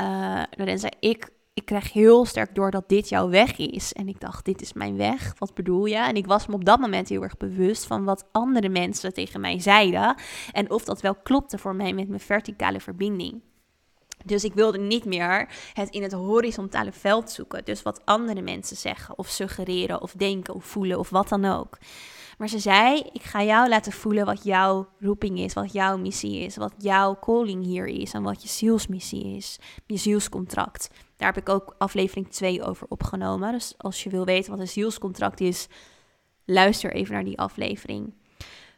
uh, 0.67 0.77
zei 0.77 0.93
ik 1.01 1.32
ik 1.55 1.65
krijg 1.65 1.93
heel 1.93 2.25
sterk 2.25 2.55
door 2.55 2.71
dat 2.71 2.89
dit 2.89 3.09
jouw 3.09 3.29
weg 3.29 3.59
is. 3.59 3.93
En 3.93 4.09
ik 4.09 4.21
dacht, 4.21 4.45
dit 4.45 4.61
is 4.63 4.73
mijn 4.73 4.97
weg. 4.97 5.35
Wat 5.39 5.55
bedoel 5.55 5.85
je? 5.87 5.97
En 5.97 6.17
ik 6.17 6.27
was 6.27 6.47
me 6.47 6.55
op 6.55 6.65
dat 6.65 6.81
moment 6.81 7.09
heel 7.09 7.23
erg 7.23 7.37
bewust 7.37 7.87
van 7.87 8.05
wat 8.05 8.25
andere 8.33 8.69
mensen 8.69 9.13
tegen 9.13 9.41
mij 9.41 9.61
zeiden. 9.61 10.15
En 10.53 10.71
of 10.71 10.85
dat 10.85 11.01
wel 11.01 11.15
klopte 11.15 11.59
voor 11.59 11.75
mij 11.75 11.93
met 11.93 12.09
mijn 12.09 12.21
verticale 12.21 12.81
verbinding. 12.81 13.41
Dus 14.25 14.45
ik 14.45 14.55
wilde 14.55 14.79
niet 14.79 15.05
meer 15.05 15.49
het 15.73 15.91
in 15.91 16.03
het 16.03 16.13
horizontale 16.13 16.93
veld 16.93 17.31
zoeken. 17.31 17.65
Dus 17.65 17.83
wat 17.83 18.01
andere 18.05 18.43
mensen 18.43 18.77
zeggen, 18.77 19.19
of 19.19 19.29
suggereren, 19.29 20.03
of 20.03 20.13
denken, 20.13 20.55
of 20.55 20.65
voelen, 20.65 20.99
of 20.99 21.11
wat 21.11 21.29
dan 21.29 21.45
ook. 21.45 21.79
Maar 22.39 22.49
ze 22.49 22.59
zei: 22.59 23.03
Ik 23.13 23.23
ga 23.23 23.43
jou 23.43 23.69
laten 23.69 23.93
voelen 23.93 24.25
wat 24.25 24.45
jouw 24.45 24.89
roeping 25.01 25.39
is, 25.39 25.53
wat 25.53 25.73
jouw 25.73 25.97
missie 25.97 26.41
is, 26.41 26.57
wat 26.57 26.75
jouw 26.79 27.19
calling 27.21 27.65
hier 27.65 27.87
is 27.87 28.13
en 28.13 28.23
wat 28.23 28.43
je 28.43 28.49
zielsmissie 28.49 29.37
is, 29.37 29.59
je 29.87 29.97
zielscontract. 29.97 30.89
Daar 31.23 31.33
heb 31.35 31.43
ik 31.43 31.49
ook 31.49 31.75
aflevering 31.79 32.29
2 32.29 32.63
over 32.63 32.87
opgenomen. 32.89 33.53
Dus 33.53 33.75
als 33.77 34.03
je 34.03 34.11
wil 34.11 34.25
weten 34.25 34.51
wat 34.51 34.61
een 34.61 34.69
zielscontract 34.69 35.41
is, 35.41 35.69
luister 36.45 36.93
even 36.93 37.15
naar 37.15 37.25
die 37.25 37.39
aflevering. 37.39 38.15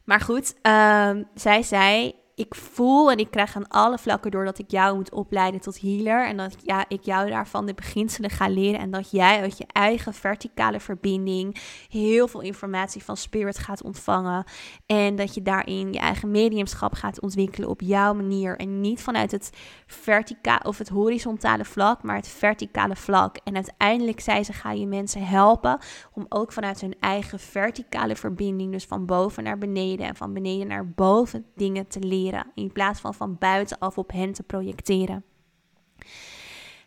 Maar 0.04 0.20
goed, 0.20 0.54
uh, 0.62 1.10
zij 1.34 1.62
zei: 1.62 2.14
ik 2.34 2.54
voel 2.54 3.10
en 3.10 3.18
ik 3.18 3.30
krijg 3.30 3.56
aan 3.56 3.68
alle 3.68 3.98
vlakken 3.98 4.30
door 4.30 4.44
dat 4.44 4.58
ik 4.58 4.70
jou 4.70 4.96
moet 4.96 5.12
opleiden 5.12 5.60
tot 5.60 5.80
healer. 5.80 6.26
En 6.26 6.36
dat 6.36 6.56
ja, 6.62 6.84
ik 6.88 7.02
jou 7.02 7.30
daarvan 7.30 7.66
de 7.66 7.74
beginselen 7.74 8.30
ga 8.30 8.48
leren. 8.48 8.80
En 8.80 8.90
dat 8.90 9.10
jij 9.10 9.40
uit 9.40 9.58
je 9.58 9.66
eigen 9.72 10.14
verticale 10.14 10.80
verbinding 10.80 11.60
heel 11.88 12.28
veel 12.28 12.40
informatie 12.40 13.04
van 13.04 13.16
spirit 13.16 13.58
gaat 13.58 13.82
ontvangen. 13.82 14.44
En 14.86 15.16
dat 15.16 15.34
je 15.34 15.42
daarin 15.42 15.92
je 15.92 15.98
eigen 15.98 16.30
mediumschap 16.30 16.94
gaat 16.94 17.20
ontwikkelen 17.20 17.68
op 17.68 17.80
jouw 17.80 18.14
manier. 18.14 18.56
En 18.56 18.80
niet 18.80 19.02
vanuit 19.02 19.30
het 19.30 19.50
verticale 19.86 20.64
of 20.64 20.78
het 20.78 20.88
horizontale 20.88 21.64
vlak, 21.64 22.02
maar 22.02 22.16
het 22.16 22.28
verticale 22.28 22.96
vlak. 22.96 23.36
En 23.44 23.54
uiteindelijk, 23.54 24.20
zei 24.20 24.44
ze, 24.44 24.52
ga 24.52 24.72
je 24.72 24.86
mensen 24.86 25.26
helpen 25.26 25.78
om 26.12 26.26
ook 26.28 26.52
vanuit 26.52 26.80
hun 26.80 26.94
eigen 27.00 27.38
verticale 27.38 28.16
verbinding, 28.16 28.72
dus 28.72 28.84
van 28.84 29.06
boven 29.06 29.42
naar 29.42 29.58
beneden 29.58 30.06
en 30.06 30.16
van 30.16 30.32
beneden 30.32 30.66
naar 30.66 30.88
boven 30.88 31.46
dingen 31.54 31.86
te 31.88 32.00
leren 32.00 32.22
in 32.54 32.72
plaats 32.72 33.00
van 33.00 33.14
van 33.14 33.36
buitenaf 33.38 33.98
op 33.98 34.12
hen 34.12 34.32
te 34.32 34.42
projecteren. 34.42 35.24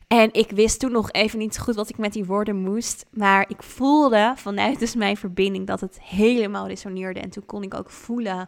En 0.08 0.34
ik 0.34 0.52
wist 0.52 0.80
toen 0.80 0.92
nog 0.92 1.12
even 1.12 1.40
niet 1.40 1.56
zo 1.56 1.64
goed 1.64 1.76
wat 1.76 1.90
ik 1.90 1.98
met 1.98 2.14
die 2.14 2.26
woorden 2.26 2.56
moest. 2.56 3.06
Maar 3.12 3.50
ik 3.50 3.64
voelde 3.64 4.34
vanuit 4.36 4.80
dus 4.80 4.96
mijn 4.96 5.18
verbinding 5.18 5.68
dat 5.68 5.82
het 5.82 6.02
helemaal 6.02 6.68
resoneerde. 6.68 7.20
En 7.20 7.30
toen 7.30 7.46
kon 7.46 7.64
ik 7.64 7.74
ook 7.74 7.90
voelen 7.90 8.48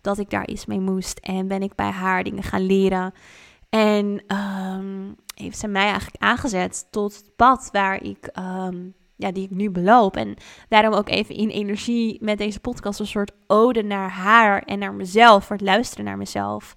dat 0.00 0.18
ik 0.18 0.30
daar 0.30 0.48
iets 0.48 0.66
mee 0.66 0.80
moest. 0.80 1.18
En 1.18 1.48
ben 1.48 1.62
ik 1.62 1.74
bij 1.74 1.90
haar 1.90 2.24
dingen 2.24 2.42
gaan 2.42 2.66
leren. 2.66 3.12
En 3.68 4.22
um, 4.36 5.16
heeft 5.34 5.58
ze 5.58 5.68
mij 5.68 5.84
eigenlijk 5.84 6.22
aangezet 6.22 6.86
tot 6.90 7.16
het 7.16 7.36
pad 7.36 7.68
waar 7.72 8.02
ik 8.02 8.30
um, 8.38 8.94
ja, 9.18 9.32
die 9.32 9.44
ik 9.44 9.50
nu 9.50 9.70
beloop. 9.70 10.16
En 10.16 10.36
daarom 10.68 10.94
ook 10.94 11.08
even 11.08 11.34
in 11.34 11.48
energie 11.48 12.18
met 12.20 12.38
deze 12.38 12.60
podcast 12.60 13.00
een 13.00 13.06
soort 13.06 13.32
ode 13.46 13.82
naar 13.82 14.10
haar 14.10 14.62
en 14.62 14.78
naar 14.78 14.94
mezelf, 14.94 15.44
voor 15.44 15.56
het 15.56 15.64
luisteren 15.64 16.04
naar 16.04 16.16
mezelf. 16.16 16.74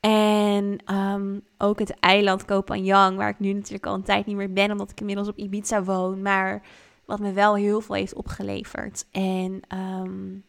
En 0.00 0.78
um, 0.94 1.42
ook 1.58 1.78
het 1.78 1.98
eiland 2.00 2.44
Kopanjang, 2.44 3.16
waar 3.16 3.28
ik 3.28 3.38
nu 3.38 3.52
natuurlijk 3.52 3.86
al 3.86 3.94
een 3.94 4.02
tijd 4.02 4.26
niet 4.26 4.36
meer 4.36 4.52
ben, 4.52 4.70
omdat 4.70 4.90
ik 4.90 5.00
inmiddels 5.00 5.28
op 5.28 5.36
Ibiza 5.36 5.84
woon. 5.84 6.22
Maar 6.22 6.62
wat 7.04 7.20
me 7.20 7.32
wel 7.32 7.54
heel 7.54 7.80
veel 7.80 7.94
heeft 7.94 8.14
opgeleverd. 8.14 9.06
En 9.10 9.60
um, 9.74 10.44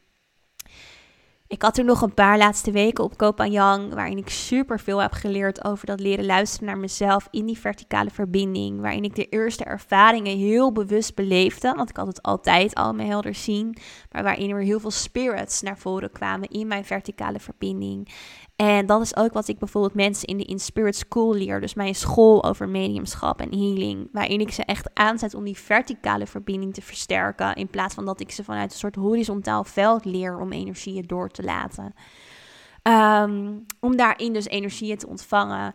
ik 1.48 1.62
had 1.62 1.78
er 1.78 1.86
nog 1.86 2.02
een 2.02 2.14
paar 2.14 2.38
laatste 2.38 2.72
weken 2.72 3.04
op 3.04 3.18
Kopanjang, 3.18 3.94
waarin 3.94 4.18
ik 4.18 4.30
super 4.30 4.80
veel 4.80 5.02
heb 5.02 5.12
geleerd 5.12 5.64
over 5.66 5.86
dat 5.86 6.00
leren 6.00 6.26
luisteren 6.26 6.68
naar 6.68 6.78
mezelf 6.78 7.28
in 7.32 7.46
die 7.46 7.58
verticale 7.58 8.10
verbinding. 8.10 8.82
Waarin 8.82 9.04
ik 9.04 9.16
de 9.16 9.30
eerste 9.30 9.64
ervaringen 9.64 10.38
heel 10.38 10.72
bewust 10.72 11.16
beleefde, 11.16 11.74
want 11.76 11.90
ik 11.90 11.98
had 11.98 12.08
het 12.08 12.22
altijd 12.22 12.76
al 12.76 12.94
me 12.94 13.04
helder 13.04 13.36
zien. 13.36 13.78
Maar 14.12 14.24
waarin 14.24 14.50
er 14.50 14.62
heel 14.62 14.80
veel 14.80 14.92
spirits 14.92 15.62
naar 15.62 15.78
voren 15.78 16.12
kwamen 16.12 16.50
in 16.50 16.68
mijn 16.68 16.86
verticale 16.86 17.40
verbinding. 17.40 18.10
En 18.58 18.86
dat 18.86 19.02
is 19.02 19.16
ook 19.16 19.34
wat 19.34 19.48
ik 19.48 19.60
bijvoorbeeld 19.60 19.94
mensen 19.94 20.28
in 20.28 20.38
de 20.38 20.44
In 20.44 20.60
Spirit 20.60 20.96
School 20.96 21.34
leer. 21.34 21.62
Dus 21.62 21.74
mijn 21.74 21.96
school 21.96 22.44
over 22.44 22.70
mediumschap 22.70 23.42
en 23.42 23.50
healing. 23.50 24.10
Waarin 24.12 24.40
ik 24.40 24.52
ze 24.52 24.64
echt 24.64 24.90
aanzet 24.94 25.34
om 25.34 25.44
die 25.44 25.58
verticale 25.58 26.28
verbinding 26.28 26.74
te 26.74 26.82
versterken. 26.82 27.56
In 27.56 27.70
plaats 27.70 27.94
van 27.94 28.06
dat 28.06 28.20
ik 28.20 28.32
ze 28.32 28.44
vanuit 28.44 28.72
een 28.72 28.78
soort 28.78 28.96
horizontaal 28.96 29.64
veld 29.64 30.06
leer 30.06 30.40
om 30.40 30.52
energieën 30.52 31.08
door 31.08 31.30
te 31.30 31.44
laten. 31.44 31.94
Ehm, 32.82 33.54
om 33.80 33.96
daarin 33.96 34.34
dus 34.34 34.46
energieën 34.46 34.98
te 34.98 35.08
ontvangen. 35.08 35.74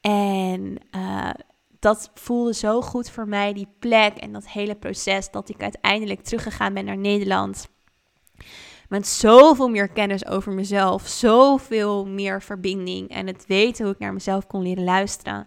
En 0.00 0.76
uh, 0.96 1.30
dat 1.78 2.10
voelde 2.14 2.54
zo 2.54 2.80
goed 2.80 3.10
voor 3.10 3.28
mij, 3.28 3.52
die 3.52 3.68
plek 3.78 4.16
en 4.16 4.32
dat 4.32 4.48
hele 4.48 4.74
proces, 4.74 5.30
dat 5.30 5.48
ik 5.48 5.62
uiteindelijk 5.62 6.20
teruggegaan 6.20 6.74
ben 6.74 6.84
naar 6.84 6.98
Nederland. 6.98 7.68
Met 8.90 9.06
zoveel 9.06 9.68
meer 9.68 9.88
kennis 9.88 10.26
over 10.26 10.52
mezelf, 10.52 11.06
zoveel 11.06 12.06
meer 12.06 12.42
verbinding 12.42 13.08
en 13.10 13.26
het 13.26 13.44
weten 13.46 13.84
hoe 13.84 13.94
ik 13.94 14.00
naar 14.00 14.12
mezelf 14.12 14.46
kon 14.46 14.62
leren 14.62 14.84
luisteren. 14.84 15.46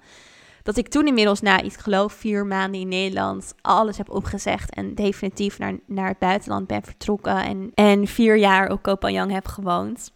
Dat 0.61 0.77
ik 0.77 0.87
toen 0.87 1.07
inmiddels 1.07 1.41
na, 1.41 1.61
ik 1.61 1.73
geloof, 1.73 2.13
vier 2.13 2.45
maanden 2.45 2.81
in 2.81 2.87
Nederland 2.87 3.53
alles 3.61 3.97
heb 3.97 4.09
opgezegd 4.09 4.75
en 4.75 4.95
definitief 4.95 5.59
naar, 5.59 5.79
naar 5.85 6.07
het 6.07 6.19
buitenland 6.19 6.67
ben 6.67 6.83
vertrokken 6.83 7.43
en, 7.43 7.71
en 7.73 8.07
vier 8.07 8.37
jaar 8.37 8.71
op 8.71 8.81
Kopanjang 8.81 9.31
heb 9.31 9.47
gewoond. 9.47 10.11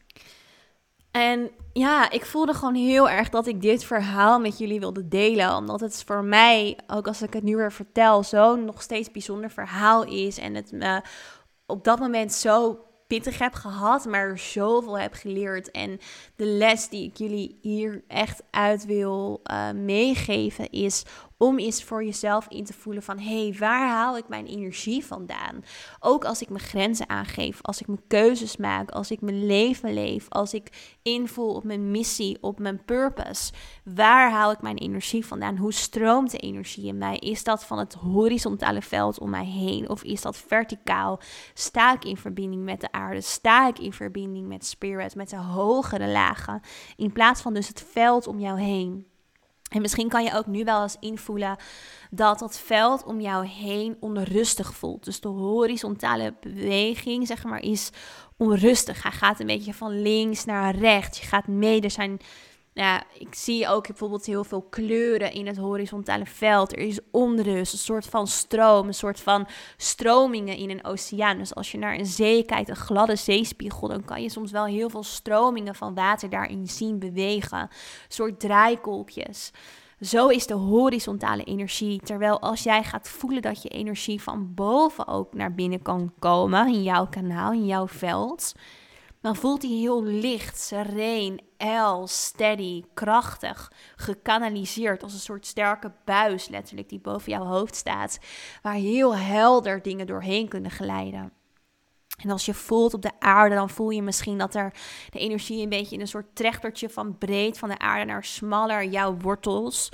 En 1.12 1.50
ja, 1.74 2.12
ik 2.12 2.26
voelde 2.26 2.54
gewoon 2.54 2.76
heel 2.76 3.10
erg 3.10 3.30
dat 3.30 3.48
ik 3.48 3.62
dit 3.62 3.84
verhaal 3.84 4.40
met 4.40 4.58
jullie 4.58 4.80
wilde 4.80 5.08
delen. 5.08 5.56
Omdat 5.56 5.80
het 5.80 6.04
voor 6.06 6.24
mij, 6.24 6.78
ook 6.88 7.08
als 7.08 7.22
ik 7.22 7.34
het 7.34 7.44
nu 7.44 7.56
weer 7.56 7.72
vertel, 7.72 8.24
zo'n 8.24 8.66
nog 8.66 8.82
steeds 8.82 9.12
bijzonder 9.12 9.50
verhaal 9.50 10.04
is. 10.04 10.38
En 10.38 10.56
het 10.56 10.72
me 10.72 11.02
op 11.66 11.84
dat 11.84 12.00
moment 12.00 12.34
zo 12.34 12.87
pittig 13.08 13.40
heb 13.40 13.54
gehad, 13.54 14.06
maar 14.06 14.40
zoveel 14.40 15.00
heb 15.00 15.14
geleerd. 15.14 15.72
En 15.72 16.00
de 16.36 16.46
les 16.46 16.90
die 16.90 17.06
ik 17.06 17.18
jullie 17.18 17.58
hier 17.62 18.04
echt 18.08 18.44
uit 18.50 18.86
wil 18.86 19.42
uh, 19.52 19.72
meegeven 19.72 20.70
is 20.70 21.04
om 21.38 21.60
eens 21.60 21.84
voor 21.84 22.04
jezelf 22.04 22.48
in 22.50 22.66
te 22.66 22.74
voelen 22.74 23.04
van 23.04 23.20
hé, 23.20 23.48
hey, 23.48 23.56
waar 23.60 23.88
haal 23.88 24.18
ik 24.18 24.28
mijn 24.28 24.46
energie 24.46 25.06
vandaan? 25.06 25.64
Ook 26.00 26.26
als 26.26 26.42
ik 26.42 26.50
mijn 26.50 26.64
grenzen 26.64 27.10
aangeef, 27.10 27.60
als 27.62 27.82
ik 27.82 27.88
mijn 27.88 28.08
keuzes 28.08 28.58
maak, 28.58 28.92
als 28.92 29.12
ik 29.12 29.22
mijn 29.22 29.46
leven 29.46 29.94
leef, 29.94 30.26
als 30.30 30.54
ik 30.54 30.96
invul 31.02 31.54
op 31.54 31.64
mijn 31.64 31.92
missie, 31.92 32.38
op 32.42 32.60
mijn 32.60 32.84
purpose. 32.86 33.54
Waar 33.84 34.32
haal 34.32 34.52
ik 34.52 34.62
mijn 34.62 34.78
energie 34.78 35.26
vandaan? 35.26 35.58
Hoe 35.58 35.74
stroomt 35.74 36.32
de 36.32 36.38
energie 36.38 36.88
in 36.88 36.98
mij? 36.98 37.18
Is 37.18 37.44
dat 37.44 37.66
van 37.66 37.78
het 37.78 37.94
horizontale 37.94 38.82
veld 38.82 39.20
om 39.20 39.30
mij 39.30 39.46
heen 39.46 39.90
of 39.90 40.04
is 40.04 40.22
dat 40.22 40.38
verticaal? 40.38 41.20
Sta 41.54 41.94
ik 41.94 42.06
in 42.06 42.18
verbinding 42.18 42.64
met 42.64 42.82
de 42.82 42.92
aarde? 42.92 43.22
Sta 43.22 43.68
ik 43.68 43.80
in 43.80 43.94
verbinding 43.94 44.48
met 44.48 44.66
spirit, 44.66 45.16
met 45.16 45.30
de 45.30 45.38
hogere 45.38 46.08
lagen? 46.08 46.62
In 46.96 47.12
plaats 47.12 47.42
van 47.42 47.54
dus 47.54 47.68
het 47.68 47.86
veld 47.92 48.28
om 48.28 48.40
jou 48.40 48.60
heen. 48.60 49.06
En 49.70 49.82
misschien 49.82 50.10
kan 50.10 50.24
je 50.24 50.34
ook 50.34 50.46
nu 50.46 50.64
wel 50.64 50.82
eens 50.82 50.98
invoelen 51.00 51.58
dat 52.10 52.40
het 52.40 52.58
veld 52.58 53.04
om 53.04 53.22
jou 53.22 53.46
heen 53.48 53.98
onrustig 54.00 54.74
voelt. 54.74 55.04
Dus 55.04 55.20
de 55.20 55.28
horizontale 55.28 56.34
beweging, 56.42 57.28
zeg 57.28 57.44
maar, 57.44 57.62
is 57.62 57.90
onrustig. 58.38 59.04
Hij 59.04 59.12
gaat 59.12 59.40
een 59.40 59.48
beetje 59.48 59.74
van 59.74 60.02
links 60.02 60.46
naar 60.46 60.76
rechts. 60.76 61.20
Je 61.20 61.28
gaat 61.28 61.48
mee. 61.48 61.82
Er 61.82 61.92
zijn 61.92 62.20
ja, 62.78 63.04
ik 63.20 63.36
zie 63.36 63.68
ook 63.68 63.88
bijvoorbeeld 63.88 64.26
heel 64.26 64.44
veel 64.44 64.62
kleuren 64.62 65.32
in 65.32 65.48
het 65.48 65.58
horizontale 65.58 66.26
veld. 66.26 66.72
Er 66.72 66.80
is 66.80 67.00
onrust, 67.12 67.74
een 67.74 67.80
soort 67.80 68.06
van 68.06 68.28
stroom, 68.28 68.88
een 68.88 68.94
soort 68.94 69.20
van 69.20 69.48
stromingen 69.78 70.58
in 70.58 70.70
een 70.70 70.86
oceaan. 70.86 71.38
Dus 71.38 71.56
als 71.56 71.72
je 71.72 71.78
naar 71.78 71.98
een 71.98 72.06
zee 72.06 72.44
kijkt, 72.44 72.70
een 72.70 72.76
gladde 72.76 73.16
zeespiegel, 73.16 73.88
dan 73.88 74.06
kan 74.06 74.22
je 74.22 74.30
soms 74.30 74.52
wel 74.52 74.66
heel 74.66 74.90
veel 74.90 75.04
stromingen 75.04 75.76
van 75.76 75.94
water 75.94 76.30
daarin 76.30 76.68
zien 76.68 77.00
bewegen. 77.00 77.60
Een 77.60 77.70
soort 78.08 78.40
draaikolkjes. 78.40 79.52
Zo 80.02 80.28
is 80.28 80.48
de 80.48 80.54
horizontale 80.54 81.44
energie. 81.44 82.02
Terwijl 82.04 82.40
als 82.40 82.64
jij 82.64 82.84
gaat 82.84 83.10
voelen 83.10 83.42
dat 83.42 83.62
je 83.62 83.70
energie 83.70 84.22
van 84.22 84.54
boven 84.54 85.08
ook 85.08 85.34
naar 85.34 85.54
binnen 85.54 85.82
kan 85.82 86.14
komen 86.20 86.68
in 86.68 86.84
jouw 86.84 87.08
kanaal, 87.08 87.52
in 87.52 87.66
jouw 87.66 87.88
veld 87.88 88.54
dan 89.22 89.36
voelt 89.36 89.62
hij 89.62 89.72
heel 89.72 90.04
licht, 90.04 90.60
sereen, 90.60 91.42
el, 91.58 92.08
steady, 92.08 92.84
krachtig, 92.94 93.72
gekanaliseerd 93.96 95.04
als 95.04 95.14
een 95.14 95.20
soort 95.20 95.46
sterke 95.46 95.92
buis 96.06 96.48
letterlijk 96.48 96.90
die 96.90 97.00
boven 97.00 97.32
jouw 97.32 97.46
hoofd 97.46 97.76
staat, 97.76 98.20
waar 98.62 98.74
heel 98.74 99.16
helder 99.16 99.82
dingen 99.82 100.08
doorheen 100.08 100.48
kunnen 100.48 100.72
glijden. 100.72 101.32
En 102.18 102.30
als 102.30 102.46
je 102.46 102.54
voelt 102.54 102.94
op 102.94 103.02
de 103.02 103.20
aarde, 103.20 103.56
dan 103.56 103.70
voel 103.70 103.90
je 103.90 104.02
misschien 104.02 104.38
dat 104.38 104.56
er 104.56 104.74
de 105.10 105.20
energie 105.20 105.64
een 105.64 105.70
beetje 105.70 105.96
in 105.96 106.02
een 106.02 106.08
soort 106.08 106.36
trechtertje 106.36 106.90
van 106.90 107.18
breed 107.18 107.58
van 107.58 107.70
de 107.70 107.80
aarde 107.80 108.06
naar 108.06 108.24
smaller 108.24 108.86
jouw 108.86 109.18
wortels, 109.18 109.92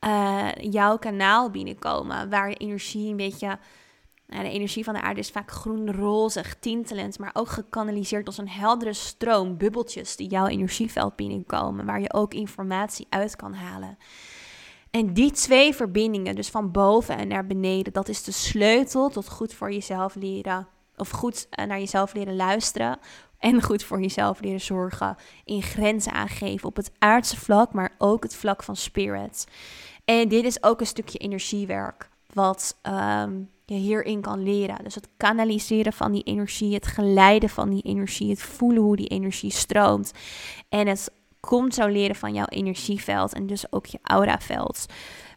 uh, 0.00 0.48
jouw 0.54 0.98
kanaal 0.98 1.50
binnenkomen, 1.50 2.30
waar 2.30 2.48
de 2.48 2.56
energie 2.56 3.10
een 3.10 3.16
beetje 3.16 3.58
nou, 4.32 4.44
de 4.44 4.50
energie 4.50 4.84
van 4.84 4.94
de 4.94 5.00
aarde 5.00 5.20
is 5.20 5.30
vaak 5.30 5.50
groen-rozig, 5.50 6.56
tintelend, 6.58 7.18
maar 7.18 7.30
ook 7.32 7.48
gekanaliseerd 7.48 8.26
als 8.26 8.38
een 8.38 8.48
heldere 8.48 8.92
stroom, 8.92 9.56
bubbeltjes 9.56 10.16
die 10.16 10.28
jouw 10.28 10.46
energieveld 10.46 11.16
binnenkomen, 11.16 11.86
waar 11.86 12.00
je 12.00 12.12
ook 12.12 12.34
informatie 12.34 13.06
uit 13.08 13.36
kan 13.36 13.54
halen. 13.54 13.98
En 14.90 15.12
die 15.12 15.30
twee 15.30 15.74
verbindingen, 15.74 16.34
dus 16.34 16.48
van 16.48 16.70
boven 16.70 17.16
en 17.16 17.28
naar 17.28 17.46
beneden, 17.46 17.92
dat 17.92 18.08
is 18.08 18.22
de 18.22 18.32
sleutel 18.32 19.08
tot 19.08 19.28
goed 19.28 19.54
voor 19.54 19.72
jezelf 19.72 20.14
leren. 20.14 20.68
Of 20.96 21.10
goed 21.10 21.46
eh, 21.50 21.66
naar 21.66 21.78
jezelf 21.78 22.14
leren 22.14 22.36
luisteren. 22.36 22.98
En 23.38 23.62
goed 23.62 23.84
voor 23.84 24.00
jezelf 24.00 24.40
leren 24.40 24.60
zorgen. 24.60 25.16
In 25.44 25.62
grenzen 25.62 26.12
aangeven 26.12 26.68
op 26.68 26.76
het 26.76 26.92
aardse 26.98 27.36
vlak, 27.36 27.72
maar 27.72 27.94
ook 27.98 28.22
het 28.22 28.34
vlak 28.34 28.62
van 28.62 28.76
spirit. 28.76 29.46
En 30.04 30.28
dit 30.28 30.44
is 30.44 30.62
ook 30.62 30.80
een 30.80 30.86
stukje 30.86 31.18
energiewerk. 31.18 32.08
Wat 32.32 32.78
ehm, 32.82 33.40
je 33.72 33.78
hierin 33.78 34.20
kan 34.20 34.42
leren. 34.42 34.84
Dus 34.84 34.94
het 34.94 35.08
kanaliseren 35.16 35.92
van 35.92 36.12
die 36.12 36.22
energie, 36.22 36.74
het 36.74 36.86
geleiden 36.86 37.48
van 37.48 37.70
die 37.70 37.82
energie, 37.82 38.30
het 38.30 38.42
voelen 38.42 38.82
hoe 38.82 38.96
die 38.96 39.08
energie 39.08 39.50
stroomt. 39.50 40.12
En 40.68 40.86
het 40.86 41.10
komt 41.40 41.74
zo 41.74 41.86
leren 41.86 42.16
van 42.16 42.34
jouw 42.34 42.46
energieveld 42.48 43.32
en 43.32 43.46
dus 43.46 43.72
ook 43.72 43.86
je 43.86 43.98
auraveld. 44.02 44.86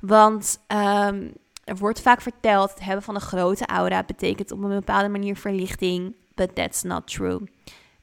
Want 0.01 0.59
um, 0.67 1.33
er 1.63 1.75
wordt 1.77 2.01
vaak 2.01 2.21
verteld, 2.21 2.69
het 2.69 2.83
hebben 2.83 3.03
van 3.03 3.15
een 3.15 3.21
grote 3.21 3.65
aura 3.65 4.03
betekent 4.03 4.51
op 4.51 4.63
een 4.63 4.69
bepaalde 4.69 5.09
manier 5.09 5.35
verlichting, 5.35 6.15
but 6.35 6.55
that's 6.55 6.83
not 6.83 7.07
true. 7.07 7.41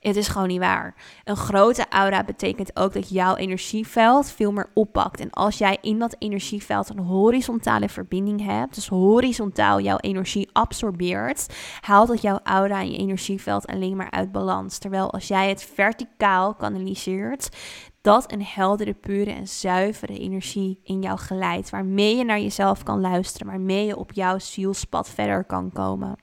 Het 0.03 0.17
is 0.17 0.29
gewoon 0.29 0.49
niet 0.49 0.59
waar. 0.59 0.95
Een 1.25 1.37
grote 1.37 1.85
aura 1.89 2.25
betekent 2.25 2.77
ook 2.77 2.93
dat 2.93 3.09
jouw 3.09 3.37
energieveld 3.37 4.31
veel 4.31 4.53
meer 4.53 4.71
oppakt. 4.75 5.21
En 5.21 5.31
als 5.31 5.59
jij 5.59 5.79
in 5.81 5.99
dat 5.99 6.17
energieveld 6.19 6.91
een 6.91 6.99
horizontale 6.99 7.89
verbinding 7.89 8.45
hebt, 8.45 8.75
dus 8.75 8.89
horizontaal 8.89 9.81
jouw 9.81 9.97
energie 9.97 10.49
absorbeert, 10.53 11.55
haalt 11.81 12.09
dat 12.09 12.23
jouw 12.23 12.39
aura 12.43 12.81
en 12.81 12.91
je 12.91 12.99
energieveld 12.99 13.67
alleen 13.67 13.97
maar 13.97 14.11
uit 14.11 14.33
balans. 14.33 14.79
Terwijl 14.79 15.13
als 15.13 15.29
jij 15.29 15.49
het 15.49 15.63
verticaal 15.63 16.55
kanaliseert, 16.55 17.57
dat 18.01 18.33
een 18.33 18.45
heldere, 18.45 18.95
pure 18.95 19.31
en 19.31 19.49
zuivere 19.49 20.19
energie 20.19 20.81
in 20.83 21.03
jou 21.03 21.19
geleidt, 21.19 21.71
waarmee 21.71 22.17
je 22.17 22.25
naar 22.25 22.41
jezelf 22.41 22.83
kan 22.83 23.01
luisteren, 23.01 23.47
waarmee 23.47 23.87
je 23.87 23.97
op 23.97 24.13
jouw 24.13 24.39
zielspad 24.39 25.09
verder 25.09 25.45
kan 25.45 25.73
komen. 25.73 26.17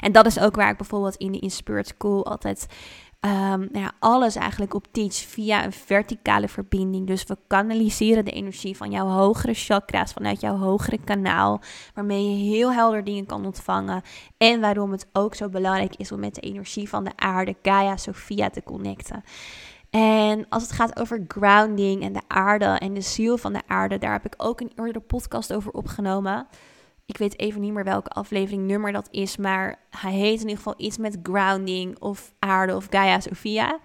En 0.00 0.12
dat 0.12 0.26
is 0.26 0.40
ook 0.40 0.56
waar 0.56 0.70
ik 0.70 0.76
bijvoorbeeld 0.76 1.16
in 1.16 1.32
de 1.32 1.38
Inspirit 1.38 1.94
School 1.96 2.26
altijd 2.26 2.66
um, 3.20 3.68
nou 3.72 3.78
ja, 3.78 3.92
alles 3.98 4.36
eigenlijk 4.36 4.74
op 4.74 4.86
teach 4.90 5.14
via 5.14 5.64
een 5.64 5.72
verticale 5.72 6.48
verbinding. 6.48 7.06
Dus 7.06 7.24
we 7.24 7.36
kanaliseren 7.46 8.24
de 8.24 8.30
energie 8.30 8.76
van 8.76 8.90
jouw 8.90 9.06
hogere 9.06 9.54
chakra's, 9.54 10.12
vanuit 10.12 10.40
jouw 10.40 10.56
hogere 10.56 10.98
kanaal, 11.04 11.60
waarmee 11.94 12.30
je 12.30 12.56
heel 12.56 12.72
helder 12.72 13.04
dingen 13.04 13.26
kan 13.26 13.44
ontvangen. 13.44 14.02
En 14.36 14.60
waarom 14.60 14.90
het 14.90 15.06
ook 15.12 15.34
zo 15.34 15.48
belangrijk 15.48 15.96
is 15.96 16.12
om 16.12 16.20
met 16.20 16.34
de 16.34 16.40
energie 16.40 16.88
van 16.88 17.04
de 17.04 17.12
aarde, 17.16 17.56
Gaia, 17.62 17.96
Sophia, 17.96 18.50
te 18.50 18.62
connecten. 18.62 19.24
En 19.90 20.46
als 20.48 20.62
het 20.62 20.72
gaat 20.72 21.00
over 21.00 21.24
grounding 21.28 22.02
en 22.02 22.12
de 22.12 22.22
aarde 22.28 22.64
en 22.64 22.94
de 22.94 23.00
ziel 23.00 23.38
van 23.38 23.52
de 23.52 23.62
aarde, 23.66 23.98
daar 23.98 24.12
heb 24.12 24.26
ik 24.26 24.34
ook 24.36 24.60
een 24.60 24.72
eerdere 24.76 25.00
podcast 25.00 25.52
over 25.52 25.72
opgenomen. 25.72 26.46
Ik 27.10 27.16
weet 27.16 27.38
even 27.38 27.60
niet 27.60 27.72
meer 27.72 27.84
welke 27.84 28.08
aflevering 28.08 28.66
nummer 28.66 28.92
dat 28.92 29.08
is, 29.10 29.36
maar 29.36 29.78
hij 29.90 30.12
heet 30.12 30.34
in 30.34 30.48
ieder 30.48 30.56
geval 30.56 30.74
iets 30.76 30.98
met 30.98 31.18
grounding 31.22 31.98
of 31.98 32.34
aarde 32.38 32.76
of 32.76 32.86
Gaia 32.90 33.20
Sophia. 33.20 33.78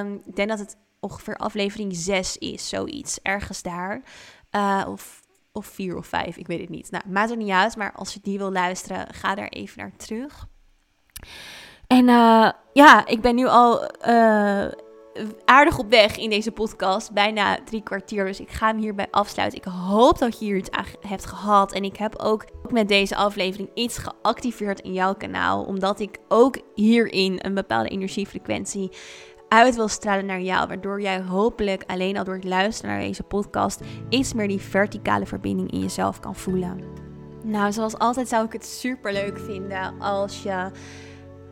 Um, 0.00 0.22
ik 0.24 0.36
denk 0.36 0.48
dat 0.48 0.58
het 0.58 0.76
ongeveer 1.00 1.36
aflevering 1.36 1.96
6 1.96 2.38
is, 2.38 2.68
zoiets, 2.68 3.18
ergens 3.22 3.62
daar. 3.62 4.02
Uh, 4.50 4.84
of, 4.88 5.22
of 5.52 5.66
4 5.66 5.96
of 5.96 6.06
5, 6.06 6.36
ik 6.36 6.46
weet 6.46 6.60
het 6.60 6.68
niet. 6.68 6.90
Nou, 6.90 7.04
maakt 7.08 7.30
er 7.30 7.36
niet 7.36 7.50
uit, 7.50 7.76
maar 7.76 7.92
als 7.92 8.14
je 8.14 8.20
die 8.22 8.38
wil 8.38 8.52
luisteren, 8.52 9.14
ga 9.14 9.34
daar 9.34 9.48
even 9.48 9.78
naar 9.78 9.96
terug. 9.96 10.46
En 11.86 12.08
uh, 12.08 12.50
ja, 12.72 13.06
ik 13.06 13.20
ben 13.20 13.34
nu 13.34 13.46
al 13.46 13.90
uh, 14.08 14.66
aardig 15.44 15.78
op 15.78 15.90
weg 15.90 16.16
in 16.16 16.30
deze 16.30 16.50
podcast. 16.50 17.12
Bijna 17.12 17.58
drie 17.64 17.82
kwartier. 17.82 18.24
Dus 18.24 18.40
ik 18.40 18.50
ga 18.50 18.66
hem 18.66 18.78
hierbij 18.78 19.06
afsluiten. 19.10 19.58
Ik 19.58 19.64
hoop 19.64 20.18
dat 20.18 20.38
je 20.38 20.44
hier 20.44 20.56
iets 20.56 20.70
aan 20.70 20.84
hebt 21.00 21.26
gehad. 21.26 21.72
En 21.72 21.84
ik 21.84 21.96
heb 21.96 22.16
ook 22.16 22.44
met 22.70 22.88
deze 22.88 23.16
aflevering 23.16 23.70
iets 23.74 23.98
geactiveerd 23.98 24.80
in 24.80 24.92
jouw 24.92 25.14
kanaal. 25.14 25.64
Omdat 25.64 26.00
ik 26.00 26.18
ook 26.28 26.58
hierin 26.74 27.38
een 27.42 27.54
bepaalde 27.54 27.88
energiefrequentie 27.88 28.90
uit 29.48 29.76
wil 29.76 29.88
stralen 29.88 30.26
naar 30.26 30.40
jou. 30.40 30.68
Waardoor 30.68 31.00
jij 31.00 31.22
hopelijk 31.22 31.82
alleen 31.86 32.16
al 32.16 32.24
door 32.24 32.34
het 32.34 32.44
luisteren 32.44 32.90
naar 32.90 33.00
deze 33.00 33.22
podcast 33.22 33.80
iets 34.08 34.32
meer 34.32 34.48
die 34.48 34.60
verticale 34.60 35.26
verbinding 35.26 35.70
in 35.72 35.80
jezelf 35.80 36.20
kan 36.20 36.34
voelen. 36.34 36.80
Nou, 37.44 37.72
zoals 37.72 37.98
altijd 37.98 38.28
zou 38.28 38.44
ik 38.44 38.52
het 38.52 38.66
super 38.66 39.12
leuk 39.12 39.38
vinden 39.38 40.00
als 40.00 40.42
je 40.42 40.70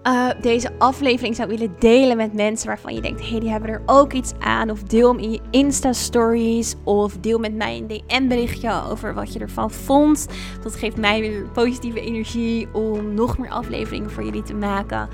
uh, 0.06 0.30
deze 0.40 0.70
aflevering 0.78 1.36
zou 1.36 1.48
willen 1.48 1.74
delen 1.78 2.16
met 2.16 2.32
mensen 2.32 2.66
waarvan 2.66 2.94
je 2.94 3.00
denkt: 3.00 3.28
hey, 3.28 3.40
die 3.40 3.50
hebben 3.50 3.70
er 3.70 3.82
ook 3.86 4.12
iets 4.12 4.32
aan. 4.38 4.70
Of 4.70 4.82
deel 4.82 5.08
hem 5.08 5.18
in 5.18 5.30
je 5.30 5.40
Insta-stories. 5.50 6.74
Of 6.84 7.16
deel 7.16 7.38
met 7.38 7.54
mij 7.54 7.76
een 7.76 7.86
DM-berichtje 7.86 8.82
over 8.90 9.14
wat 9.14 9.32
je 9.32 9.38
ervan 9.38 9.70
vond. 9.70 10.26
Dat 10.62 10.74
geeft 10.74 10.96
mij 10.96 11.20
weer 11.20 11.48
positieve 11.52 12.00
energie 12.00 12.68
om 12.72 13.14
nog 13.14 13.38
meer 13.38 13.50
afleveringen 13.50 14.10
voor 14.10 14.24
jullie 14.24 14.42
te 14.42 14.54
maken. 14.54 15.08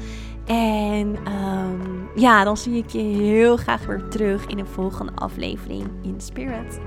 En 0.46 1.16
um, 1.26 2.08
ja, 2.14 2.44
dan 2.44 2.56
zie 2.56 2.76
ik 2.76 2.90
je 2.90 2.98
heel 2.98 3.56
graag 3.56 3.86
weer 3.86 4.08
terug 4.08 4.46
in 4.46 4.58
een 4.58 4.66
volgende 4.66 5.12
aflevering 5.14 5.90
in 6.02 6.14
Spirit. 6.18 6.80